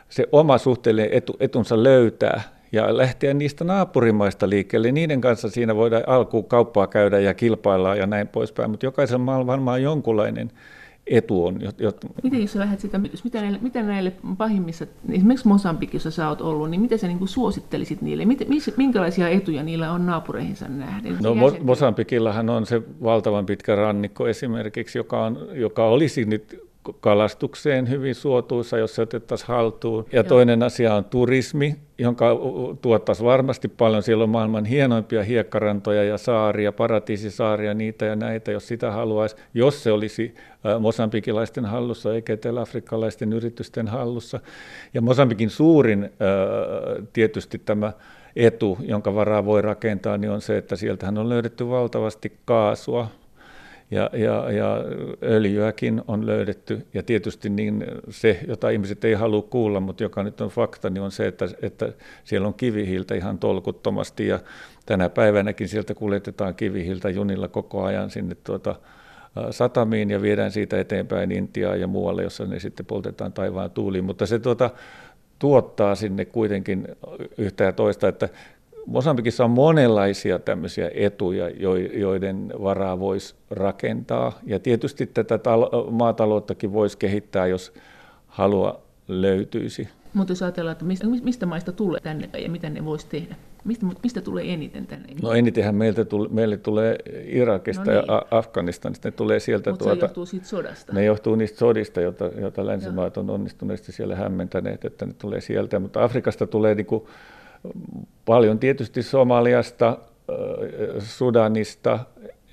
se 0.08 0.28
oma 0.32 0.58
suhteellinen 0.58 1.12
etu, 1.12 1.36
etunsa 1.40 1.82
löytää 1.82 2.42
ja 2.72 2.96
lähteä 2.96 3.34
niistä 3.34 3.64
naapurimaista 3.64 4.48
liikkeelle. 4.48 4.92
Niiden 4.92 5.20
kanssa 5.20 5.50
siinä 5.50 5.76
voidaan 5.76 6.02
alkuun 6.06 6.44
kauppaa 6.44 6.86
käydä 6.86 7.18
ja 7.18 7.34
kilpailla 7.34 7.94
ja 7.94 8.06
näin 8.06 8.28
poispäin, 8.28 8.70
mutta 8.70 8.86
jokaisella 8.86 9.24
maalla 9.24 9.46
varmaan 9.46 9.82
jonkunlainen 9.82 10.50
etu 11.10 11.46
on. 11.46 11.60
Jot... 11.78 11.96
Miten 12.22 12.40
jos 12.40 12.54
lähdet 12.54 12.80
sitä, 12.80 12.98
mitä 12.98 13.40
näille, 13.40 13.58
mitä 13.62 13.82
näille 13.82 14.12
pahimmissa, 14.38 14.86
esimerkiksi 15.12 15.48
Mosambikissa 15.48 16.10
sä 16.10 16.28
oot 16.28 16.40
ollut, 16.40 16.70
niin 16.70 16.80
miten 16.80 16.98
sä 16.98 17.06
niin 17.06 17.18
kuin 17.18 17.28
suosittelisit 17.28 18.02
niille? 18.02 18.24
Mit, 18.24 18.48
minkälaisia 18.76 19.28
etuja 19.28 19.62
niillä 19.62 19.92
on 19.92 20.06
naapureihinsa 20.06 20.68
nähden? 20.68 21.16
No 21.22 21.34
Mosambikillahan 21.62 22.50
on 22.50 22.66
se 22.66 22.82
valtavan 23.02 23.46
pitkä 23.46 23.76
rannikko 23.76 24.28
esimerkiksi, 24.28 24.98
joka, 24.98 25.24
on, 25.24 25.48
joka 25.52 25.84
olisi 25.84 26.24
nyt 26.24 26.67
kalastukseen 27.00 27.88
hyvin 27.88 28.14
suotuisa, 28.14 28.78
jos 28.78 28.94
se 28.94 29.02
otettaisiin 29.02 29.48
haltuun. 29.48 30.06
Ja 30.12 30.16
Joo. 30.16 30.22
toinen 30.22 30.62
asia 30.62 30.94
on 30.94 31.04
turismi, 31.04 31.76
jonka 31.98 32.36
tuottaisi 32.82 33.24
varmasti 33.24 33.68
paljon. 33.68 34.02
Siellä 34.02 34.24
on 34.24 34.30
maailman 34.30 34.64
hienoimpia 34.64 35.24
hiekkarantoja 35.24 36.04
ja 36.04 36.18
saaria, 36.18 36.72
paratiisisaaria, 36.72 37.74
niitä 37.74 38.04
ja 38.04 38.16
näitä, 38.16 38.52
jos 38.52 38.68
sitä 38.68 38.90
haluaisi. 38.90 39.36
Jos 39.54 39.82
se 39.82 39.92
olisi 39.92 40.34
mosambikilaisten 40.80 41.64
hallussa 41.64 42.14
eikä 42.14 42.32
etelä-afrikkalaisten 42.32 43.32
yritysten 43.32 43.88
hallussa. 43.88 44.40
Ja 44.94 45.00
Mosambikin 45.00 45.50
suurin 45.50 46.10
tietysti 47.12 47.58
tämä 47.58 47.92
etu, 48.36 48.78
jonka 48.80 49.14
varaa 49.14 49.44
voi 49.44 49.62
rakentaa, 49.62 50.18
niin 50.18 50.30
on 50.30 50.40
se, 50.40 50.58
että 50.58 50.76
sieltähän 50.76 51.18
on 51.18 51.28
löydetty 51.28 51.68
valtavasti 51.68 52.32
kaasua, 52.44 53.08
ja, 53.90 54.10
ja, 54.12 54.52
ja 54.52 54.84
öljyäkin 55.22 56.02
on 56.08 56.26
löydetty. 56.26 56.86
Ja 56.94 57.02
tietysti 57.02 57.50
niin 57.50 57.84
se, 58.10 58.40
jota 58.48 58.70
ihmiset 58.70 59.04
ei 59.04 59.14
halua 59.14 59.42
kuulla, 59.42 59.80
mutta 59.80 60.02
joka 60.02 60.22
nyt 60.22 60.40
on 60.40 60.48
fakta, 60.48 60.90
niin 60.90 61.02
on 61.02 61.10
se, 61.10 61.26
että, 61.26 61.48
että 61.62 61.92
siellä 62.24 62.48
on 62.48 62.54
kivihiiltä 62.54 63.14
ihan 63.14 63.38
tolkuttomasti. 63.38 64.26
Ja 64.26 64.40
tänä 64.86 65.08
päivänäkin 65.08 65.68
sieltä 65.68 65.94
kuljetetaan 65.94 66.54
kivihiiltä 66.54 67.10
junilla 67.10 67.48
koko 67.48 67.84
ajan 67.84 68.10
sinne 68.10 68.34
tuota, 68.34 68.74
satamiin 69.50 70.10
ja 70.10 70.22
viedään 70.22 70.52
siitä 70.52 70.80
eteenpäin 70.80 71.32
Intiaan 71.32 71.80
ja 71.80 71.86
muualle, 71.86 72.22
jossa 72.22 72.44
ne 72.44 72.58
sitten 72.58 72.86
poltetaan 72.86 73.32
taivaan 73.32 73.70
tuuliin. 73.70 74.04
Mutta 74.04 74.26
se 74.26 74.38
tuota, 74.38 74.70
tuottaa 75.38 75.94
sinne 75.94 76.24
kuitenkin 76.24 76.88
yhtä 77.38 77.64
ja 77.64 77.72
toista, 77.72 78.08
että 78.08 78.28
Mosambikissa 78.88 79.44
on 79.44 79.50
monenlaisia 79.50 80.38
tämmöisiä 80.38 80.90
etuja, 80.94 81.48
joiden 81.92 82.52
varaa 82.62 82.98
voisi 82.98 83.34
rakentaa. 83.50 84.38
Ja 84.46 84.58
tietysti 84.58 85.06
tätä 85.06 85.38
maatalouttakin 85.90 86.72
voisi 86.72 86.98
kehittää, 86.98 87.46
jos 87.46 87.72
halua 88.26 88.80
löytyisi. 89.08 89.88
Mutta 90.14 90.32
jos 90.32 90.42
ajatellaan, 90.42 90.72
että 90.72 90.84
mistä, 91.24 91.46
maista 91.46 91.72
tulee 91.72 92.00
tänne 92.00 92.28
ja 92.38 92.50
mitä 92.50 92.70
ne 92.70 92.84
voisi 92.84 93.06
tehdä? 93.08 93.36
Mistä, 93.64 93.86
mistä 94.02 94.20
tulee 94.20 94.52
eniten 94.52 94.86
tänne? 94.86 95.08
No 95.22 95.32
enitenhän 95.32 95.74
meiltä 95.74 96.04
tule, 96.04 96.28
meille 96.30 96.56
tulee 96.56 96.98
Irakista 97.26 97.84
no 97.84 97.92
niin. 97.92 98.04
ja 98.08 98.22
Afganistanista. 98.30 99.08
Ne 99.08 99.12
tulee 99.12 99.40
sieltä 99.40 99.70
Mutta 99.70 99.84
tuota, 99.84 100.00
se 100.00 100.04
johtuu 100.06 100.26
siitä 100.26 100.46
sodasta? 100.46 100.92
Ne 100.92 101.04
johtuu 101.04 101.34
niistä 101.34 101.58
sodista, 101.58 102.00
joita, 102.00 102.24
joita 102.24 102.66
länsimaat 102.66 103.16
on 103.16 103.30
onnistuneesti 103.30 103.92
siellä 103.92 104.16
hämmentäneet, 104.16 104.84
että 104.84 105.06
ne 105.06 105.12
tulee 105.18 105.40
sieltä. 105.40 105.78
Mutta 105.78 106.04
Afrikasta 106.04 106.46
tulee 106.46 106.74
niin 106.74 106.86
kuin 106.86 107.04
paljon 108.24 108.58
tietysti 108.58 109.02
Somaliasta, 109.02 109.98
Sudanista, 110.98 111.98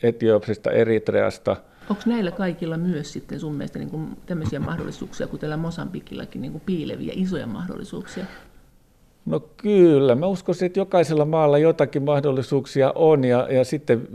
Etiopisesta, 0.04 0.72
Eritreasta. 0.72 1.56
Onko 1.90 2.02
näillä 2.06 2.32
kaikilla 2.32 2.78
myös 2.78 3.14
sitten 3.14 3.40
sun 3.40 3.56
mielestä 3.56 3.80
niin 3.80 3.90
kuin 3.90 4.18
tämmöisiä 4.26 4.60
mahdollisuuksia, 4.60 5.28
kuin 5.28 5.40
tällä 5.40 5.58
Mosambikillakin, 5.58 6.42
niin 6.42 6.52
kuin 6.52 6.64
piileviä 6.66 7.14
isoja 7.16 7.48
mahdollisuuksia? 7.48 8.26
No 9.26 9.40
kyllä, 9.58 10.16
mä 10.16 10.28
uskoisin, 10.28 10.66
että 10.66 10.80
jokaisella 10.80 11.26
maalla 11.26 11.58
jotakin 11.58 12.04
mahdollisuuksia 12.04 12.92
on 12.96 13.24
ja, 13.24 13.48
ja 13.52 13.66
sitten 13.66 14.08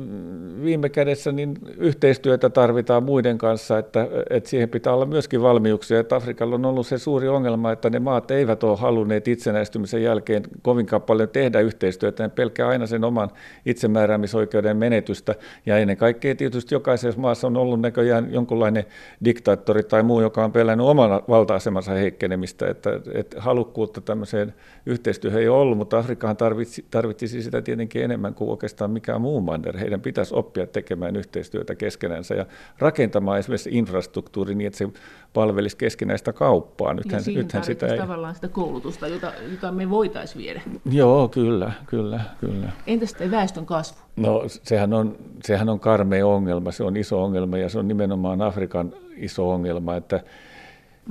viime 0.64 0.88
kädessä 0.88 1.32
niin 1.32 1.58
yhteistyötä 1.76 2.50
tarvitaan 2.50 3.02
muiden 3.02 3.38
kanssa, 3.38 3.78
että, 3.78 4.08
että 4.30 4.50
siihen 4.50 4.68
pitää 4.68 4.94
olla 4.94 5.06
myöskin 5.06 5.42
valmiuksia. 5.42 6.00
Että 6.00 6.16
Afrikalla 6.16 6.54
on 6.54 6.64
ollut 6.64 6.86
se 6.86 6.98
suuri 6.98 7.28
ongelma, 7.28 7.72
että 7.72 7.90
ne 7.90 7.98
maat 7.98 8.30
eivät 8.30 8.64
ole 8.64 8.76
halunneet 8.76 9.28
itsenäistymisen 9.28 10.02
jälkeen 10.02 10.42
kovinkaan 10.62 11.02
paljon 11.02 11.28
tehdä 11.28 11.60
yhteistyötä, 11.60 12.22
ne 12.22 12.28
pelkää 12.28 12.68
aina 12.68 12.86
sen 12.86 13.04
oman 13.04 13.30
itsemääräämisoikeuden 13.66 14.76
menetystä. 14.76 15.34
Ja 15.66 15.78
ennen 15.78 15.96
kaikkea 15.96 16.34
tietysti 16.34 16.74
jokaisessa 16.74 17.20
maassa 17.20 17.46
on 17.46 17.56
ollut 17.56 17.80
näköjään 17.80 18.32
jonkunlainen 18.32 18.84
diktaattori 19.24 19.82
tai 19.82 20.02
muu, 20.02 20.20
joka 20.20 20.44
on 20.44 20.52
pelännyt 20.52 20.86
oman 20.86 21.22
valta-asemansa 21.28 21.92
heikkenemistä, 21.92 22.68
että, 22.68 23.00
että 23.14 23.40
halukkuutta 23.40 24.00
tämmöiseen 24.00 24.54
yhteistyöhön 24.86 24.99
ei 25.38 25.48
ollut, 25.48 25.78
mutta 25.78 25.98
Afrikkahan 25.98 26.36
tarvitsi, 26.36 26.84
tarvitsisi 26.90 27.42
sitä 27.42 27.62
tietenkin 27.62 28.04
enemmän 28.04 28.34
kuin 28.34 28.50
oikeastaan 28.50 28.90
mikään 28.90 29.20
muu 29.20 29.40
manner. 29.40 29.78
Heidän 29.78 30.00
pitäisi 30.00 30.34
oppia 30.34 30.66
tekemään 30.66 31.16
yhteistyötä 31.16 31.74
keskenänsä 31.74 32.34
ja 32.34 32.46
rakentamaan 32.78 33.38
esimerkiksi 33.38 33.70
infrastruktuuri 33.72 34.54
niin, 34.54 34.66
että 34.66 34.78
se 34.78 34.88
palvelisi 35.32 35.76
keskinäistä 35.76 36.32
kauppaa. 36.32 36.94
Nythän, 36.94 37.22
ja 37.26 37.32
nythän 37.32 37.64
sitä 37.64 37.86
ei... 37.86 37.98
tavallaan 37.98 38.34
sitä 38.34 38.48
koulutusta, 38.48 39.08
jota, 39.08 39.32
jota 39.50 39.72
me 39.72 39.90
voitaisiin 39.90 40.42
viedä. 40.42 40.62
Joo, 40.90 41.28
kyllä, 41.28 41.72
kyllä, 41.86 42.20
kyllä. 42.40 42.72
Entäs 42.86 43.16
väestön 43.30 43.66
kasvu? 43.66 43.98
No 44.16 44.42
sehän 44.46 44.92
on, 44.92 45.16
sehän 45.44 45.68
on 45.68 45.80
karmea 45.80 46.26
ongelma, 46.26 46.72
se 46.72 46.84
on 46.84 46.96
iso 46.96 47.22
ongelma 47.22 47.58
ja 47.58 47.68
se 47.68 47.78
on 47.78 47.88
nimenomaan 47.88 48.42
Afrikan 48.42 48.92
iso 49.16 49.50
ongelma, 49.50 49.96
että 49.96 50.20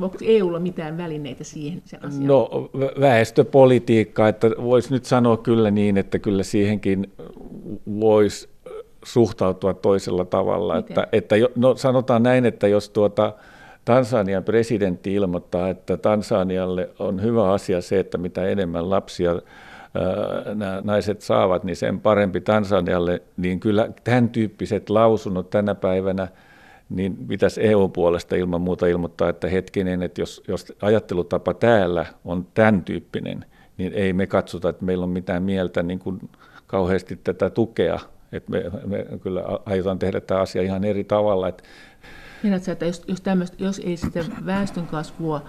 Onko 0.02 0.18
EUlla 0.22 0.60
mitään 0.60 0.98
välineitä 0.98 1.44
siihen 1.44 1.82
sen 1.86 2.06
asiaan? 2.06 2.28
No 2.28 2.70
väestöpolitiikka, 3.00 4.28
että 4.28 4.50
voisi 4.64 4.94
nyt 4.94 5.06
sanoa 5.06 5.38
kyllä 5.38 5.72
niin, 5.72 5.98
että 5.98 6.20
kyllä 6.20 6.44
siihenkin 6.44 7.12
voisi 8.00 8.50
suhtautua 9.06 9.74
toisella 9.74 10.26
tavalla. 10.26 10.78
Että, 10.78 11.08
että, 11.12 11.36
no 11.56 11.76
sanotaan 11.76 12.24
näin, 12.24 12.46
että 12.46 12.68
jos 12.68 12.90
tuota, 12.90 13.34
Tansanian 13.86 14.44
presidentti 14.44 15.14
ilmoittaa, 15.14 15.70
että 15.70 15.98
Tansanialle 15.98 16.90
on 17.00 17.22
hyvä 17.22 17.52
asia 17.52 17.82
se, 17.82 18.00
että 18.00 18.18
mitä 18.18 18.48
enemmän 18.48 18.90
lapsia 18.90 19.42
nämä 20.56 20.82
naiset 20.84 21.22
saavat, 21.22 21.64
niin 21.64 21.76
sen 21.76 22.00
parempi 22.00 22.42
Tansanialle, 22.42 23.22
niin 23.38 23.60
kyllä 23.60 23.90
tämän 24.04 24.30
tyyppiset 24.30 24.90
lausunnot 24.90 25.50
tänä 25.50 25.76
päivänä– 25.76 26.28
niin 26.90 27.18
pitäisi 27.28 27.62
EU-puolesta 27.62 28.36
ilman 28.36 28.62
muuta 28.62 28.88
ilmoittaa, 28.88 29.30
että 29.30 29.48
hetkinen, 29.48 30.04
että 30.04 30.22
jos, 30.22 30.44
jos 30.48 30.74
ajattelutapa 30.82 31.54
täällä 31.54 32.06
on 32.26 32.48
tämän 32.54 32.84
tyyppinen, 32.84 33.46
niin 33.78 33.94
ei 33.94 34.14
me 34.14 34.28
katsota, 34.28 34.70
että 34.70 34.86
meillä 34.86 35.04
on 35.04 35.10
mitään 35.10 35.44
mieltä 35.44 35.84
niin 35.84 36.00
kuin 36.00 36.30
kauheasti 36.68 37.20
tätä 37.24 37.50
tukea. 37.50 38.00
Että 38.32 38.52
me, 38.52 38.64
me 38.86 39.06
kyllä 39.22 39.44
aiotaan 39.66 40.00
tehdä 40.00 40.22
tämä 40.22 40.42
asia 40.42 40.62
ihan 40.62 40.84
eri 40.84 41.04
tavalla. 41.04 41.48
Että 41.48 41.64
Mielestäni, 42.44 42.74
että 42.74 42.86
jos, 42.86 43.04
jos, 43.08 43.22
jos 43.58 43.82
ei 43.86 43.98
sitä 43.98 44.26
väestönkasvua 44.46 45.42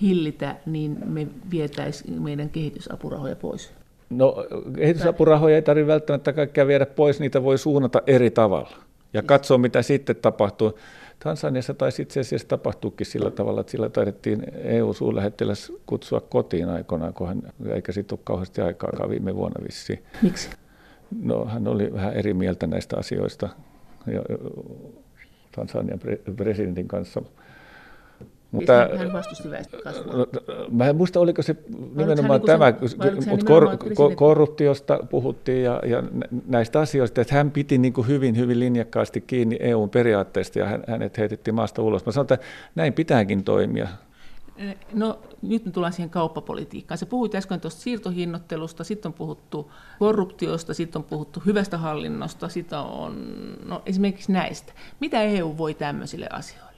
hillitä, 0.00 0.56
niin 0.66 0.98
me 1.04 1.26
vietäisiin 1.50 2.22
meidän 2.22 2.48
kehitysapurahoja 2.48 3.36
pois? 3.36 3.72
No 4.10 4.46
kehitysapurahoja 4.76 5.56
ei 5.56 5.62
tarvitse 5.62 5.86
välttämättä 5.86 6.32
kaikkea 6.32 6.66
viedä 6.66 6.86
pois, 6.86 7.20
niitä 7.20 7.42
voi 7.42 7.58
suunnata 7.58 8.02
eri 8.06 8.30
tavalla 8.30 8.89
ja 9.12 9.22
katsoa, 9.22 9.58
mitä 9.58 9.82
sitten 9.82 10.16
tapahtuu. 10.16 10.78
Tansaniassa 11.18 11.74
taisi 11.74 12.02
itse 12.02 12.20
asiassa 12.20 12.48
tapahtuukin 12.48 13.06
sillä 13.06 13.30
tavalla, 13.30 13.60
että 13.60 13.70
sillä 13.70 13.88
taidettiin 13.88 14.42
EU-suurlähettiläs 14.54 15.72
kutsua 15.86 16.20
kotiin 16.20 16.68
aikoinaan, 16.68 17.14
kun 17.14 17.28
hän, 17.28 17.42
eikä 17.70 17.92
siitä 17.92 18.14
ole 18.14 18.20
kauheasti 18.24 18.60
aikaa 18.60 19.08
viime 19.08 19.36
vuonna 19.36 19.64
vissiin. 19.66 20.04
Miksi? 20.22 20.50
No 21.22 21.44
hän 21.44 21.68
oli 21.68 21.92
vähän 21.92 22.14
eri 22.14 22.34
mieltä 22.34 22.66
näistä 22.66 22.96
asioista 22.96 23.48
ja 24.06 24.22
Tansanian 25.56 26.00
presidentin 26.36 26.88
kanssa. 26.88 27.22
Mutta, 28.52 28.88
hän 28.98 29.12
vastusti 29.12 29.50
väestönkasvua. 29.50 30.14
No, 30.14 30.26
mä 30.70 30.86
en 30.86 30.96
muista, 30.96 31.20
oliko 31.20 31.42
se 31.42 31.56
nimenomaan 31.94 32.40
niinku 32.40 32.46
tämä, 32.46 32.72
mutta 33.30 33.46
kor, 33.46 33.76
kor, 33.94 34.14
korruptiosta 34.14 34.98
puhuttiin 35.10 35.62
ja, 35.62 35.80
ja 35.86 36.02
näistä 36.46 36.80
asioista, 36.80 37.20
että 37.20 37.34
hän 37.34 37.50
piti 37.50 37.78
niin 37.78 37.92
kuin 37.92 38.08
hyvin, 38.08 38.36
hyvin 38.36 38.60
linjakkaasti 38.60 39.20
kiinni 39.20 39.56
EUn 39.60 39.90
periaatteista 39.90 40.58
ja 40.58 40.66
hänet 40.88 41.18
heitettiin 41.18 41.54
maasta 41.54 41.82
ulos. 41.82 42.06
Mä 42.06 42.12
sanon, 42.12 42.24
että 42.24 42.38
näin 42.74 42.92
pitääkin 42.92 43.44
toimia. 43.44 43.88
No 44.92 45.18
nyt 45.42 45.64
me 45.64 45.70
tullaan 45.70 45.92
siihen 45.92 46.10
kauppapolitiikkaan. 46.10 46.98
Se 46.98 47.06
puhuit 47.06 47.34
äsken 47.34 47.60
tuosta 47.60 47.80
siirtohinnottelusta, 47.80 48.84
sitten 48.84 49.08
on 49.08 49.12
puhuttu 49.12 49.72
korruptiosta, 49.98 50.74
sitten 50.74 51.00
on 51.00 51.04
puhuttu 51.04 51.42
hyvästä 51.46 51.78
hallinnosta, 51.78 52.48
sitten 52.48 52.78
on 52.78 53.44
no, 53.64 53.82
esimerkiksi 53.86 54.32
näistä. 54.32 54.72
Mitä 55.00 55.22
EU 55.22 55.54
voi 55.58 55.74
tämmöisille 55.74 56.26
asioille? 56.30 56.69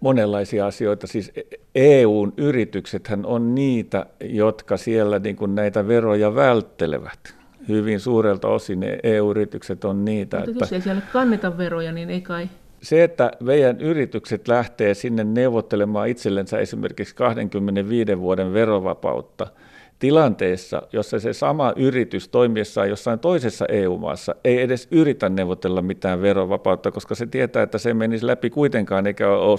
Monenlaisia 0.00 0.66
asioita. 0.66 1.06
Siis 1.06 1.32
EUn 1.74 2.32
yrityksethän 2.36 3.26
on 3.26 3.54
niitä, 3.54 4.06
jotka 4.20 4.76
siellä 4.76 5.18
niin 5.18 5.36
kuin 5.36 5.54
näitä 5.54 5.88
veroja 5.88 6.34
välttelevät. 6.34 7.34
Hyvin 7.68 8.00
suurelta 8.00 8.48
osin 8.48 8.80
ne 8.80 8.98
EU-yritykset 9.02 9.84
on 9.84 10.04
niitä. 10.04 10.36
Mutta 10.36 10.50
että 10.50 10.64
jos 10.64 10.72
ei 10.72 10.80
siellä 10.80 11.02
kanneta 11.12 11.58
veroja, 11.58 11.92
niin 11.92 12.10
ei 12.10 12.20
kai... 12.20 12.48
Se, 12.82 13.04
että 13.04 13.30
meidän 13.40 13.80
yritykset 13.80 14.48
lähtee 14.48 14.94
sinne 14.94 15.24
neuvottelemaan 15.24 16.08
itsellensä 16.08 16.58
esimerkiksi 16.58 17.14
25 17.14 18.20
vuoden 18.20 18.52
verovapautta– 18.52 19.46
tilanteessa, 19.98 20.82
jossa 20.92 21.20
se 21.20 21.32
sama 21.32 21.72
yritys 21.76 22.28
toimiessaan 22.28 22.88
jossain 22.88 23.18
toisessa 23.18 23.66
EU-maassa 23.68 24.34
ei 24.44 24.60
edes 24.60 24.88
yritä 24.90 25.28
neuvotella 25.28 25.82
mitään 25.82 26.22
verovapautta, 26.22 26.90
koska 26.90 27.14
se 27.14 27.26
tietää, 27.26 27.62
että 27.62 27.78
se 27.78 27.94
menisi 27.94 28.26
läpi 28.26 28.50
kuitenkaan 28.50 29.06
eikä 29.06 29.28
ole 29.28 29.58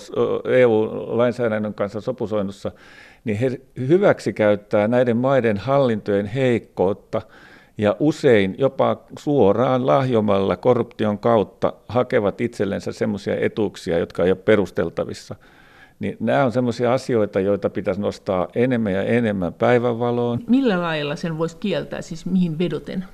EU-lainsäädännön 0.57 1.73
kanssa 1.73 2.01
sopusoinnussa, 2.01 2.71
niin 3.23 3.37
he 3.37 3.61
hyväksi 3.77 4.33
käyttää 4.33 4.87
näiden 4.87 5.17
maiden 5.17 5.57
hallintojen 5.57 6.25
heikkoutta 6.25 7.21
ja 7.77 7.95
usein 7.99 8.55
jopa 8.57 9.03
suoraan 9.19 9.87
lahjomalla 9.87 10.57
korruption 10.57 11.19
kautta 11.19 11.73
hakevat 11.87 12.41
itsellensä 12.41 12.91
sellaisia 12.91 13.35
etuuksia, 13.35 13.97
jotka 13.97 14.23
ei 14.23 14.31
ole 14.31 14.37
perusteltavissa– 14.45 15.35
niin 15.99 16.17
nämä 16.19 16.45
on 16.45 16.51
sellaisia 16.51 16.93
asioita, 16.93 17.39
joita 17.39 17.69
pitäisi 17.69 18.01
nostaa 18.01 18.47
enemmän 18.55 18.93
ja 18.93 19.03
enemmän 19.03 19.53
päivänvaloon. 19.53 20.43
Millä 20.47 20.81
lailla 20.81 21.15
sen 21.15 21.37
voisi 21.37 21.57
kieltää, 21.57 22.01
siis 22.01 22.25
mihin 22.25 22.59
vedoten? 22.59 23.05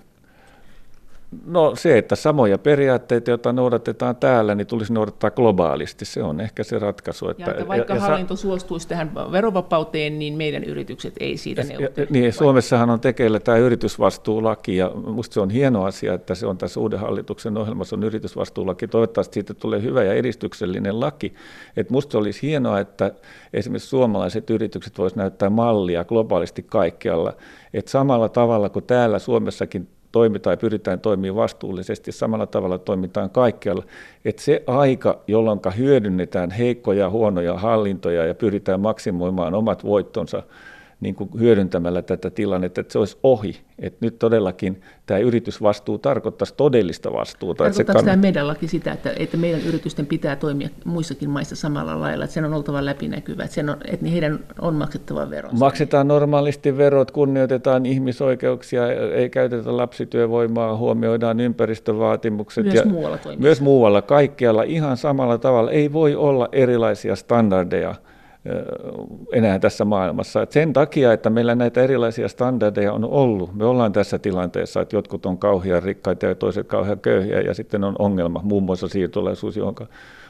No 1.45 1.75
se, 1.75 1.97
että 1.97 2.15
samoja 2.15 2.57
periaatteita, 2.57 3.31
joita 3.31 3.53
noudatetaan 3.53 4.15
täällä, 4.15 4.55
niin 4.55 4.67
tulisi 4.67 4.93
noudattaa 4.93 5.31
globaalisti. 5.31 6.05
Se 6.05 6.23
on 6.23 6.41
ehkä 6.41 6.63
se 6.63 6.79
ratkaisu. 6.79 7.29
Että, 7.29 7.43
ja 7.43 7.51
että 7.51 7.67
vaikka 7.67 7.93
ja, 7.93 7.99
hallinto 7.99 8.36
suostuisi 8.36 8.88
tähän 8.88 9.11
verovapauteen, 9.31 10.19
niin 10.19 10.38
meidän 10.38 10.63
yritykset 10.63 11.13
ei 11.19 11.38
siitä 11.38 11.63
neuvottele. 11.63 12.07
Niin, 12.09 12.34
Suomessahan 12.34 12.89
on 12.89 12.99
tekeillä 12.99 13.39
tämä 13.39 13.57
yritysvastuulaki, 13.57 14.77
ja 14.77 14.91
minusta 15.07 15.34
se 15.34 15.39
on 15.39 15.49
hieno 15.49 15.84
asia, 15.84 16.13
että 16.13 16.36
se 16.36 16.45
on 16.47 16.57
tässä 16.57 16.79
uuden 16.79 16.99
hallituksen 16.99 17.57
ohjelmassa 17.57 17.95
on 17.95 18.03
yritysvastuulaki. 18.03 18.88
Toivottavasti 18.88 19.34
siitä 19.34 19.53
tulee 19.53 19.81
hyvä 19.81 20.03
ja 20.03 20.13
edistyksellinen 20.13 20.99
laki. 20.99 21.34
Että 21.77 21.91
minusta 21.91 22.17
olisi 22.17 22.41
hienoa, 22.41 22.79
että 22.79 23.11
esimerkiksi 23.53 23.89
suomalaiset 23.89 24.49
yritykset 24.49 24.97
voisivat 24.97 25.17
näyttää 25.17 25.49
mallia 25.49 26.03
globaalisti 26.03 26.63
kaikkialla. 26.63 27.34
Että 27.73 27.91
samalla 27.91 28.29
tavalla 28.29 28.69
kuin 28.69 28.86
täällä 28.86 29.19
Suomessakin 29.19 29.88
toimitaan 30.14 30.53
ja 30.53 30.57
pyritään 30.57 30.99
toimimaan 30.99 31.43
vastuullisesti, 31.43 32.11
samalla 32.11 32.47
tavalla 32.47 32.78
toimitaan 32.78 33.30
kaikkialla. 33.30 33.84
Että 34.26 34.41
se 34.41 34.64
aika, 34.68 35.20
jolloin 35.28 35.59
hyödynnetään 35.78 36.51
heikkoja, 36.51 37.09
huonoja 37.09 37.57
hallintoja 37.57 38.26
ja 38.26 38.36
pyritään 38.36 38.80
maksimoimaan 38.80 39.53
omat 39.53 39.84
voittonsa, 39.84 40.43
niin 41.04 41.16
kuin 41.16 41.30
hyödyntämällä 41.39 42.01
tätä 42.01 42.30
tilannetta, 42.30 42.82
että 42.82 42.93
se 42.93 42.99
olisi 42.99 43.18
ohi. 43.24 43.62
Että 43.80 43.97
nyt 44.01 44.20
todellakin 44.20 44.82
tämä 45.06 45.20
yritysvastuu 45.20 45.97
tarkoittaisi 45.97 46.54
todellista 46.58 47.14
vastuuta. 47.14 47.64
Tarkoittaako 47.64 47.97
kann... 47.97 48.06
tämä 48.06 48.22
meidän 48.22 48.47
laki 48.47 48.68
sitä, 48.68 48.91
että, 48.91 49.14
että 49.18 49.38
meidän 49.38 49.62
yritysten 49.62 50.06
pitää 50.06 50.36
toimia 50.36 50.70
muissakin 50.86 51.30
maissa 51.30 51.56
samalla 51.56 51.99
lailla, 51.99 52.24
että 52.24 52.34
sen 52.34 52.45
on 52.45 52.54
oltava 52.54 52.86
läpinäkyvä, 52.86 53.43
että, 53.43 53.56
sen 53.56 53.70
on, 53.70 53.78
että 53.86 54.06
heidän 54.08 54.39
on 54.62 54.76
maksettava 54.76 55.30
vero? 55.30 55.49
Maksetaan 55.60 56.08
normaalisti 56.08 56.78
verot, 56.78 57.12
kunnioitetaan 57.12 57.86
ihmisoikeuksia, 57.86 58.91
ei 58.91 59.30
käytetä 59.30 59.78
lapsityövoimaa, 59.78 60.78
huomioidaan 60.78 61.39
ympäristövaatimukset. 61.39 62.64
Myös 62.66 62.76
ja 62.76 62.86
muualla 62.86 63.18
toimissa. 63.18 63.41
Myös 63.43 63.62
muualla, 63.62 64.01
kaikkialla 64.01 64.64
ihan 64.64 64.97
samalla 64.97 65.38
tavalla. 65.38 65.72
Ei 65.72 65.93
voi 65.93 66.16
olla 66.16 66.49
erilaisia 66.51 67.16
standardeja 67.16 67.95
enää 69.33 69.59
tässä 69.59 69.85
maailmassa. 69.85 70.41
Et 70.41 70.51
sen 70.51 70.73
takia, 70.73 71.13
että 71.13 71.29
meillä 71.29 71.55
näitä 71.55 71.81
erilaisia 71.81 72.27
standardeja 72.27 72.93
on 72.93 73.05
ollut, 73.05 73.55
me 73.55 73.65
ollaan 73.65 73.93
tässä 73.93 74.19
tilanteessa, 74.19 74.81
että 74.81 74.95
jotkut 74.95 75.25
on 75.25 75.37
kauhean 75.37 75.83
rikkaita 75.83 76.25
ja 76.25 76.35
toiset 76.35 76.67
kauhean 76.67 76.99
köyhiä, 76.99 77.41
ja 77.41 77.53
sitten 77.53 77.83
on 77.83 77.95
ongelma, 77.99 78.41
muun 78.43 78.63
muassa 78.63 78.87
siirtolaisuus, 78.87 79.57
johon 79.57 79.75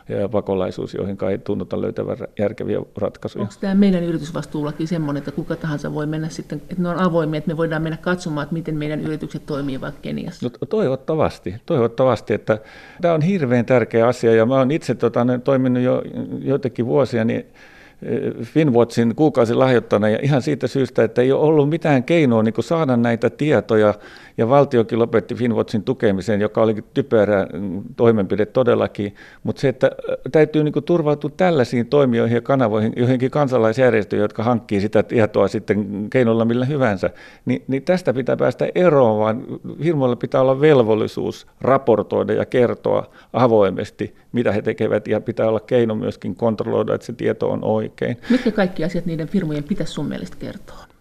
ja 0.10 0.30
pakolaisuus, 0.30 0.94
joihin 0.94 1.18
ei 1.30 1.38
tunnuta 1.38 1.82
löytävän 1.82 2.18
järkeviä 2.40 2.82
ratkaisuja. 2.98 3.42
Onko 3.42 3.54
tämä 3.62 3.76
meidän 3.76 4.04
yritysvastuullakin 4.04 4.88
semmoinen, 4.88 5.20
että 5.22 5.32
kuka 5.32 5.56
tahansa 5.56 5.94
voi 5.94 6.06
mennä 6.06 6.30
sitten, 6.30 6.62
että 6.70 6.82
ne 6.84 6.90
on 6.90 7.00
avoimia, 7.00 7.38
että 7.38 7.52
me 7.52 7.58
voidaan 7.58 7.82
mennä 7.82 7.98
katsomaan, 7.98 8.44
että 8.44 8.54
miten 8.54 8.78
meidän 8.78 9.02
yritykset 9.02 9.46
toimii 9.46 9.82
vaikka 9.82 10.02
Keniassa? 10.02 10.46
No, 10.46 10.68
toivottavasti, 10.70 11.56
toivottavasti, 11.66 12.34
että 12.34 12.58
tämä 13.02 13.14
on 13.14 13.22
hirveän 13.22 13.66
tärkeä 13.66 14.08
asia, 14.08 14.36
ja 14.36 14.46
mä 14.46 14.56
olen 14.56 14.72
itse 14.72 14.96
tota, 14.96 15.26
toiminut 15.44 15.84
jo 15.84 16.02
joitakin 16.40 16.86
vuosia, 16.86 17.26
niin 17.26 17.46
Finwatchin 18.44 19.16
kuukausilahjoittana 19.16 20.10
ja 20.10 20.20
ihan 20.22 20.42
siitä 20.42 20.68
syystä, 20.68 21.04
että 21.04 21.22
ei 21.22 21.32
ole 21.32 21.44
ollut 21.44 21.70
mitään 21.70 22.04
keinoa 22.04 22.44
niin 22.44 22.54
saada 22.60 22.98
näitä 22.98 23.30
tietoja 23.30 23.94
ja 24.38 24.50
valtiokin 24.50 25.00
lopetti 25.00 25.36
Finwatchin 25.36 25.84
tukemisen, 25.84 26.42
joka 26.42 26.62
oli 26.62 26.76
typerä 26.94 27.48
toimenpide 27.96 28.46
todellakin, 28.46 29.16
mutta 29.44 29.60
se, 29.60 29.70
että 29.70 29.92
täytyy 30.32 30.64
niin 30.64 30.84
turvautua 30.86 31.32
tällaisiin 31.38 31.88
toimijoihin 31.88 32.36
ja 32.36 32.42
kanavoihin, 32.42 32.94
joihinkin 32.96 33.32
kansalaisjärjestöihin, 33.32 34.22
jotka 34.22 34.44
hankkii 34.44 34.82
sitä 34.82 35.04
tietoa 35.04 35.48
sitten 35.48 36.10
keinolla 36.10 36.46
millä 36.46 36.66
hyvänsä, 36.66 37.10
niin, 37.46 37.64
niin 37.68 37.84
tästä 37.84 38.14
pitää 38.14 38.38
päästä 38.38 38.68
eroon, 38.76 39.20
vaan 39.20 39.44
firmoilla 39.82 40.16
pitää 40.16 40.42
olla 40.42 40.62
velvollisuus 40.62 41.48
raportoida 41.62 42.34
ja 42.34 42.46
kertoa 42.46 43.12
avoimesti, 43.34 44.16
mitä 44.32 44.52
he 44.52 44.62
tekevät, 44.62 45.08
ja 45.08 45.22
pitää 45.22 45.48
olla 45.48 45.60
keino 45.60 45.96
myöskin 45.96 46.36
kontrolloida, 46.36 46.96
että 46.96 47.06
se 47.06 47.14
tieto 47.14 47.50
on 47.50 47.64
oikein. 47.64 48.18
Mitkä 48.30 48.52
kaikki 48.52 48.84
asiat 48.84 49.06
niiden 49.06 49.28
firmojen 49.28 49.64
pitäisi 49.64 49.94
sun 49.94 50.06
mielestä 50.06 50.38
kertoa? 50.40 50.93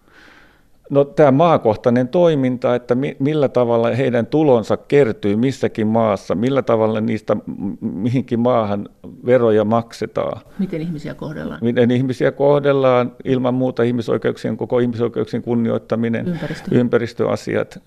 No 0.93 1.05
tämä 1.05 1.31
maakohtainen 1.31 2.09
toiminta, 2.09 2.75
että 2.75 2.95
mi, 2.95 3.17
millä 3.19 3.49
tavalla 3.49 3.91
heidän 3.91 4.27
tulonsa 4.27 4.77
kertyy 4.77 5.37
missäkin 5.37 5.87
maassa, 5.87 6.35
millä 6.35 6.63
tavalla 6.63 7.01
niistä 7.01 7.37
mihinkin 7.81 8.41
maahan 8.41 8.89
veroja 9.27 9.65
maksetaan. 9.65 10.41
Miten 10.59 10.81
ihmisiä 10.81 11.15
kohdellaan? 11.15 11.59
Miten 11.63 11.91
ihmisiä 11.91 12.33
kohdellaan, 12.33 13.13
ilman 13.25 13.55
muuta 13.55 13.83
ihmisoikeuksien, 13.83 14.57
koko 14.57 14.79
ihmisoikeuksien 14.79 15.43
kunnioittaminen, 15.43 16.29
Ympäristö. 16.29 16.71
ympäristöasiat. 16.75 17.83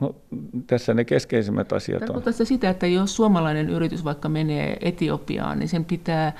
No, 0.00 0.14
tässä 0.66 0.94
ne 0.94 1.04
keskeisimmät 1.04 1.72
asiat 1.72 2.00
Tarkoittaa 2.00 2.32
on. 2.40 2.46
sitä, 2.46 2.70
että 2.70 2.86
jos 2.86 3.16
suomalainen 3.16 3.70
yritys 3.70 4.04
vaikka 4.04 4.28
menee 4.28 4.76
Etiopiaan, 4.80 5.58
niin 5.58 5.68
sen 5.68 5.84
pitää 5.84 6.32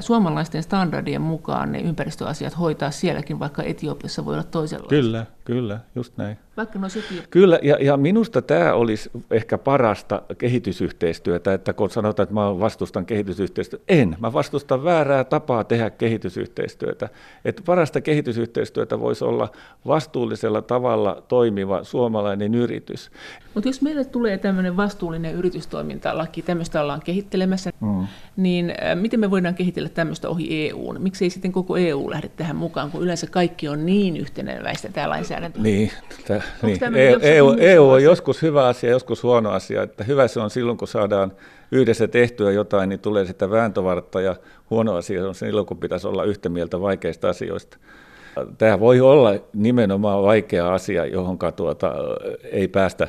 suomalaisten 0.00 0.62
standardien 0.62 1.22
mukaan 1.22 1.72
ne 1.72 1.80
ympäristöasiat 1.80 2.58
hoitaa 2.58 2.90
sielläkin, 2.90 3.38
vaikka 3.38 3.62
Etiopiassa 3.62 4.24
voi 4.24 4.34
olla 4.34 4.44
toisenlaista. 4.44 4.88
Kyllä, 4.94 5.09
el 5.14 5.39
kyllä, 5.50 5.80
just 5.94 6.16
näin. 6.16 6.36
Vaikka 6.56 6.78
no 6.78 6.88
Kyllä, 7.30 7.58
ja, 7.62 7.76
ja 7.80 7.96
minusta 7.96 8.42
tämä 8.42 8.74
olisi 8.74 9.10
ehkä 9.30 9.58
parasta 9.58 10.22
kehitysyhteistyötä, 10.38 11.54
että 11.54 11.72
kun 11.72 11.90
sanotaan, 11.90 12.24
että 12.24 12.34
mä 12.34 12.60
vastustan 12.60 13.06
kehitysyhteistyötä, 13.06 13.84
en. 13.88 14.16
Mä 14.20 14.32
vastustan 14.32 14.84
väärää 14.84 15.24
tapaa 15.24 15.64
tehdä 15.64 15.90
kehitysyhteistyötä. 15.90 17.08
Että 17.44 17.62
parasta 17.66 18.00
kehitysyhteistyötä 18.00 19.00
voisi 19.00 19.24
olla 19.24 19.48
vastuullisella 19.86 20.62
tavalla 20.62 21.22
toimiva 21.28 21.84
suomalainen 21.84 22.54
yritys. 22.54 23.10
Mutta 23.54 23.68
jos 23.68 23.82
meille 23.82 24.04
tulee 24.04 24.38
tämmöinen 24.38 24.76
vastuullinen 24.76 25.34
yritystoimintalaki, 25.34 26.42
tämmöistä 26.42 26.82
ollaan 26.82 27.02
kehittelemässä, 27.04 27.70
mm. 27.80 28.06
niin 28.36 28.70
äh, 28.70 28.96
miten 28.96 29.20
me 29.20 29.30
voidaan 29.30 29.54
kehitellä 29.54 29.88
tämmöistä 29.88 30.28
ohi 30.28 30.68
EUn? 30.68 31.02
Miksi 31.02 31.24
ei 31.24 31.30
sitten 31.30 31.52
koko 31.52 31.76
EU 31.76 32.10
lähde 32.10 32.28
tähän 32.28 32.56
mukaan, 32.56 32.90
kun 32.90 33.02
yleensä 33.02 33.26
kaikki 33.26 33.68
on 33.68 33.86
niin 33.86 34.16
yhteneväistä 34.16 34.88
tämä 34.88 35.08
lainsäädäntö? 35.08 35.39
Niin, 35.58 35.90
t- 36.26 36.62
niin. 36.62 36.78
EU, 36.92 37.18
EU, 37.22 37.56
EU 37.58 37.90
on 37.90 38.02
joskus 38.02 38.42
hyvä 38.42 38.66
asia, 38.66 38.90
joskus 38.90 39.22
huono 39.22 39.50
asia. 39.50 39.82
Että 39.82 40.04
hyvä 40.04 40.28
se 40.28 40.40
on 40.40 40.50
silloin, 40.50 40.78
kun 40.78 40.88
saadaan 40.88 41.32
yhdessä 41.72 42.08
tehtyä 42.08 42.50
jotain, 42.52 42.88
niin 42.88 43.00
tulee 43.00 43.24
sitä 43.24 43.50
vääntövartta 43.50 44.20
ja 44.20 44.36
huono 44.70 44.96
asia 44.96 45.28
on 45.28 45.34
silloin, 45.34 45.66
kun 45.66 45.78
pitäisi 45.78 46.06
olla 46.06 46.24
yhtä 46.24 46.48
mieltä 46.48 46.80
vaikeista 46.80 47.28
asioista. 47.28 47.78
Tämä 48.58 48.80
voi 48.80 49.00
olla 49.00 49.34
nimenomaan 49.54 50.22
vaikea 50.22 50.74
asia, 50.74 51.06
johon 51.06 51.38
tuota, 51.56 51.92
ei 52.52 52.68
päästä 52.68 53.08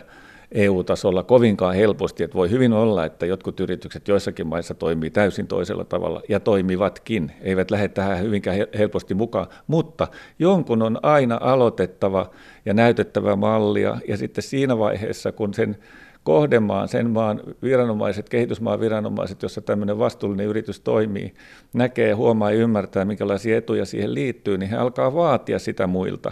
EU-tasolla 0.52 1.24
kovinkaan 1.24 1.76
helposti, 1.76 2.24
että 2.24 2.38
voi 2.38 2.50
hyvin 2.50 2.74
olla, 2.74 3.06
että 3.06 3.26
jotkut 3.26 3.60
yritykset 3.60 4.08
joissakin 4.08 4.48
maissa 4.48 4.74
toimii 4.74 5.10
täysin 5.10 5.48
toisella 5.48 5.86
tavalla 5.86 6.22
ja 6.30 6.40
toimivatkin, 6.40 7.32
eivät 7.42 7.72
lähde 7.72 7.88
tähän 7.88 8.22
hyvinkään 8.22 8.58
helposti 8.78 9.14
mukaan, 9.14 9.48
mutta 9.68 10.08
jonkun 10.40 10.82
on 10.82 11.00
aina 11.04 11.38
aloitettava 11.42 12.30
ja 12.66 12.74
näytettävä 12.74 13.36
mallia 13.36 13.98
ja 14.08 14.18
sitten 14.18 14.44
siinä 14.44 14.78
vaiheessa, 14.78 15.32
kun 15.32 15.54
sen 15.54 15.78
kohdemaan, 16.24 16.88
sen 16.88 17.10
maan 17.10 17.42
viranomaiset, 17.64 18.30
kehitysmaan 18.30 18.80
viranomaiset, 18.80 19.44
jossa 19.44 19.62
tämmöinen 19.62 20.00
vastuullinen 20.00 20.48
yritys 20.48 20.80
toimii, 20.80 21.34
näkee, 21.74 22.14
huomaa 22.14 22.52
ja 22.52 22.58
ymmärtää, 22.58 23.06
minkälaisia 23.06 23.58
etuja 23.58 23.86
siihen 23.86 24.14
liittyy, 24.14 24.58
niin 24.58 24.70
he 24.70 24.78
alkaa 24.78 25.14
vaatia 25.14 25.60
sitä 25.60 25.88
muilta. 25.88 26.32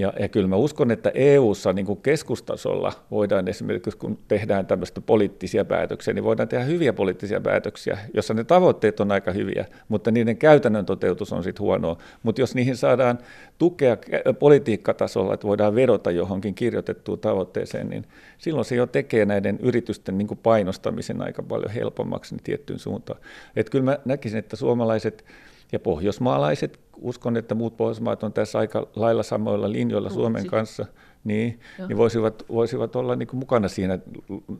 Ja, 0.00 0.12
ja 0.18 0.28
kyllä 0.28 0.48
mä 0.48 0.56
uskon, 0.56 0.90
että 0.90 1.10
EU-ssa 1.14 1.72
niin 1.72 1.86
kuin 1.86 2.02
keskustasolla 2.02 2.92
voidaan 3.10 3.48
esimerkiksi, 3.48 3.98
kun 3.98 4.18
tehdään 4.28 4.66
tämmöistä 4.66 5.00
poliittisia 5.00 5.64
päätöksiä, 5.64 6.14
niin 6.14 6.24
voidaan 6.24 6.48
tehdä 6.48 6.64
hyviä 6.64 6.92
poliittisia 6.92 7.40
päätöksiä, 7.40 7.98
jossa 8.14 8.34
ne 8.34 8.44
tavoitteet 8.44 9.00
on 9.00 9.12
aika 9.12 9.32
hyviä, 9.32 9.66
mutta 9.88 10.10
niiden 10.10 10.36
käytännön 10.36 10.86
toteutus 10.86 11.32
on 11.32 11.44
sitten 11.44 11.62
huonoa. 11.62 11.96
Mutta 12.22 12.40
jos 12.40 12.54
niihin 12.54 12.76
saadaan 12.76 13.18
tukea 13.58 13.96
politiikkatasolla, 14.38 15.34
että 15.34 15.46
voidaan 15.46 15.74
vedota 15.74 16.10
johonkin 16.10 16.54
kirjoitettuun 16.54 17.18
tavoitteeseen, 17.18 17.90
niin 17.90 18.04
silloin 18.38 18.64
se 18.64 18.74
jo 18.74 18.86
tekee 18.86 19.24
näiden 19.24 19.58
yritysten 19.62 20.18
niin 20.18 20.28
kuin 20.28 20.40
painostamisen 20.42 21.22
aika 21.22 21.42
paljon 21.42 21.70
helpommaksi 21.70 22.34
niin 22.34 22.44
tiettyyn 22.44 22.78
suuntaan. 22.78 23.20
Että 23.56 23.70
kyllä 23.70 23.84
mä 23.84 23.98
näkisin, 24.04 24.38
että 24.38 24.56
suomalaiset 24.56 25.24
ja 25.72 25.78
pohjoismaalaiset, 25.78 26.80
uskon, 27.00 27.36
että 27.36 27.54
muut 27.54 27.76
Pohjoismaat 27.76 28.22
on 28.22 28.32
tässä 28.32 28.58
aika 28.58 28.86
lailla 28.96 29.22
samoilla 29.22 29.72
linjoilla 29.72 30.10
Suomen 30.10 30.46
kanssa, 30.46 30.86
niin, 31.24 31.60
niin 31.88 31.96
voisivat, 31.96 32.44
voisivat 32.48 32.96
olla 32.96 33.16
niin 33.16 33.28
mukana 33.32 33.68
siinä 33.68 33.98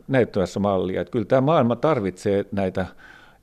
näyttävässä 0.07 0.59
mallia. 0.59 1.01
Että 1.01 1.11
kyllä 1.11 1.25
tämä 1.25 1.41
maailma 1.41 1.75
tarvitsee 1.75 2.45
näitä 2.51 2.85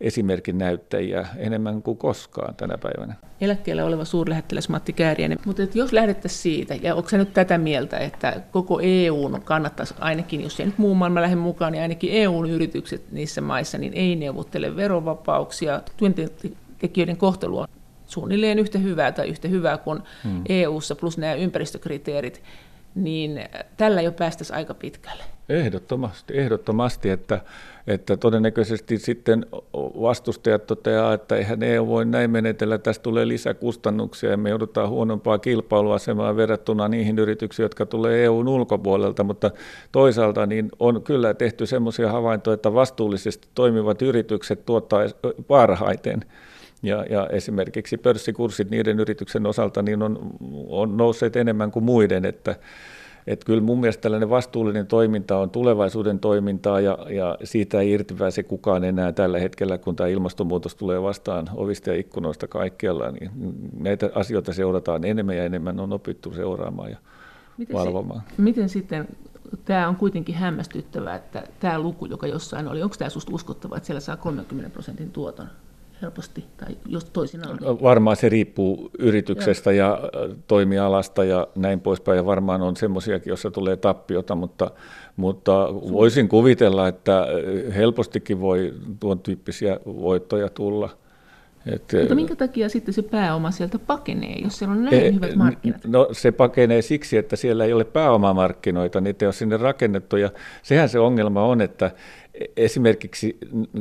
esimerkin 0.00 0.58
näyttäjiä 0.58 1.28
enemmän 1.36 1.82
kuin 1.82 1.98
koskaan 1.98 2.54
tänä 2.54 2.78
päivänä. 2.78 3.14
Eläkkeellä 3.40 3.84
oleva 3.84 4.04
suurlähettiläs 4.04 4.68
Matti 4.68 4.92
Kääriäinen, 4.92 5.38
mutta 5.44 5.62
jos 5.74 5.92
lähdettäisiin 5.92 6.42
siitä, 6.42 6.74
ja 6.74 6.94
onko 6.94 7.08
se 7.08 7.18
nyt 7.18 7.32
tätä 7.32 7.58
mieltä, 7.58 7.98
että 7.98 8.40
koko 8.50 8.80
EU 8.82 9.30
kannattaisi 9.44 9.94
ainakin, 10.00 10.40
jos 10.40 10.60
ei 10.60 10.66
nyt 10.66 10.78
muu 10.78 10.94
maailma 10.94 11.22
lähde 11.22 11.36
mukaan, 11.36 11.72
niin 11.72 11.82
ainakin 11.82 12.10
EUn 12.12 12.50
yritykset 12.50 13.12
niissä 13.12 13.40
maissa, 13.40 13.78
niin 13.78 13.92
ei 13.94 14.16
neuvottele 14.16 14.76
verovapauksia, 14.76 15.82
tekijöiden 16.78 17.16
kohtelu 17.16 17.58
on 17.58 17.68
suunnilleen 18.08 18.58
yhtä 18.58 18.78
hyvää 18.78 19.12
tai 19.12 19.28
yhtä 19.28 19.48
hyvää 19.48 19.78
kuin 19.78 20.02
hmm. 20.24 20.42
EU-ssa, 20.48 20.96
plus 20.96 21.18
nämä 21.18 21.34
ympäristökriteerit. 21.34 22.42
niin 22.94 23.44
tällä 23.76 24.02
jo 24.02 24.12
päästäisiin 24.12 24.56
aika 24.56 24.74
pitkälle. 24.74 25.22
Ehdottomasti, 25.48 26.38
ehdottomasti 26.38 27.10
että, 27.10 27.40
että 27.86 28.16
todennäköisesti 28.16 28.98
sitten 28.98 29.46
vastustajat 29.74 30.66
toteaa, 30.66 31.14
että 31.14 31.36
eihän 31.36 31.62
EU 31.62 31.86
voi 31.86 32.04
näin 32.04 32.30
menetellä, 32.30 32.78
tästä 32.78 33.02
tulee 33.02 33.28
lisäkustannuksia 33.28 34.30
ja 34.30 34.36
me 34.36 34.50
joudutaan 34.50 34.88
huonompaa 34.88 35.38
kilpailuasemaa 35.38 36.36
verrattuna 36.36 36.88
niihin 36.88 37.18
yrityksiin, 37.18 37.64
jotka 37.64 37.86
tulee 37.86 38.24
EUn 38.24 38.48
ulkopuolelta, 38.48 39.24
mutta 39.24 39.50
toisaalta 39.92 40.46
niin 40.46 40.68
on 40.78 41.02
kyllä 41.02 41.34
tehty 41.34 41.66
semmoisia 41.66 42.12
havaintoja, 42.12 42.54
että 42.54 42.74
vastuullisesti 42.74 43.48
toimivat 43.54 44.02
yritykset 44.02 44.66
tuottaa 44.66 45.00
parhaiten. 45.46 46.24
Ja, 46.82 47.04
ja 47.10 47.26
esimerkiksi 47.26 47.96
pörssikurssit 47.96 48.70
niiden 48.70 49.00
yrityksen 49.00 49.46
osalta 49.46 49.82
niin 49.82 50.02
on, 50.02 50.30
on 50.68 50.96
nousseet 50.96 51.36
enemmän 51.36 51.70
kuin 51.70 51.84
muiden, 51.84 52.24
että 52.24 52.56
että 53.28 53.46
kyllä 53.46 53.60
mun 53.60 53.80
mielestä 53.80 54.00
tällainen 54.00 54.30
vastuullinen 54.30 54.86
toiminta 54.86 55.38
on 55.38 55.50
tulevaisuuden 55.50 56.18
toimintaa 56.18 56.80
ja, 56.80 56.98
ja 57.10 57.38
siitä 57.44 57.80
ei 57.80 57.90
irti 57.90 58.14
pääse 58.14 58.42
kukaan 58.42 58.84
enää 58.84 59.12
tällä 59.12 59.38
hetkellä, 59.38 59.78
kun 59.78 59.96
tämä 59.96 60.08
ilmastonmuutos 60.08 60.74
tulee 60.74 61.02
vastaan 61.02 61.48
ovista 61.54 61.90
ja 61.90 61.96
ikkunoista 61.96 62.48
kaikkialla, 62.48 63.10
niin 63.10 63.30
näitä 63.80 64.10
asioita 64.14 64.52
seurataan 64.52 65.04
enemmän 65.04 65.36
ja 65.36 65.44
enemmän 65.44 65.80
on 65.80 65.92
opittu 65.92 66.32
seuraamaan 66.32 66.90
ja 66.90 66.96
miten 67.58 67.76
valvomaan. 67.76 68.22
Se, 68.36 68.42
miten 68.42 68.68
sitten, 68.68 69.08
tämä 69.64 69.88
on 69.88 69.96
kuitenkin 69.96 70.34
hämmästyttävää, 70.34 71.16
että 71.16 71.42
tämä 71.60 71.78
luku, 71.78 72.06
joka 72.06 72.26
jossain 72.26 72.68
oli, 72.68 72.82
onko 72.82 72.96
tämä 72.98 73.08
sinusta 73.08 73.34
uskottava, 73.34 73.76
että 73.76 73.86
siellä 73.86 74.00
saa 74.00 74.16
30 74.16 74.70
prosentin 74.70 75.10
tuoton? 75.10 75.46
Helposti, 76.02 76.44
tai 76.56 76.76
jos 76.86 77.04
toisinaan. 77.04 77.58
Varmaan 77.62 78.16
se 78.16 78.28
riippuu 78.28 78.90
yrityksestä 78.98 79.72
ja, 79.72 79.84
ja 79.86 80.10
toimialasta 80.46 81.24
ja 81.24 81.48
näin 81.54 81.80
poispäin, 81.80 82.16
ja 82.16 82.26
varmaan 82.26 82.62
on 82.62 82.76
semmoisiakin, 82.76 83.30
joissa 83.30 83.50
tulee 83.50 83.76
tappiota, 83.76 84.34
mutta, 84.34 84.70
mutta 85.16 85.52
voisin 85.92 86.28
kuvitella, 86.28 86.88
että 86.88 87.26
helpostikin 87.76 88.40
voi 88.40 88.74
tuon 89.00 89.18
tyyppisiä 89.18 89.80
voittoja 89.86 90.48
tulla. 90.48 90.90
Et, 91.66 91.92
Mutta 92.00 92.14
minkä 92.14 92.36
takia 92.36 92.68
sitten 92.68 92.94
se 92.94 93.02
pääoma 93.02 93.50
sieltä 93.50 93.78
pakenee, 93.78 94.38
jos 94.42 94.58
siellä 94.58 94.72
on 94.72 94.84
näin 94.84 95.06
e, 95.06 95.12
hyvät 95.12 95.34
markkinat? 95.34 95.84
No 95.86 96.08
se 96.12 96.32
pakenee 96.32 96.82
siksi, 96.82 97.16
että 97.16 97.36
siellä 97.36 97.64
ei 97.64 97.72
ole 97.72 97.84
pääomamarkkinoita, 97.84 99.00
niitä 99.00 99.24
ei 99.24 99.26
ole 99.26 99.32
sinne 99.32 99.56
rakennettu, 99.56 100.16
ja 100.16 100.30
sehän 100.62 100.88
se 100.88 100.98
ongelma 100.98 101.44
on, 101.44 101.60
että 101.60 101.90
esimerkiksi 102.56 103.38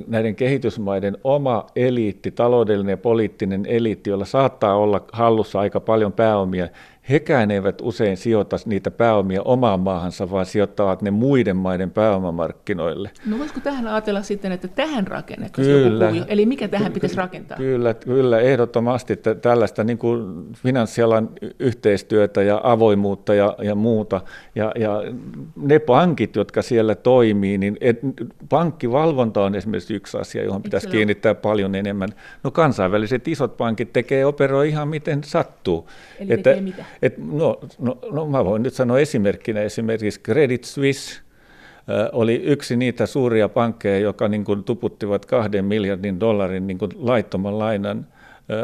näiden 0.07 0.35
kehitysmaiden 0.35 1.17
oma 1.23 1.67
eliitti, 1.75 2.31
taloudellinen 2.31 2.93
ja 2.93 2.97
poliittinen 2.97 3.65
eliitti, 3.65 4.09
jolla 4.09 4.25
saattaa 4.25 4.75
olla 4.75 5.05
hallussa 5.11 5.59
aika 5.59 5.79
paljon 5.79 6.13
pääomia, 6.13 6.67
hekään 7.09 7.51
eivät 7.51 7.81
usein 7.81 8.17
sijoita 8.17 8.55
niitä 8.65 8.91
pääomia 8.91 9.41
omaan 9.41 9.79
maahansa, 9.79 10.31
vaan 10.31 10.45
sijoittavat 10.45 11.01
ne 11.01 11.11
muiden 11.11 11.57
maiden 11.57 11.91
pääomamarkkinoille. 11.91 13.11
No 13.25 13.39
voisiko 13.39 13.59
tähän 13.59 13.87
ajatella 13.87 14.21
sitten, 14.21 14.51
että 14.51 14.67
tähän 14.67 15.07
rakennettaisiin 15.07 15.83
kyllä, 15.83 16.05
joku 16.05 16.17
kuvio? 16.17 16.25
Eli 16.27 16.45
mikä 16.45 16.67
tähän 16.67 16.93
pitäisi 16.93 17.15
rakentaa? 17.15 17.57
Kyllä, 17.57 17.93
kyllä 17.93 18.39
ehdottomasti 18.39 19.13
että 19.13 19.35
tällaista 19.35 19.83
niin 19.83 19.97
kuin 19.97 20.47
finanssialan 20.53 21.29
yhteistyötä 21.59 22.43
ja 22.43 22.61
avoimuutta 22.63 23.33
ja, 23.33 23.55
ja 23.61 23.75
muuta. 23.75 24.21
Ja, 24.55 24.71
ja 24.79 25.03
ne 25.55 25.79
pankit, 25.79 26.35
jotka 26.35 26.61
siellä 26.61 26.95
toimii, 26.95 27.57
niin 27.57 27.77
et, 27.81 27.99
pankkivalvonta 28.49 29.43
on 29.43 29.55
esimerkiksi 29.55 29.93
yksi 29.93 30.17
asia, 30.17 30.43
johon 30.43 30.63
pitäisi 30.63 30.87
kiinnittää 30.87 31.29
ole? 31.29 31.39
paljon 31.41 31.75
enemmän. 31.75 32.09
No 32.43 32.51
kansainväliset 32.51 33.27
isot 33.27 33.57
pankit 33.57 33.93
tekee 33.93 34.25
operoi 34.25 34.69
ihan 34.69 34.87
miten 34.87 35.23
sattuu. 35.23 35.89
Eli 36.19 36.33
että, 36.33 36.49
tekee 36.49 36.61
mitä? 36.61 36.85
Et, 37.01 37.17
no, 37.17 37.59
no, 37.79 37.97
no 38.11 38.25
mä 38.25 38.45
voin 38.45 38.63
nyt 38.63 38.73
sanoa 38.73 38.99
esimerkkinä. 38.99 39.61
Esimerkiksi 39.61 40.19
Credit 40.19 40.63
Suisse 40.63 41.21
oli 42.11 42.35
yksi 42.35 42.75
niitä 42.75 43.05
suuria 43.05 43.49
pankkeja, 43.49 43.99
joka 43.99 44.27
niin 44.27 44.43
kuin 44.43 44.63
tuputtivat 44.63 45.25
kahden 45.25 45.65
miljardin 45.65 46.19
dollarin 46.19 46.67
niin 46.67 46.77
kuin 46.77 46.91
laittoman 46.95 47.59
lainan 47.59 48.07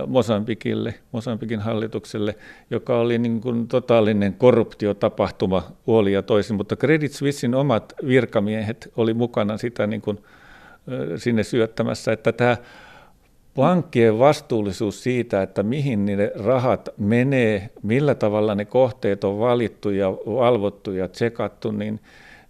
Mosambikille, 0.07 0.93
Mosambikin 1.11 1.59
hallitukselle, 1.59 2.36
joka 2.69 2.99
oli 2.99 3.17
niin 3.17 3.41
kuin 3.41 3.67
totaalinen 3.67 4.34
korruptiotapahtuma 4.34 5.71
puoli 5.86 6.13
ja 6.13 6.21
toisin, 6.21 6.55
mutta 6.55 6.75
Credit 6.75 7.11
Suissein 7.11 7.55
omat 7.55 7.93
virkamiehet 8.07 8.91
oli 8.97 9.13
mukana 9.13 9.57
sitä 9.57 9.88
niin 9.88 10.01
kuin 10.01 10.17
sinne 11.15 11.43
syöttämässä, 11.43 12.11
että 12.11 12.31
tämä 12.31 12.57
pankkien 13.56 14.20
vastuullisuus 14.20 15.04
siitä, 15.04 15.41
että 15.41 15.64
mihin 15.64 16.06
ne 16.06 16.32
rahat 16.36 16.89
menee, 16.97 17.70
millä 17.84 18.16
tavalla 18.16 18.56
ne 18.56 18.66
kohteet 18.66 19.24
on 19.24 19.39
valittu 19.39 19.89
ja 19.89 20.12
valvottu 20.12 20.91
ja 20.91 21.08
tsekattu, 21.08 21.72
niin, 21.72 21.99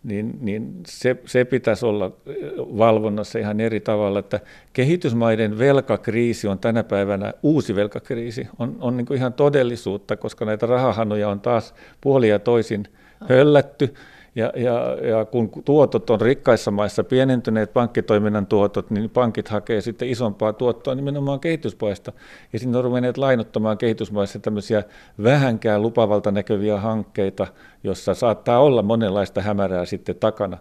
niin, 0.03 0.37
niin 0.41 0.73
se, 0.87 1.15
se 1.25 1.45
pitäisi 1.45 1.85
olla 1.85 2.11
valvonnassa 2.57 3.39
ihan 3.39 3.59
eri 3.59 3.79
tavalla. 3.79 4.19
Että 4.19 4.39
kehitysmaiden 4.73 5.59
velkakriisi 5.59 6.47
on 6.47 6.59
tänä 6.59 6.83
päivänä 6.83 7.33
uusi 7.43 7.75
velkakriisi, 7.75 8.47
on, 8.59 8.77
on 8.79 8.97
niin 8.97 9.05
kuin 9.05 9.17
ihan 9.17 9.33
todellisuutta, 9.33 10.17
koska 10.17 10.45
näitä 10.45 10.65
rahahanoja 10.65 11.29
on 11.29 11.39
taas 11.39 11.73
puoli 12.01 12.29
ja 12.29 12.39
toisin 12.39 12.87
höllätty. 13.29 13.93
Ja, 14.35 14.51
ja, 14.55 14.97
ja 15.07 15.25
kun 15.25 15.51
tuotot 15.65 16.09
on 16.09 16.21
rikkaissa 16.21 16.71
maissa 16.71 17.03
pienentyneet, 17.03 17.73
pankkitoiminnan 17.73 18.47
tuotot, 18.47 18.91
niin 18.91 19.09
pankit 19.09 19.47
hakee 19.47 19.81
sitten 19.81 20.09
isompaa 20.09 20.53
tuottoa 20.53 20.95
nimenomaan 20.95 21.39
kehitysmaista. 21.39 22.11
Ja 22.53 22.59
sinne 22.59 22.77
on 22.77 22.83
ruvenneet 22.83 23.17
lainottamaan 23.17 23.77
kehitysmaissa 23.77 24.39
tämmöisiä 24.39 24.83
vähänkään 25.23 25.81
lupavalta 25.81 26.31
näkyviä 26.31 26.79
hankkeita, 26.79 27.47
jossa 27.83 28.13
saattaa 28.13 28.59
olla 28.59 28.81
monenlaista 28.81 29.41
hämärää 29.41 29.85
sitten 29.85 30.15
takana. 30.15 30.57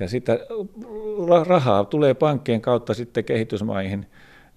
Ja 0.00 0.08
sitä 0.08 0.38
rahaa 1.46 1.84
tulee 1.84 2.14
pankkien 2.14 2.60
kautta 2.60 2.94
sitten 2.94 3.24
kehitysmaihin 3.24 4.06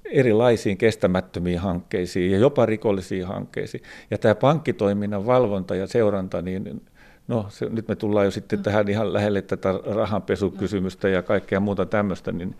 erilaisiin 0.05 0.77
kestämättömiin 0.77 1.59
hankkeisiin 1.59 2.31
ja 2.31 2.37
jopa 2.37 2.65
rikollisiin 2.65 3.27
hankkeisiin. 3.27 3.83
Ja 4.11 4.17
tämä 4.17 4.35
pankkitoiminnan 4.35 5.25
valvonta 5.25 5.75
ja 5.75 5.87
seuranta, 5.87 6.41
niin 6.41 6.81
No 7.27 7.45
se, 7.49 7.69
nyt 7.69 7.87
me 7.87 7.95
tullaan 7.95 8.25
jo 8.25 8.31
sitten 8.31 8.63
tähän 8.63 8.89
ihan 8.89 9.13
lähelle 9.13 9.41
tätä 9.41 9.73
rahanpesukysymystä 9.85 11.09
ja 11.09 11.21
kaikkea 11.21 11.59
muuta 11.59 11.85
tämmöistä, 11.85 12.31
niin, 12.31 12.55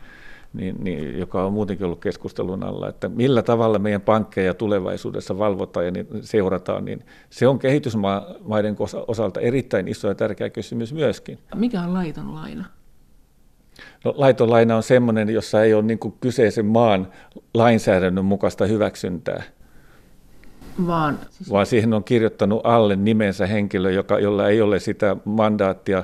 niin, 0.53 0.76
niin, 0.84 1.20
joka 1.20 1.45
on 1.45 1.53
muutenkin 1.53 1.86
ollut 1.86 2.01
keskustelun 2.01 2.63
alla, 2.63 2.89
että 2.89 3.09
millä 3.09 3.41
tavalla 3.41 3.80
meidän 3.80 4.01
pankkeja 4.01 4.53
tulevaisuudessa 4.53 5.38
valvotaan 5.38 5.86
ja 5.86 5.91
niin 5.91 6.07
seurataan, 6.22 6.86
niin 6.86 7.05
se 7.30 7.47
on 7.47 7.59
kehitysmaiden 7.59 8.76
osalta 9.07 9.39
erittäin 9.39 9.88
iso 9.88 10.07
ja 10.07 10.15
tärkeä 10.15 10.49
kysymys 10.49 10.93
myöskin. 10.93 11.39
Mikä 11.55 11.82
on 11.82 11.93
laiton 11.93 12.36
laina? 12.36 12.65
No, 14.05 14.13
laiton 14.18 14.49
laina 14.49 14.76
on 14.76 14.84
sellainen, 14.84 15.30
jossa 15.30 15.63
ei 15.63 15.74
ole 15.74 15.84
niin 15.84 15.99
kyseisen 16.20 16.65
maan 16.65 17.07
lainsäädännön 17.53 18.26
mukaista 18.26 18.65
hyväksyntää 18.65 19.43
vaan, 20.88 21.19
siis... 21.30 21.49
vaan 21.49 21.65
siihen 21.65 21.93
on 21.93 22.03
kirjoittanut 22.03 22.61
alle 22.63 22.95
nimensä 22.95 23.47
henkilö, 23.47 23.91
joka, 23.91 24.19
jolla 24.19 24.49
ei 24.49 24.61
ole 24.61 24.80
sitä 24.80 25.17
mandaattia. 25.25 26.03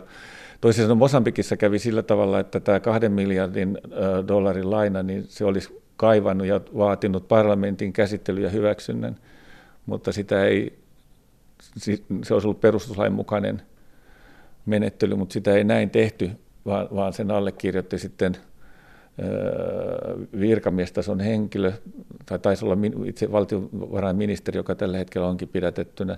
Toisin 0.61 0.83
sanoen 0.83 0.97
Mosambikissa 0.97 1.57
kävi 1.57 1.79
sillä 1.79 2.03
tavalla, 2.03 2.39
että 2.39 2.59
tämä 2.59 2.79
kahden 2.79 3.11
miljardin 3.11 3.77
dollarin 4.27 4.71
laina, 4.71 5.03
niin 5.03 5.23
se 5.27 5.45
olisi 5.45 5.81
kaivannut 5.97 6.47
ja 6.47 6.61
vaatinut 6.77 7.27
parlamentin 7.27 7.93
käsittely 7.93 8.41
ja 8.41 8.49
hyväksynnän, 8.49 9.15
mutta 9.85 10.11
sitä 10.11 10.45
ei, 10.45 10.79
se 12.23 12.33
olisi 12.33 12.47
ollut 12.47 12.61
perustuslain 12.61 13.13
mukainen 13.13 13.61
menettely, 14.65 15.15
mutta 15.15 15.33
sitä 15.33 15.53
ei 15.53 15.63
näin 15.63 15.89
tehty, 15.89 16.31
vaan, 16.65 16.87
vaan 16.95 17.13
sen 17.13 17.31
allekirjoitti 17.31 17.99
sitten– 17.99 18.37
virkamiestason 20.39 21.19
henkilö, 21.19 21.71
tai 22.25 22.39
taisi 22.39 22.65
olla 22.65 22.77
itse 23.05 23.31
valtiovarainministeri, 23.31 24.57
joka 24.57 24.75
tällä 24.75 24.97
hetkellä 24.97 25.27
onkin 25.27 25.47
pidätettynä, 25.47 26.17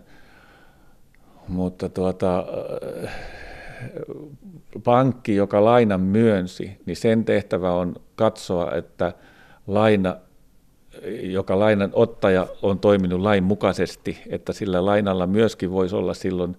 mutta 1.47 1.89
tuota, 1.89 2.45
pankki, 4.83 5.35
joka 5.35 5.65
lainan 5.65 6.01
myönsi, 6.01 6.77
niin 6.85 6.97
sen 6.97 7.25
tehtävä 7.25 7.71
on 7.71 7.95
katsoa, 8.15 8.71
että 8.71 9.13
laina, 9.67 10.15
joka 11.21 11.59
lainan 11.59 11.89
ottaja 11.93 12.47
on 12.61 12.79
toiminut 12.79 13.21
lain 13.21 13.43
mukaisesti, 13.43 14.17
että 14.29 14.53
sillä 14.53 14.85
lainalla 14.85 15.27
myöskin 15.27 15.71
voisi 15.71 15.95
olla 15.95 16.13
silloin, 16.13 16.57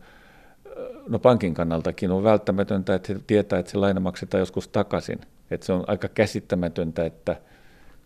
no 1.09 1.19
pankin 1.19 1.55
kannaltakin 1.55 2.11
on 2.11 2.25
välttämätöntä, 2.25 2.95
että 2.95 3.07
se 3.07 3.21
tietää, 3.27 3.59
että 3.59 3.73
se 3.73 3.79
laina 3.79 4.01
maksetaan 4.01 4.41
joskus 4.41 4.69
takaisin– 4.69 5.19
että 5.51 5.67
se 5.67 5.73
on 5.73 5.85
aika 5.87 6.09
käsittämätöntä, 6.09 7.07
että 7.07 7.37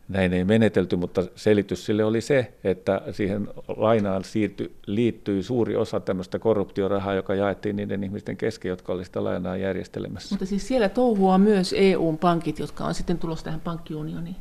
näin 0.08 0.32
ei 0.32 0.44
menetelty, 0.44 0.96
mutta 0.96 1.24
selitys 1.34 1.86
sille 1.86 2.04
oli 2.04 2.20
se, 2.20 2.52
että 2.64 3.02
siihen 3.12 3.48
lainaan 3.76 4.24
siirty, 4.24 4.72
liittyy 4.86 5.42
suuri 5.42 5.76
osa 5.76 6.00
tämmöistä 6.00 6.38
korruptiorahaa, 6.38 7.14
joka 7.14 7.34
jaettiin 7.34 7.76
niiden 7.76 8.04
ihmisten 8.04 8.36
kesken, 8.36 8.68
jotka 8.68 8.92
olivat 8.92 9.06
sitä 9.06 9.24
lainaa 9.24 9.56
järjestelemässä. 9.56 10.34
Mutta 10.34 10.46
siis 10.46 10.68
siellä 10.68 10.88
touhua 10.88 11.38
myös 11.38 11.74
EU-pankit, 11.78 12.58
jotka 12.58 12.84
on 12.84 12.94
sitten 12.94 13.18
tulossa 13.18 13.44
tähän 13.44 13.60
pankkiunioniin? 13.60 14.36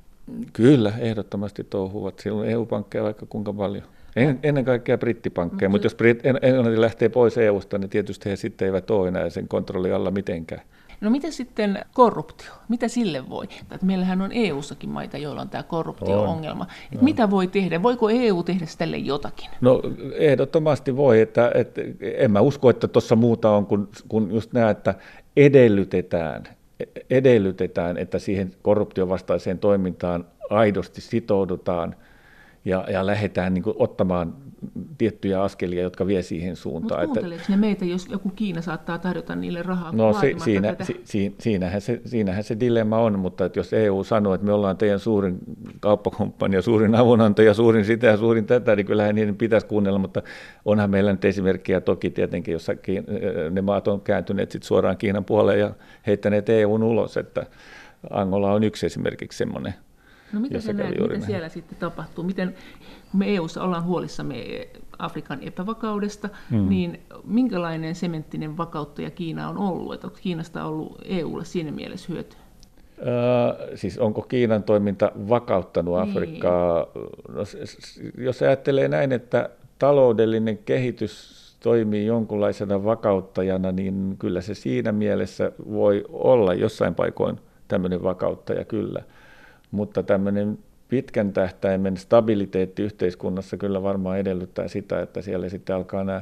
Kyllä, 0.54 0.94
ehdottomasti 1.00 1.64
touhuvat. 1.64 2.20
Siellä 2.20 2.42
on 2.42 2.48
EU-pankkeja 2.48 3.04
vaikka 3.04 3.26
kuinka 3.26 3.54
paljon. 3.54 3.84
En, 4.16 4.40
ennen 4.44 4.66
kaikkea 4.66 4.98
brittipankkeja, 4.98 5.70
mutta 5.70 5.86
jos 5.86 5.96
Brit, 5.96 6.26
Englanti 6.42 6.82
lähtee 6.82 7.10
pois 7.10 7.38
EUsta, 7.38 7.78
niin 7.78 7.90
tietysti 7.90 8.30
he 8.30 8.36
sitten 8.36 8.66
eivät 8.66 8.92
ole 8.92 9.08
enää 9.08 9.30
sen 9.30 9.48
kontrolli 9.48 9.92
alla 9.92 10.12
mitenkään. 10.12 10.62
No 11.02 11.10
mitä 11.10 11.32
sitten 11.32 11.86
korruptio? 11.94 12.52
Mitä 12.70 12.88
sille 12.88 13.30
voi? 13.30 13.46
Että 13.72 13.86
meillähän 13.86 14.22
on 14.22 14.32
EU-sakin 14.34 14.90
maita, 14.90 15.18
joilla 15.18 15.42
on 15.42 15.50
tämä 15.50 15.64
korruptio-ongelma. 15.64 16.68
On. 16.96 17.04
Mitä 17.04 17.30
voi 17.30 17.48
tehdä? 17.48 17.84
Voiko 17.84 18.10
EU 18.10 18.44
tehdä 18.44 18.66
tälle 18.78 18.98
jotakin? 18.98 19.50
No 19.62 19.82
ehdottomasti 20.14 20.96
voi. 20.98 21.22
Että, 21.22 21.52
että 21.56 21.82
en 22.02 22.32
mä 22.32 22.42
usko, 22.42 22.70
että 22.70 22.88
tuossa 22.88 23.16
muuta 23.16 23.52
on 23.52 23.66
kuin, 23.66 23.88
kuin 24.08 24.32
just 24.32 24.54
nämä, 24.54 24.70
että 24.70 24.96
edellytetään, 25.38 26.44
edellytetään, 27.10 27.98
että 27.98 28.20
siihen 28.20 28.52
korruptiovastaiseen 28.62 29.60
toimintaan 29.60 30.26
aidosti 30.50 31.02
sitoudutaan 31.02 31.96
ja, 32.66 32.86
ja 32.92 33.06
lähdetään 33.06 33.54
niin 33.54 33.64
ottamaan 33.76 34.34
tiettyjä 34.98 35.44
askelia, 35.44 35.84
jotka 35.84 36.08
vie 36.08 36.22
siihen 36.22 36.56
suuntaan. 36.56 37.02
Mutta 37.02 37.20
kuunteleeko 37.20 37.46
ne 37.50 37.58
meitä, 37.58 37.86
jos 37.86 38.08
joku 38.10 38.30
Kiina 38.30 38.62
saattaa 38.62 38.98
tarjota 38.98 39.36
niille 39.36 39.64
rahaa? 39.64 39.92
No 39.92 40.14
si, 40.14 40.36
siinä, 40.44 40.76
si, 41.04 41.36
siinähän, 41.40 41.82
se, 41.82 42.02
siinähän 42.06 42.44
se 42.44 42.60
dilemma 42.60 42.98
on, 42.98 43.20
mutta 43.20 43.46
että 43.46 43.60
jos 43.60 43.74
EU 43.74 44.04
sanoo, 44.04 44.34
että 44.34 44.46
me 44.48 44.54
ollaan 44.54 44.78
teidän 44.78 45.00
suurin 45.00 45.38
kauppakumppani 45.80 46.56
ja 46.56 46.62
suurin 46.62 46.96
avunantaja, 46.96 47.54
suurin 47.54 47.86
sitä 47.86 48.08
ja 48.08 48.18
suurin 48.18 48.46
tätä, 48.46 48.76
niin 48.76 48.86
kyllähän 48.86 49.16
niiden 49.16 49.36
pitäisi 49.36 49.68
kuunnella, 49.68 50.00
mutta 50.00 50.22
onhan 50.66 50.90
meillä 50.90 51.12
nyt 51.12 51.26
esimerkkiä 51.26 51.82
toki 51.82 52.10
tietenkin, 52.10 52.52
jossa 52.52 52.74
ne 53.52 53.62
maat 53.62 53.88
on 53.88 54.02
kääntyneet 54.02 54.52
sit 54.52 54.64
suoraan 54.64 54.98
Kiinan 54.98 55.26
puoleen 55.26 55.60
ja 55.60 55.74
heittäneet 56.08 56.50
EUn 56.50 56.84
ulos, 56.84 57.18
että 57.18 57.46
Angola 58.10 58.54
on 58.54 58.64
yksi 58.64 58.86
esimerkiksi 58.86 59.38
semmoinen 59.38 59.74
No 60.34 60.40
mitä, 60.40 60.60
se 60.60 60.74
näet, 60.74 60.96
mitä 61.00 61.26
siellä 61.26 61.50
sitten 61.50 61.78
tapahtuu? 61.78 62.24
Miten, 62.24 62.56
kun 63.12 63.20
me 63.20 63.36
EU-ssa 63.36 63.64
ollaan 63.64 63.84
huolissamme 63.84 64.68
Afrikan 65.00 65.40
epävakaudesta, 65.44 66.30
hmm. 66.50 66.70
niin 66.70 67.00
minkälainen 67.24 67.96
sementtinen 67.96 68.58
vakauttaja 68.58 69.10
Kiina 69.10 69.50
on 69.50 69.58
ollut? 69.58 69.94
Että 69.94 70.08
onko 70.08 70.20
Kiinasta 70.22 70.64
ollut 70.64 71.02
EUlle 71.06 71.46
siinä 71.46 71.72
mielessä 71.72 72.14
hyöty? 72.14 72.38
Öö, 73.00 73.78
siis 73.78 73.98
onko 73.98 74.22
Kiinan 74.22 74.64
toiminta 74.64 75.12
vakauttanut 75.30 76.00
niin. 76.00 76.10
Afrikkaa? 76.10 76.88
No, 77.30 77.44
jos 78.18 78.42
ajattelee 78.42 78.88
näin, 78.88 79.12
että 79.12 79.50
taloudellinen 79.80 80.58
kehitys 80.58 81.40
toimii 81.64 82.06
jonkunlaisena 82.06 82.84
vakauttajana, 82.84 83.72
niin 83.72 84.16
kyllä 84.20 84.42
se 84.42 84.54
siinä 84.54 84.92
mielessä 84.92 85.52
voi 85.70 86.06
olla 86.10 86.54
jossain 86.54 86.96
paikoin 86.96 87.40
tämmöinen 87.68 88.04
vakauttaja 88.04 88.66
kyllä 88.66 89.04
mutta 89.72 90.04
tämmöinen 90.04 90.58
pitkän 90.88 91.34
tähtäimen 91.34 91.98
stabiliteetti 91.98 92.84
yhteiskunnassa 92.84 93.58
kyllä 93.58 93.84
varmaan 93.84 94.20
edellyttää 94.20 94.68
sitä, 94.68 95.02
että 95.02 95.22
siellä 95.22 95.50
sitten 95.50 95.76
alkaa 95.76 96.04
nämä 96.04 96.22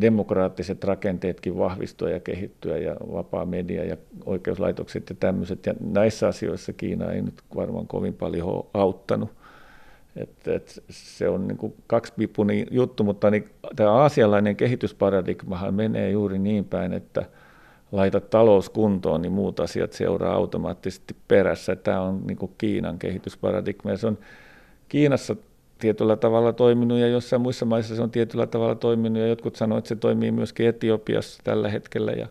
demokraattiset 0.00 0.84
rakenteetkin 0.84 1.58
vahvistua 1.58 2.10
ja 2.10 2.20
kehittyä 2.20 2.78
ja 2.78 2.96
vapaa 3.12 3.46
media 3.46 3.84
ja 3.84 3.96
oikeuslaitokset 4.26 5.10
ja 5.10 5.16
tämmöiset. 5.20 5.66
Ja 5.66 5.74
näissä 5.80 6.28
asioissa 6.28 6.72
Kiina 6.72 7.12
ei 7.12 7.22
nyt 7.22 7.34
varmaan 7.56 7.86
kovin 7.86 8.14
paljon 8.14 8.48
ole 8.48 8.64
auttanut. 8.74 9.30
Et, 10.16 10.48
et 10.48 10.82
se 10.90 11.28
on 11.28 11.48
niin 11.48 11.74
kaksipipunen 11.86 12.66
juttu, 12.70 13.04
mutta 13.04 13.30
niin, 13.30 13.48
tämä 13.76 13.92
aasialainen 13.92 14.56
kehitysparadigmahan 14.56 15.74
menee 15.74 16.10
juuri 16.10 16.38
niin 16.38 16.64
päin, 16.64 16.92
että– 16.92 17.24
laita 17.92 18.20
talous 18.20 18.68
kuntoon, 18.68 19.22
niin 19.22 19.32
muut 19.32 19.60
asiat 19.60 19.92
seuraa 19.92 20.34
automaattisesti 20.34 21.16
perässä. 21.28 21.76
Tämä 21.76 22.00
on 22.00 22.20
niin 22.26 22.36
kuin 22.36 22.52
Kiinan 22.58 22.98
kehitysparadigma. 22.98 23.96
Se 23.96 24.06
on 24.06 24.18
Kiinassa 24.88 25.36
tietyllä 25.78 26.16
tavalla 26.16 26.52
toiminut 26.52 26.98
ja 26.98 27.08
jossain 27.08 27.42
muissa 27.42 27.66
maissa 27.66 27.96
se 27.96 28.02
on 28.02 28.10
tietyllä 28.10 28.46
tavalla 28.46 28.74
toiminut 28.74 29.18
ja 29.18 29.26
jotkut 29.26 29.56
sanoivat, 29.56 29.78
että 29.78 29.88
se 29.88 29.96
toimii 29.96 30.30
myöskin 30.30 30.68
Etiopiassa 30.68 31.40
tällä 31.44 31.68
hetkellä 31.68 32.12
ja, 32.12 32.26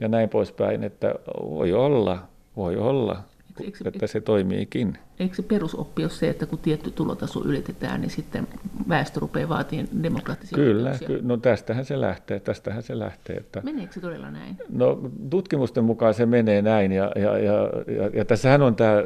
ja 0.00 0.08
näin 0.08 0.28
poispäin, 0.28 0.84
että 0.84 1.14
voi 1.50 1.72
olla, 1.72 2.18
voi 2.56 2.76
olla, 2.76 3.22
eikö, 3.60 3.78
eikö, 3.78 3.88
että 3.88 4.06
se 4.06 4.20
toimiikin. 4.20 4.98
Eikö 5.18 5.34
se 5.34 5.42
perusoppi 5.42 6.02
ole 6.02 6.10
se, 6.10 6.28
että 6.28 6.46
kun 6.46 6.58
tietty 6.58 6.90
tulotaso 6.90 7.42
ylitetään, 7.44 8.00
niin 8.00 8.10
sitten 8.10 8.48
väestö 8.88 9.20
rupeaa 9.20 9.48
vaatimaan 9.48 10.02
demokraattisia 10.02 10.56
Kyllä, 10.56 10.98
ky- 11.06 11.20
no 11.22 11.36
tästähän 11.36 11.84
se 11.84 12.00
lähtee, 12.00 12.40
tästähän 12.40 12.82
se 12.82 12.98
lähtee. 12.98 13.36
Että, 13.36 13.60
Meneekö 13.64 13.92
se 13.92 14.00
todella 14.00 14.30
näin? 14.30 14.56
No 14.68 15.10
tutkimusten 15.30 15.84
mukaan 15.84 16.14
se 16.14 16.26
menee 16.26 16.62
näin, 16.62 16.92
ja, 16.92 17.12
ja, 17.16 17.38
ja, 17.38 17.52
ja, 17.96 18.10
ja 18.14 18.24
tässähän 18.24 18.62
on 18.62 18.76
tämä 18.76 19.02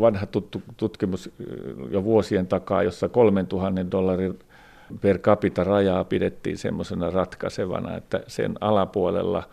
vanha 0.00 0.26
tuttu, 0.26 0.62
tutkimus 0.76 1.30
jo 1.90 2.04
vuosien 2.04 2.46
takaa, 2.46 2.82
jossa 2.82 3.08
3000 3.08 3.90
dollarin 3.90 4.38
per 5.00 5.18
capita 5.18 5.64
rajaa 5.64 6.04
pidettiin 6.04 6.58
semmoisena 6.58 7.10
ratkaisevana, 7.10 7.96
että 7.96 8.20
sen 8.26 8.54
alapuolella– 8.60 9.42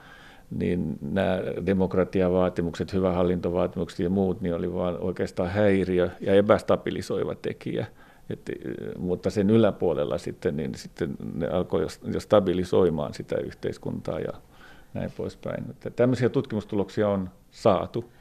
niin 0.52 0.98
nämä 1.02 1.39
demokratiavaatimukset, 1.66 2.93
hyvä 2.93 3.12
hallintovaatimukset 3.12 4.00
ja 4.00 4.10
muut, 4.10 4.41
niin 4.41 4.56
oli 4.56 4.74
vaan 4.74 4.98
oikeastaan 5.00 5.50
häiriö 5.50 6.10
ja 6.20 6.34
epästabilisoiva 6.34 7.36
tekijä. 7.36 7.86
Et, 8.30 8.52
mutta 8.98 9.30
sen 9.30 9.50
yläpuolella 9.50 10.18
sitten, 10.18 10.58
niin 10.58 10.76
sitten 10.76 11.16
ne 11.34 11.48
alkoi 11.48 11.88
jo 12.14 12.20
stabilisoimaan 12.20 13.14
sitä 13.14 13.38
yhteiskuntaa 13.38 14.20
ja 14.20 14.34
näin 14.93 15.12
poispäin. 15.18 15.64
Että 15.70 15.89
tämmöisiä 15.89 16.30
tutkimustuloksia 16.30 17.10
on 17.10 17.30
saatu. 17.52 18.12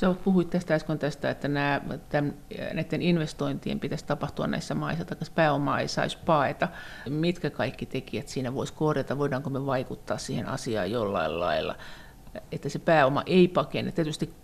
Sä 0.00 0.14
puhuit 0.24 0.50
tästä 0.50 0.74
äsken 0.74 0.98
tästä, 0.98 1.30
että 1.30 1.48
nämä, 1.48 1.80
tämän, 2.08 2.34
näiden 2.72 3.02
investointien 3.02 3.80
pitäisi 3.80 4.06
tapahtua 4.06 4.46
näissä 4.46 4.74
maissa, 4.74 5.02
että 5.02 5.26
pääomaa 5.34 5.80
ei 5.80 5.88
saisi 5.88 6.18
paeta. 6.26 6.68
Mitkä 7.08 7.50
kaikki 7.50 7.86
tekijät 7.86 8.28
siinä 8.28 8.54
voisi 8.54 8.72
korjata? 8.72 9.18
Voidaanko 9.18 9.50
me 9.50 9.66
vaikuttaa 9.66 10.18
siihen 10.18 10.48
asiaan 10.48 10.90
jollain 10.90 11.40
lailla, 11.40 11.74
että 12.52 12.68
se 12.68 12.78
pääoma 12.78 13.22
ei 13.26 13.48
pakene? 13.48 13.92
Tietysti 13.92 14.34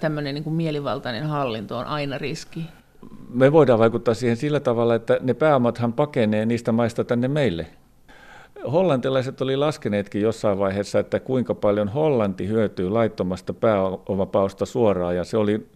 tämmöinen 0.00 0.34
niin 0.34 0.44
kuin 0.44 0.54
mielivaltainen 0.54 1.26
hallinto 1.26 1.78
on 1.78 1.86
aina 1.86 2.18
riski. 2.18 2.64
Me 3.28 3.52
voidaan 3.52 3.78
vaikuttaa 3.78 4.14
siihen 4.14 4.36
sillä 4.36 4.60
tavalla, 4.60 4.94
että 4.94 5.18
ne 5.20 5.34
pääomathan 5.34 5.92
pakenee 5.92 6.46
niistä 6.46 6.72
maista 6.72 7.04
tänne 7.04 7.28
meille. 7.28 7.66
Hollantilaiset 8.72 9.40
oli 9.40 9.56
laskeneetkin 9.56 10.22
jossain 10.22 10.58
vaiheessa, 10.58 10.98
että 10.98 11.20
kuinka 11.20 11.54
paljon 11.54 11.88
Hollanti 11.88 12.48
hyötyy 12.48 12.90
laittomasta 12.90 13.54
pääomapausta 13.54 14.66
suoraan, 14.66 15.16
ja 15.16 15.24
se 15.24 15.36
oli, 15.36 15.66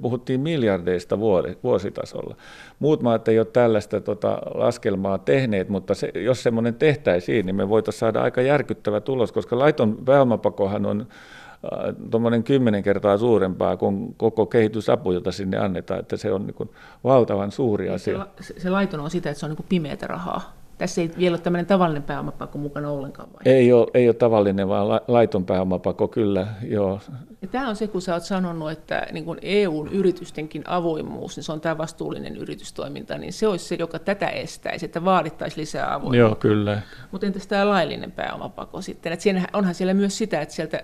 puhuttiin 0.00 0.40
miljardeista 0.40 1.18
vuositasolla. 1.62 2.36
Muut 2.78 3.02
maat 3.02 3.28
ei 3.28 3.38
ole 3.38 3.46
tällaista 3.46 4.00
tota, 4.00 4.38
laskelmaa 4.54 5.18
tehneet, 5.18 5.68
mutta 5.68 5.94
se, 5.94 6.10
jos 6.14 6.42
semmoinen 6.42 6.74
tehtäisiin, 6.74 7.46
niin 7.46 7.56
me 7.56 7.68
voitaisiin 7.68 8.00
saada 8.00 8.22
aika 8.22 8.42
järkyttävä 8.42 9.00
tulos, 9.00 9.32
koska 9.32 9.58
laiton 9.58 9.96
pääomapakohan 10.04 10.86
on 10.86 11.00
äh, 11.00 11.94
tuommoinen 12.10 12.44
kymmenen 12.44 12.82
kertaa 12.82 13.18
suurempaa 13.18 13.76
kuin 13.76 14.14
koko 14.16 14.46
kehitysapu, 14.46 15.12
jota 15.12 15.32
sinne 15.32 15.58
annetaan, 15.58 16.00
että 16.00 16.16
se 16.16 16.32
on 16.32 16.46
niin 16.46 16.70
valtavan 17.04 17.52
suuri 17.52 17.88
asia. 17.88 18.26
Se, 18.40 18.54
se 18.60 18.70
laiton 18.70 19.00
on 19.00 19.10
sitä, 19.10 19.30
että 19.30 19.40
se 19.40 19.46
on 19.46 19.52
niin 19.58 19.66
pimeätä 19.68 20.06
rahaa. 20.06 20.63
Tässä 20.78 21.00
ei 21.00 21.10
vielä 21.18 21.34
ole 21.34 21.40
tämmöinen 21.40 21.66
tavallinen 21.66 22.02
pääomapako 22.02 22.58
mukana 22.58 22.90
ollenkaan 22.90 23.32
vai? 23.32 23.40
Ei 23.44 23.72
ole, 23.72 23.86
ei 23.94 24.08
ole 24.08 24.14
tavallinen, 24.14 24.68
vaan 24.68 25.00
laiton 25.08 25.44
pääomapako 25.44 26.08
kyllä, 26.08 26.46
joo. 26.62 27.00
Ja 27.42 27.48
tämä 27.48 27.68
on 27.68 27.76
se, 27.76 27.86
kun 27.86 28.02
sä 28.02 28.14
oot 28.14 28.22
sanonut, 28.22 28.70
että 28.70 29.06
niin 29.12 29.24
kun 29.24 29.38
EUn 29.42 29.88
yritystenkin 29.88 30.62
avoimuus, 30.66 31.36
niin 31.36 31.44
se 31.44 31.52
on 31.52 31.60
tämä 31.60 31.78
vastuullinen 31.78 32.36
yritystoiminta, 32.36 33.18
niin 33.18 33.32
se 33.32 33.46
olisi 33.46 33.64
se, 33.64 33.74
joka 33.74 33.98
tätä 33.98 34.28
estäisi, 34.28 34.86
että 34.86 35.04
vaadittaisi 35.04 35.60
lisää 35.60 35.94
avoimuutta. 35.94 36.16
Joo, 36.16 36.34
kyllä. 36.34 36.82
Mutta 37.12 37.26
entäs 37.26 37.46
tämä 37.46 37.68
laillinen 37.68 38.12
pääomapako 38.12 38.80
sitten? 38.82 39.12
Että 39.12 39.48
onhan 39.52 39.74
siellä 39.74 39.94
myös 39.94 40.18
sitä, 40.18 40.40
että 40.40 40.54
sieltä 40.54 40.82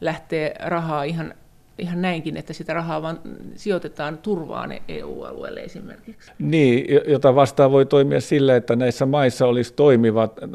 lähtee 0.00 0.54
rahaa 0.64 1.02
ihan 1.02 1.34
ihan 1.78 2.02
näinkin, 2.02 2.36
että 2.36 2.52
sitä 2.52 2.74
rahaa 2.74 3.02
vaan 3.02 3.20
sijoitetaan 3.54 4.18
turvaan 4.18 4.72
EU-alueelle 4.88 5.60
esimerkiksi. 5.60 6.32
Niin, 6.38 6.86
jota 7.08 7.34
vastaan 7.34 7.72
voi 7.72 7.86
toimia 7.86 8.20
sillä, 8.20 8.56
että 8.56 8.76
näissä 8.76 9.06
maissa 9.06 9.46
olisi 9.46 9.74
toimivat 9.74 10.42
äh, 10.42 10.48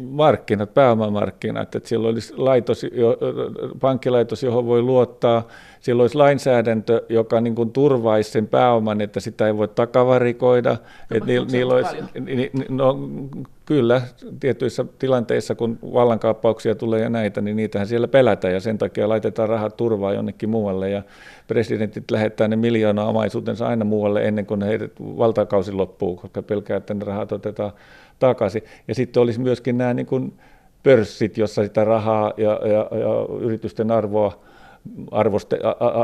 markkinat, 0.00 0.74
pääomamarkkinat, 0.74 1.74
että 1.74 1.88
siellä 1.88 2.08
olisi 2.08 2.34
laitos, 2.36 2.86
pankkilaitos, 3.80 4.42
johon 4.42 4.66
voi 4.66 4.82
luottaa, 4.82 5.48
siellä 5.80 6.02
olisi 6.02 6.16
lainsäädäntö, 6.16 7.02
joka 7.08 7.40
niin 7.40 7.54
kuin 7.54 7.72
turvaisi 7.72 8.30
sen 8.30 8.48
pääoman, 8.48 9.00
että 9.00 9.20
sitä 9.20 9.46
ei 9.46 9.56
voi 9.56 9.68
takavarikoida. 9.68 10.76
Että 11.10 11.26
niillä, 11.26 11.46
niillä 11.52 11.74
olisi, 11.74 11.96
ni, 12.20 12.50
no, 12.68 12.98
kyllä, 13.68 14.02
tietyissä 14.40 14.84
tilanteissa, 14.98 15.54
kun 15.54 15.78
vallankaappauksia 15.82 16.74
tulee 16.74 17.00
ja 17.00 17.10
näitä, 17.10 17.40
niin 17.40 17.56
niitähän 17.56 17.86
siellä 17.86 18.08
pelätään 18.08 18.54
ja 18.54 18.60
sen 18.60 18.78
takia 18.78 19.08
laitetaan 19.08 19.48
rahat 19.48 19.76
turvaa 19.76 20.12
jonnekin 20.12 20.48
muualle 20.48 20.90
ja 20.90 21.02
presidentit 21.48 22.10
lähettää 22.10 22.48
ne 22.48 22.56
miljoona 22.56 23.04
omaisuutensa 23.04 23.66
aina 23.66 23.84
muualle 23.84 24.22
ennen 24.22 24.46
kuin 24.46 24.62
heidät 24.62 24.92
valtakausi 25.00 25.72
loppuu, 25.72 26.16
koska 26.16 26.42
pelkää, 26.42 26.76
että 26.76 26.94
ne 26.94 27.04
rahat 27.04 27.32
otetaan 27.32 27.72
takaisin. 28.18 28.62
Ja 28.88 28.94
sitten 28.94 29.22
olisi 29.22 29.40
myöskin 29.40 29.78
nämä 29.78 29.94
niin 29.94 30.06
kuin 30.06 30.38
pörssit, 30.82 31.38
jossa 31.38 31.64
sitä 31.64 31.84
rahaa 31.84 32.32
ja, 32.36 32.60
ja, 32.62 32.98
ja 32.98 33.38
yritysten 33.40 33.90
arvoa 33.90 34.40
arvoste, 35.10 35.58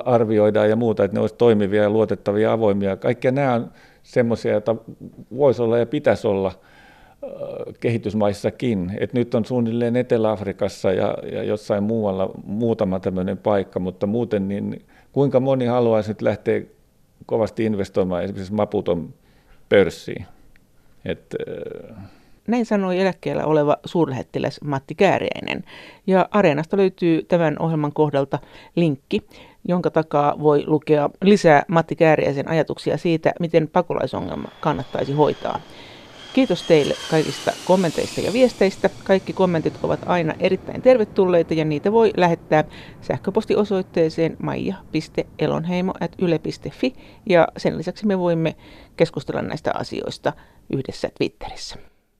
arvioidaan 0.05 0.71
ja 0.71 0.77
muuta, 0.77 1.05
että 1.05 1.15
ne 1.15 1.21
olisivat 1.21 1.39
toimivia 1.39 1.83
ja 1.83 1.91
luotettavia 1.91 2.43
ja 2.49 2.53
avoimia. 2.53 2.97
Kaikkia 2.97 3.33
nämä 3.33 3.55
on 3.55 3.71
semmoisia, 4.03 4.53
joita 4.53 4.77
voisi 5.37 5.63
olla 5.63 5.79
ja 5.79 5.87
pitäisi 5.87 6.27
olla 6.27 6.53
kehitysmaissakin. 7.81 8.93
Et 9.01 9.13
nyt 9.13 9.35
on 9.35 9.45
suunnilleen 9.45 9.97
Etelä-Afrikassa 9.97 10.93
ja, 10.93 11.19
ja 11.33 11.43
jossain 11.43 11.83
muualla 11.83 12.31
muutama 12.45 13.01
tämmöinen 13.01 13.39
paikka, 13.39 13.81
mutta 13.81 14.07
muuten 14.07 14.49
niin 14.49 14.85
kuinka 15.13 15.41
moni 15.41 15.67
haluaisi 15.67 16.11
nyt 16.11 16.23
lähteä 16.23 16.63
kovasti 17.27 17.65
investoimaan 17.65 18.25
esimerkiksi 18.25 18.55
Maputon 18.55 19.15
pörssiin? 19.69 20.27
Et, 21.05 21.35
näin 22.49 22.67
sanoi 22.67 23.01
eläkkeellä 23.01 23.45
oleva 23.45 23.77
suurlähettiläs 23.85 24.61
Matti 24.65 24.95
Kääriäinen. 24.95 25.65
Ja 26.07 26.29
Areenasta 26.31 26.77
löytyy 26.77 27.23
tämän 27.23 27.57
ohjelman 27.59 27.93
kohdalta 27.93 28.39
linkki, 28.77 29.23
jonka 29.69 29.91
takaa 29.91 30.35
voi 30.39 30.65
lukea 30.67 31.11
lisää 31.23 31.63
Matti 31.69 31.97
Kääriäisen 31.97 32.49
ajatuksia 32.49 32.99
siitä, 32.99 33.33
miten 33.41 33.69
pakolaisongelma 33.69 34.49
kannattaisi 34.61 35.13
hoitaa. 35.13 35.61
Kiitos 36.35 36.63
teille 36.63 36.95
kaikista 37.11 37.53
kommenteista 37.65 38.21
ja 38.21 38.33
viesteistä. 38.33 38.91
Kaikki 39.05 39.33
kommentit 39.33 39.79
ovat 39.83 40.01
aina 40.07 40.35
erittäin 40.41 40.83
tervetulleita 40.83 41.55
ja 41.55 41.65
niitä 41.65 41.93
voi 41.93 42.11
lähettää 42.17 42.65
sähköpostiosoitteeseen 43.01 44.37
maija.elonheimo.yle.fi 44.43 46.93
ja 47.29 47.49
sen 47.57 47.79
lisäksi 47.79 48.07
me 48.07 48.19
voimme 48.19 48.57
keskustella 48.97 49.43
näistä 49.43 49.71
asioista 49.75 50.33
yhdessä 50.73 51.09
Twitterissä. 51.19 51.94